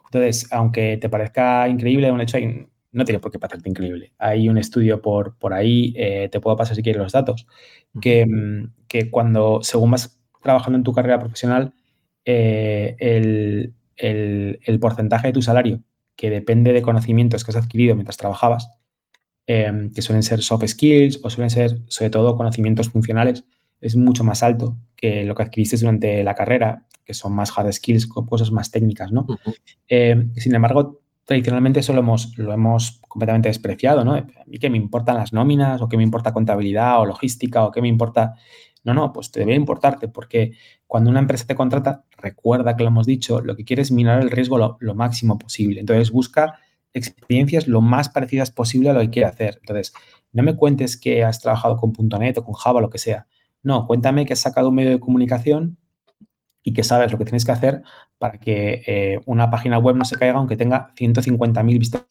[0.04, 4.12] Entonces, aunque te parezca increíble un hecho, hay no tiene por qué parecerte increíble.
[4.18, 7.46] Hay un estudio por, por ahí, eh, te puedo pasar si quieres los datos,
[8.00, 11.72] que, mm, que, cuando, según vas trabajando en tu carrera profesional,
[12.24, 15.82] eh, el, el, porcentaje de tu salario,
[16.16, 18.68] que depende de conocimientos que has adquirido mientras trabajabas,
[19.46, 23.44] em, que suelen ser soft skills o suelen ser sobre todo conocimientos funcionales,
[23.80, 27.72] es mucho más alto que lo que adquiriste durante la carrera, que son más hard
[27.72, 29.26] skills, cosas más técnicas, ¿no?
[29.88, 34.14] Em, sin embargo, tradicionalmente eso lo hemos, lo hemos completamente despreciado, ¿no?
[34.14, 37.70] ¿A mí qué me importan las nóminas o qué me importa contabilidad o logística o
[37.70, 38.34] qué me importa?
[38.84, 40.52] No, no, pues te debe importarte porque
[40.86, 44.20] cuando una empresa te contrata, recuerda que lo hemos dicho, lo que quiere es mirar
[44.20, 45.80] el riesgo lo, máximo posible.
[45.80, 46.58] Entonces busca
[46.92, 49.58] experiencias lo más parecidas posible a lo que quiere hacer.
[49.60, 49.94] Entonces,
[50.32, 53.26] no me cuentes que has trabajado con .NET o con Java, lo que sea.
[53.62, 55.78] No, cuéntame que has sacado un medio de comunicación
[56.62, 57.82] y que sabes lo que tienes que hacer
[58.18, 62.06] para que eh, una página web no se caiga aunque tenga 150.000 vistas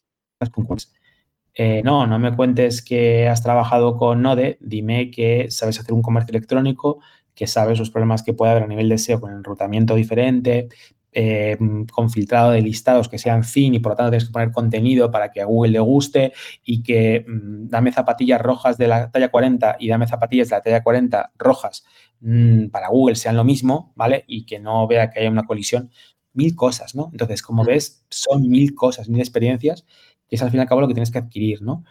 [1.53, 6.01] eh, no, no me cuentes que has trabajado con Node, dime que sabes hacer un
[6.01, 7.01] comercio electrónico,
[7.35, 10.69] que sabes los problemas que puede haber a nivel de SEO con el enrutamiento diferente,
[11.13, 11.57] eh,
[11.91, 15.11] con filtrado de listados que sean fin y por lo tanto tienes que poner contenido
[15.11, 16.31] para que a Google le guste
[16.63, 20.61] y que mm, dame zapatillas rojas de la talla 40 y dame zapatillas de la
[20.61, 21.83] talla 40 rojas
[22.21, 24.23] mm, para Google sean lo mismo, ¿vale?
[24.27, 25.91] Y que no vea que haya una colisión.
[26.33, 27.09] Mil cosas, ¿no?
[27.11, 29.85] Entonces, como ves, son mil cosas, mil experiencias
[30.31, 31.83] que es al fin y al cabo lo que tienes que adquirir, ¿no?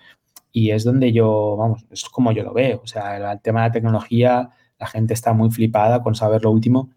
[0.51, 2.81] Y es donde yo, vamos, es como yo lo veo.
[2.83, 6.51] O sea, el tema de la tecnología, la gente está muy flipada con saber lo
[6.51, 6.91] último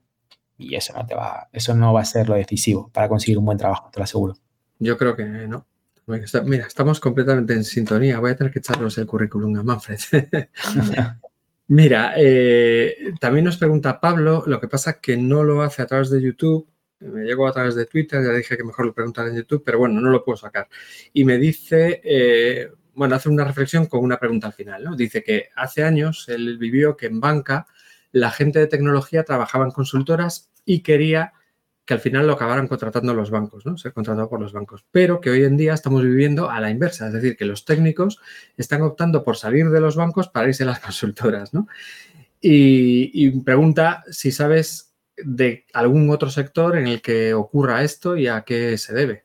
[0.57, 3.45] y eso no te va, eso no va a ser lo decisivo para conseguir un
[3.45, 4.35] buen trabajo, te lo aseguro.
[4.79, 5.67] Yo creo que no.
[6.05, 8.19] Mira, estamos completamente en sintonía.
[8.19, 9.99] Voy a tener que echarnos el currículum a Manfred.
[11.67, 16.09] Mira, eh, también nos pregunta Pablo, lo que pasa que no lo hace a través
[16.09, 16.67] de YouTube,
[16.99, 19.79] me llegó a través de Twitter, ya dije que mejor lo preguntara en YouTube, pero
[19.79, 20.67] bueno, no lo puedo sacar.
[21.13, 24.95] Y me dice, eh, bueno, hace una reflexión con una pregunta al final, ¿no?
[24.95, 27.67] Dice que hace años él vivió que en banca
[28.11, 31.33] la gente de tecnología trabajaba en consultoras y quería
[31.85, 33.77] que al final lo acabaran contratando los bancos, ¿no?
[33.77, 34.85] Ser contratado por los bancos.
[34.91, 38.19] Pero que hoy en día estamos viviendo a la inversa, es decir, que los técnicos
[38.57, 41.67] están optando por salir de los bancos para irse a las consultoras, ¿no?
[42.45, 48.41] Y, pregunta si sabes de algún otro sector en el que ocurra esto y a
[48.41, 49.23] qué se debe.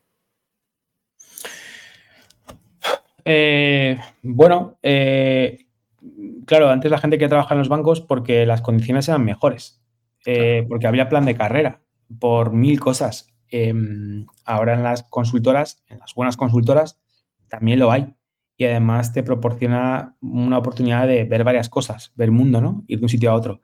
[3.24, 5.66] Eh, bueno, eh,
[6.46, 9.82] claro, antes la gente que trabaja en los bancos porque las condiciones eran mejores,
[10.24, 11.80] eh, porque había plan de carrera
[12.18, 13.32] por mil cosas.
[13.50, 16.98] Em, ahora en las consultoras, en las buenas consultoras,
[17.48, 18.14] también lo hay.
[18.56, 22.84] Y además te proporciona una oportunidad de ver varias cosas, ver mundo, ¿no?
[22.88, 23.60] Ir de un sitio a otro.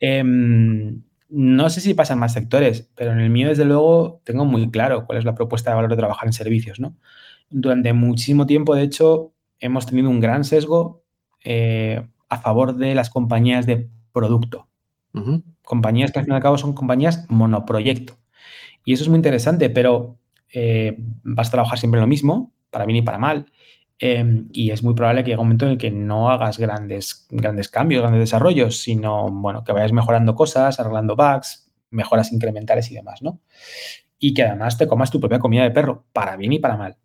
[0.00, 4.70] Em, no sé si pasan más sectores, pero en el mío, desde luego, tengo muy
[4.70, 6.96] claro cuál es la propuesta de valor de trabajar en servicios, ¿no?
[7.48, 11.04] Durante muchísimo tiempo, de hecho, hemos tenido un gran sesgo
[11.44, 14.68] eh, a favor de las compañías de producto.
[15.72, 18.18] Compañías que al fin y al cabo son compañías monoproyecto.
[18.84, 20.18] Y eso es muy interesante, pero
[20.52, 23.46] eh, vas a trabajar siempre lo mismo, para bien y para mal.
[23.98, 27.26] Em, y es muy probable que llegue un momento en el que no hagas grandes,
[27.30, 32.94] grandes cambios, grandes desarrollos, sino bueno, que vayas mejorando cosas, arreglando bugs, mejoras incrementales y
[32.94, 33.40] demás, ¿no?
[34.18, 36.98] Y que además te comas tu propia comida de perro, para bien y para mal.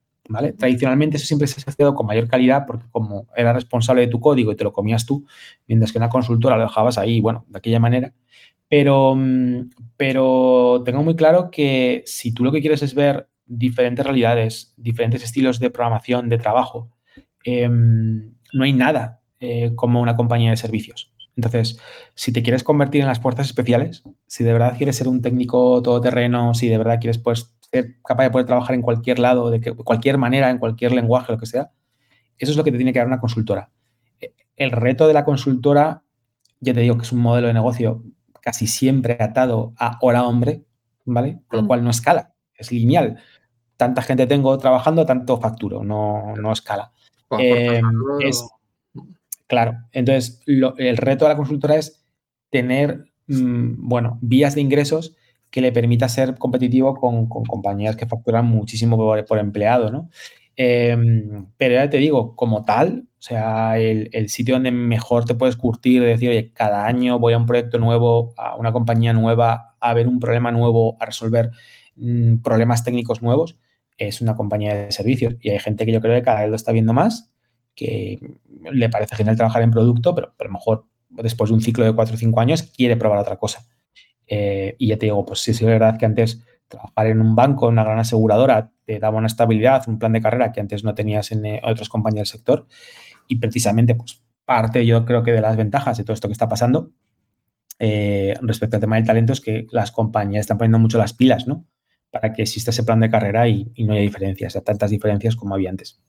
[0.58, 4.20] Tradicionalmente eso siempre se ha asociado con mayor calidad porque como era responsable de tu
[4.20, 5.26] código y te lo comías tú,
[5.68, 8.14] mientras que en la consultora lo dejabas ahí, bueno, de aquella manera.
[8.70, 14.06] Pero, mm, pero tengo muy claro que si tú lo que quieres es ver diferentes
[14.06, 16.92] realidades, diferentes estilos de programación, de trabajo,
[17.44, 21.14] em, no hay nada eh, como una compañía de servicios.
[21.36, 21.80] Entonces,
[22.16, 25.82] si te quieres convertir en las fuerzas especiales, si de verdad quieres ser un técnico
[25.84, 29.62] todoterreno, si de verdad quieres pues ser capaz de poder trabajar en cualquier lado, de
[29.76, 31.72] cualquier manera, en cualquier lenguaje, lo que sea,
[32.40, 33.72] eso es lo que te tiene que dar una consultora.
[34.56, 36.04] el reto de la consultora,
[36.60, 38.04] ya te digo que es un modelo de negocio
[38.48, 40.64] casi siempre atado a hora hombre,
[41.04, 41.42] ¿vale?
[41.50, 41.68] Con lo mm.
[41.68, 43.20] cual no escala, es lineal.
[43.76, 46.94] Tanta gente tengo trabajando, tanto facturo, no, no escala.
[47.38, 47.84] Em,
[48.22, 48.48] es,
[49.48, 52.06] claro, entonces el reto de la consultora es
[52.50, 55.14] tener, mm, bueno, vías de ingresos
[55.52, 60.10] que le permita ser competitivo con, compañías que facturan muchísimo por, empleado, ¿no?
[60.60, 65.56] Em, pero ya te digo, como tal, o sea, el, sitio donde mejor te puedes
[65.56, 69.76] curtir, de decir, oye, cada año voy a un proyecto nuevo, a una compañía nueva,
[69.80, 71.52] a ver un problema nuevo, a resolver
[71.96, 73.58] mm, problemas técnicos nuevos,
[73.98, 75.36] es una compañía de servicios.
[75.42, 77.32] Y hay gente que yo creo que cada vez lo está viendo más,
[77.76, 78.20] que
[78.72, 81.86] le parece genial trabajar en producto, pero, pero a lo mejor después de un ciclo
[81.86, 83.68] de cuatro o cinco años quiere probar otra cosa.
[84.26, 87.36] Eh, y ya te digo, pues sí, sí es verdad que antes trabajar en un
[87.36, 90.86] banco, en una gran aseguradora, te daba una estabilidad, un plan de carrera que antes
[90.86, 92.68] no tenías en eh, otras compañías del sector.
[93.28, 96.48] Y precisamente, pues parte yo creo que de las ventajas de todo esto que está
[96.48, 96.94] pasando
[97.80, 101.48] eh, respecto al tema del talento es que las compañías están poniendo mucho las pilas,
[101.48, 101.66] ¿no?
[102.10, 105.70] Para que exista ese plan de carrera y, no haya diferencias, tantas diferencias como había
[105.70, 106.02] antes.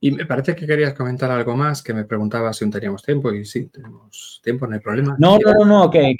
[0.00, 3.32] Y me parece que querías comentar algo más, que me preguntaba si aún teníamos tiempo,
[3.32, 5.16] y sí, tenemos tiempo, no hay problema.
[5.18, 6.16] No, no, no, no, que,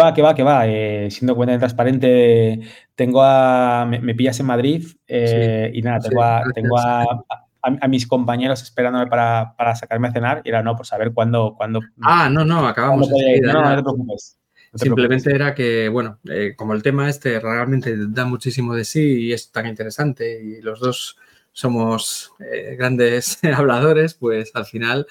[0.00, 0.66] va, que va, que va.
[0.66, 2.60] Eh, siendo cuenta transparente,
[2.94, 3.86] tengo a.
[3.86, 9.54] Me, pillas en Madrid eh, y nada, tengo, a, tengo a, mis compañeros esperándome para,
[9.74, 11.54] sacarme a cenar y era no, pues a ver cuándo.
[11.56, 13.08] cuándo ah, no, no, acabamos.
[13.08, 14.38] no, no, no te preocupes.
[14.74, 19.32] Simplemente era que, bueno, eh, como el tema este realmente da muchísimo de sí y
[19.32, 21.16] es tan interesante y los dos
[21.58, 25.08] somos eh, grandes habladores, pues al final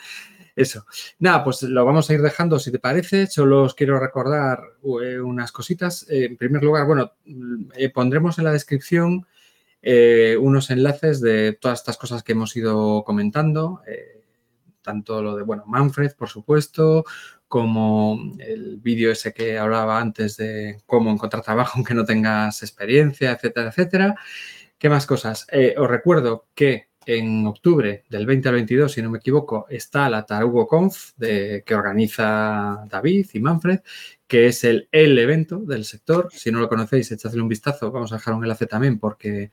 [0.56, 0.86] eso.
[1.20, 3.28] Nada, pues lo vamos a ir dejando si te parece.
[3.28, 4.62] Solo os quiero recordar
[5.04, 6.06] eh, unas cositas.
[6.10, 7.12] en primer lugar, bueno,
[7.76, 9.28] eh, pondremos en la descripción
[10.40, 13.82] unos enlaces de todas estas cosas que hemos ido comentando.
[14.82, 17.06] tanto lo de, bueno, Manfred, por supuesto,
[17.48, 23.32] como el vídeo ese que hablaba antes de cómo encontrar trabajo aunque no tengas experiencia,
[23.32, 24.16] etcétera, etcétera.
[24.78, 25.48] ¿Qué más cosas?
[25.52, 30.10] Eh, os recuerdo que en octubre del 20 al 22, si no me equivoco, está
[30.10, 33.80] la Tarugo Conf que organiza David y Manfred,
[34.28, 36.30] que es el, el evento del sector.
[36.32, 37.92] Si no lo conocéis, echadle un vistazo.
[37.92, 39.52] Vamos a dejar un enlace también porque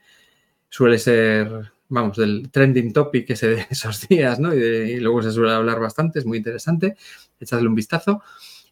[0.68, 4.52] suele ser, vamos, del trending topic ese de esos días, ¿no?
[4.52, 6.96] Y luego se suele hablar bastante, es muy interesante.
[7.40, 8.20] Echadle un vistazo.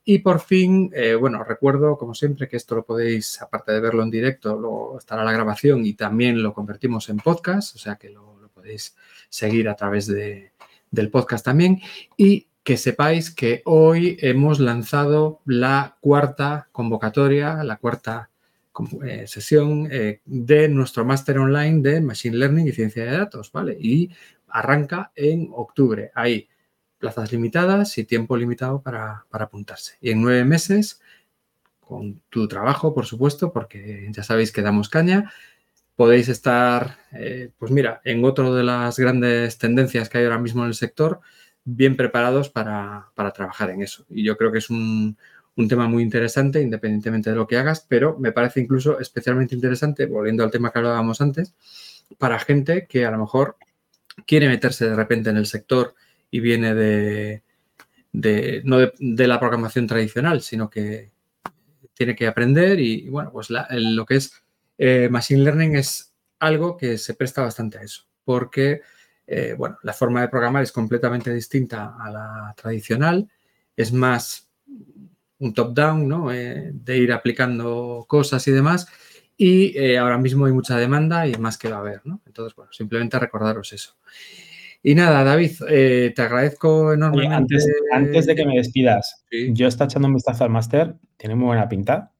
[0.04, 4.02] Y por fin, eh, bueno, recuerdo, como siempre, que esto lo podéis, aparte de verlo
[4.02, 8.10] en directo, lo, estará la grabación y también lo convertimos en podcast, o sea que
[8.10, 8.96] lo, podéis
[9.28, 10.52] seguir a través de,
[10.90, 11.80] del podcast también.
[12.16, 18.30] Y que sepáis que hoy hemos lanzado la cuarta convocatoria, la cuarta
[19.04, 23.76] eh, sesión eh, de nuestro máster online de Machine Learning y Ciencia de Datos, ¿vale?
[23.78, 24.10] Y
[24.48, 26.10] arranca en octubre.
[26.14, 26.48] Ahí
[27.02, 29.96] plazas limitadas y tiempo limitado para, apuntarse.
[30.00, 31.00] Y en nueve meses,
[31.80, 35.32] con tu trabajo, por supuesto, porque ya sabéis que damos caña,
[35.96, 40.62] podéis estar, eh, pues mira, en otro de las grandes tendencias que hay ahora mismo
[40.62, 41.20] en el sector,
[41.64, 44.06] bien preparados para, trabajar en eso.
[44.08, 45.18] Y yo creo que es un,
[45.56, 50.06] un, tema muy interesante, independientemente de lo que hagas, pero me parece incluso especialmente interesante,
[50.06, 51.52] volviendo al tema que hablábamos antes,
[52.16, 53.56] para gente que a lo mejor
[54.24, 55.96] quiere meterse de repente en el sector
[56.32, 57.42] y viene de,
[58.64, 61.12] no de, la programación tradicional, sino que
[61.92, 64.32] tiene que aprender y, bueno, pues lo que es
[64.78, 68.80] eh, Machine Learning es algo que se presta bastante a eso, porque,
[69.26, 73.28] eh, bueno, la forma de programar es completamente distinta a la tradicional,
[73.76, 74.48] es más
[75.38, 76.32] un top-down, ¿no?
[76.32, 78.86] Eh, de ir aplicando cosas y demás.
[79.36, 82.20] Y ahora mismo hay mucha demanda y más que va a haber, ¿no?
[82.26, 83.96] Entonces, bueno, simplemente recordaros eso.
[84.82, 87.56] Y nada, David, eh, te agradezco enormemente.
[87.92, 91.68] antes, de que me despidas, yo está echando un vistazo al máster, tiene muy buena
[91.68, 92.12] pinta.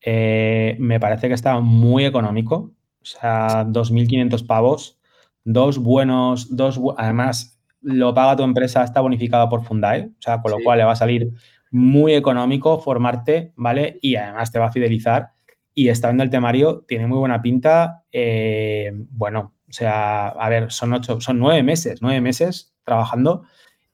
[0.00, 5.00] Eh, me parece que está muy económico, o sea, 2.500 pavos,
[5.42, 10.52] dos buenos, dos, además lo paga tu empresa, está bonificado por Fundae, o sea, con
[10.52, 11.32] lo cual le va a salir
[11.70, 13.98] muy económico formarte, ¿vale?
[14.00, 15.30] Y además te va a fidelizar.
[15.74, 18.04] Y está viendo el temario, tiene muy buena pinta.
[18.10, 23.42] Eh, bueno, o sea, a ver, son ocho, son nueve meses, nueve meses trabajando.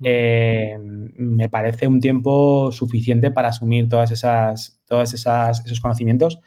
[0.05, 6.41] Eh, me parece un tiempo suficiente para asumir todas esas, todas esas, esos conocimientos.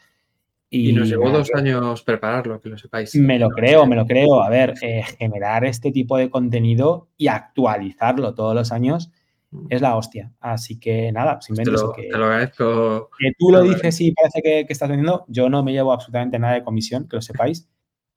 [0.69, 3.15] Y, nos llevó dos años prepararlo, que lo sepáis.
[3.15, 4.41] Me lo creo, me lo creo.
[4.41, 9.10] A ver, eh, generar este tipo de contenido y actualizarlo todos los años
[9.52, 9.68] mm.
[9.69, 10.34] es la hostia.
[10.41, 13.10] Así que nada, simplemente pues te lo, que, te lo agradezco.
[13.18, 15.23] Que tú lo dices y parece que, que, estás vendiendo.
[15.30, 17.69] Yo no me llevo absolutamente nada de comisión, que lo sepáis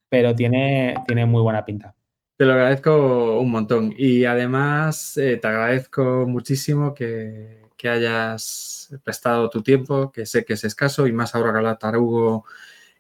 [0.09, 1.94] pero tiene, tiene muy buena pinta.
[2.39, 3.93] Te lo agradezco un montón.
[3.98, 10.62] Y además eh, te agradezco muchísimo que, hayas prestado tu tiempo, que sé que es
[10.64, 12.44] escaso, y más ahora que la tarugo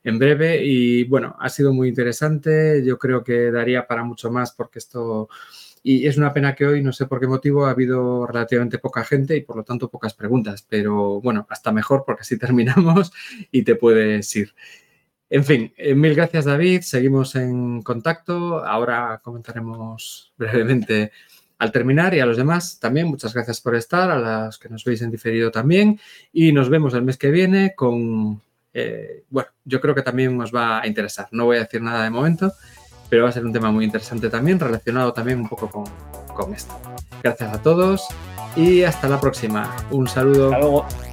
[0.02, 0.64] en breve.
[0.64, 2.84] Y bueno, ha sido muy interesante.
[2.84, 5.28] Yo creo que daría para mucho más porque esto...
[5.84, 9.04] Y es una pena que hoy, no sé por qué motivo, ha habido relativamente poca
[9.04, 10.66] gente y por lo tanto pocas preguntas.
[10.68, 13.12] Pero bueno, hasta mejor porque así terminamos
[13.52, 14.52] y te puedes ir.
[15.30, 18.64] En fin, eh, mil gracias David, seguimos en contacto.
[18.64, 21.12] Ahora comentaremos brevemente
[21.58, 24.84] al terminar y a los demás también muchas gracias por estar, a las que nos
[24.84, 26.00] veis en diferido también
[26.32, 28.40] y nos vemos el mes que viene con,
[28.72, 31.28] eh, bueno, yo creo que también os va a interesar.
[31.32, 32.52] No voy a decir nada de momento,
[33.10, 35.84] pero va a ser un tema muy interesante también, relacionado también un poco con,
[36.34, 36.74] con esto.
[37.22, 38.06] Gracias a todos
[38.56, 39.74] y hasta la próxima.
[39.90, 40.46] Un saludo.
[40.46, 41.07] Hasta luego.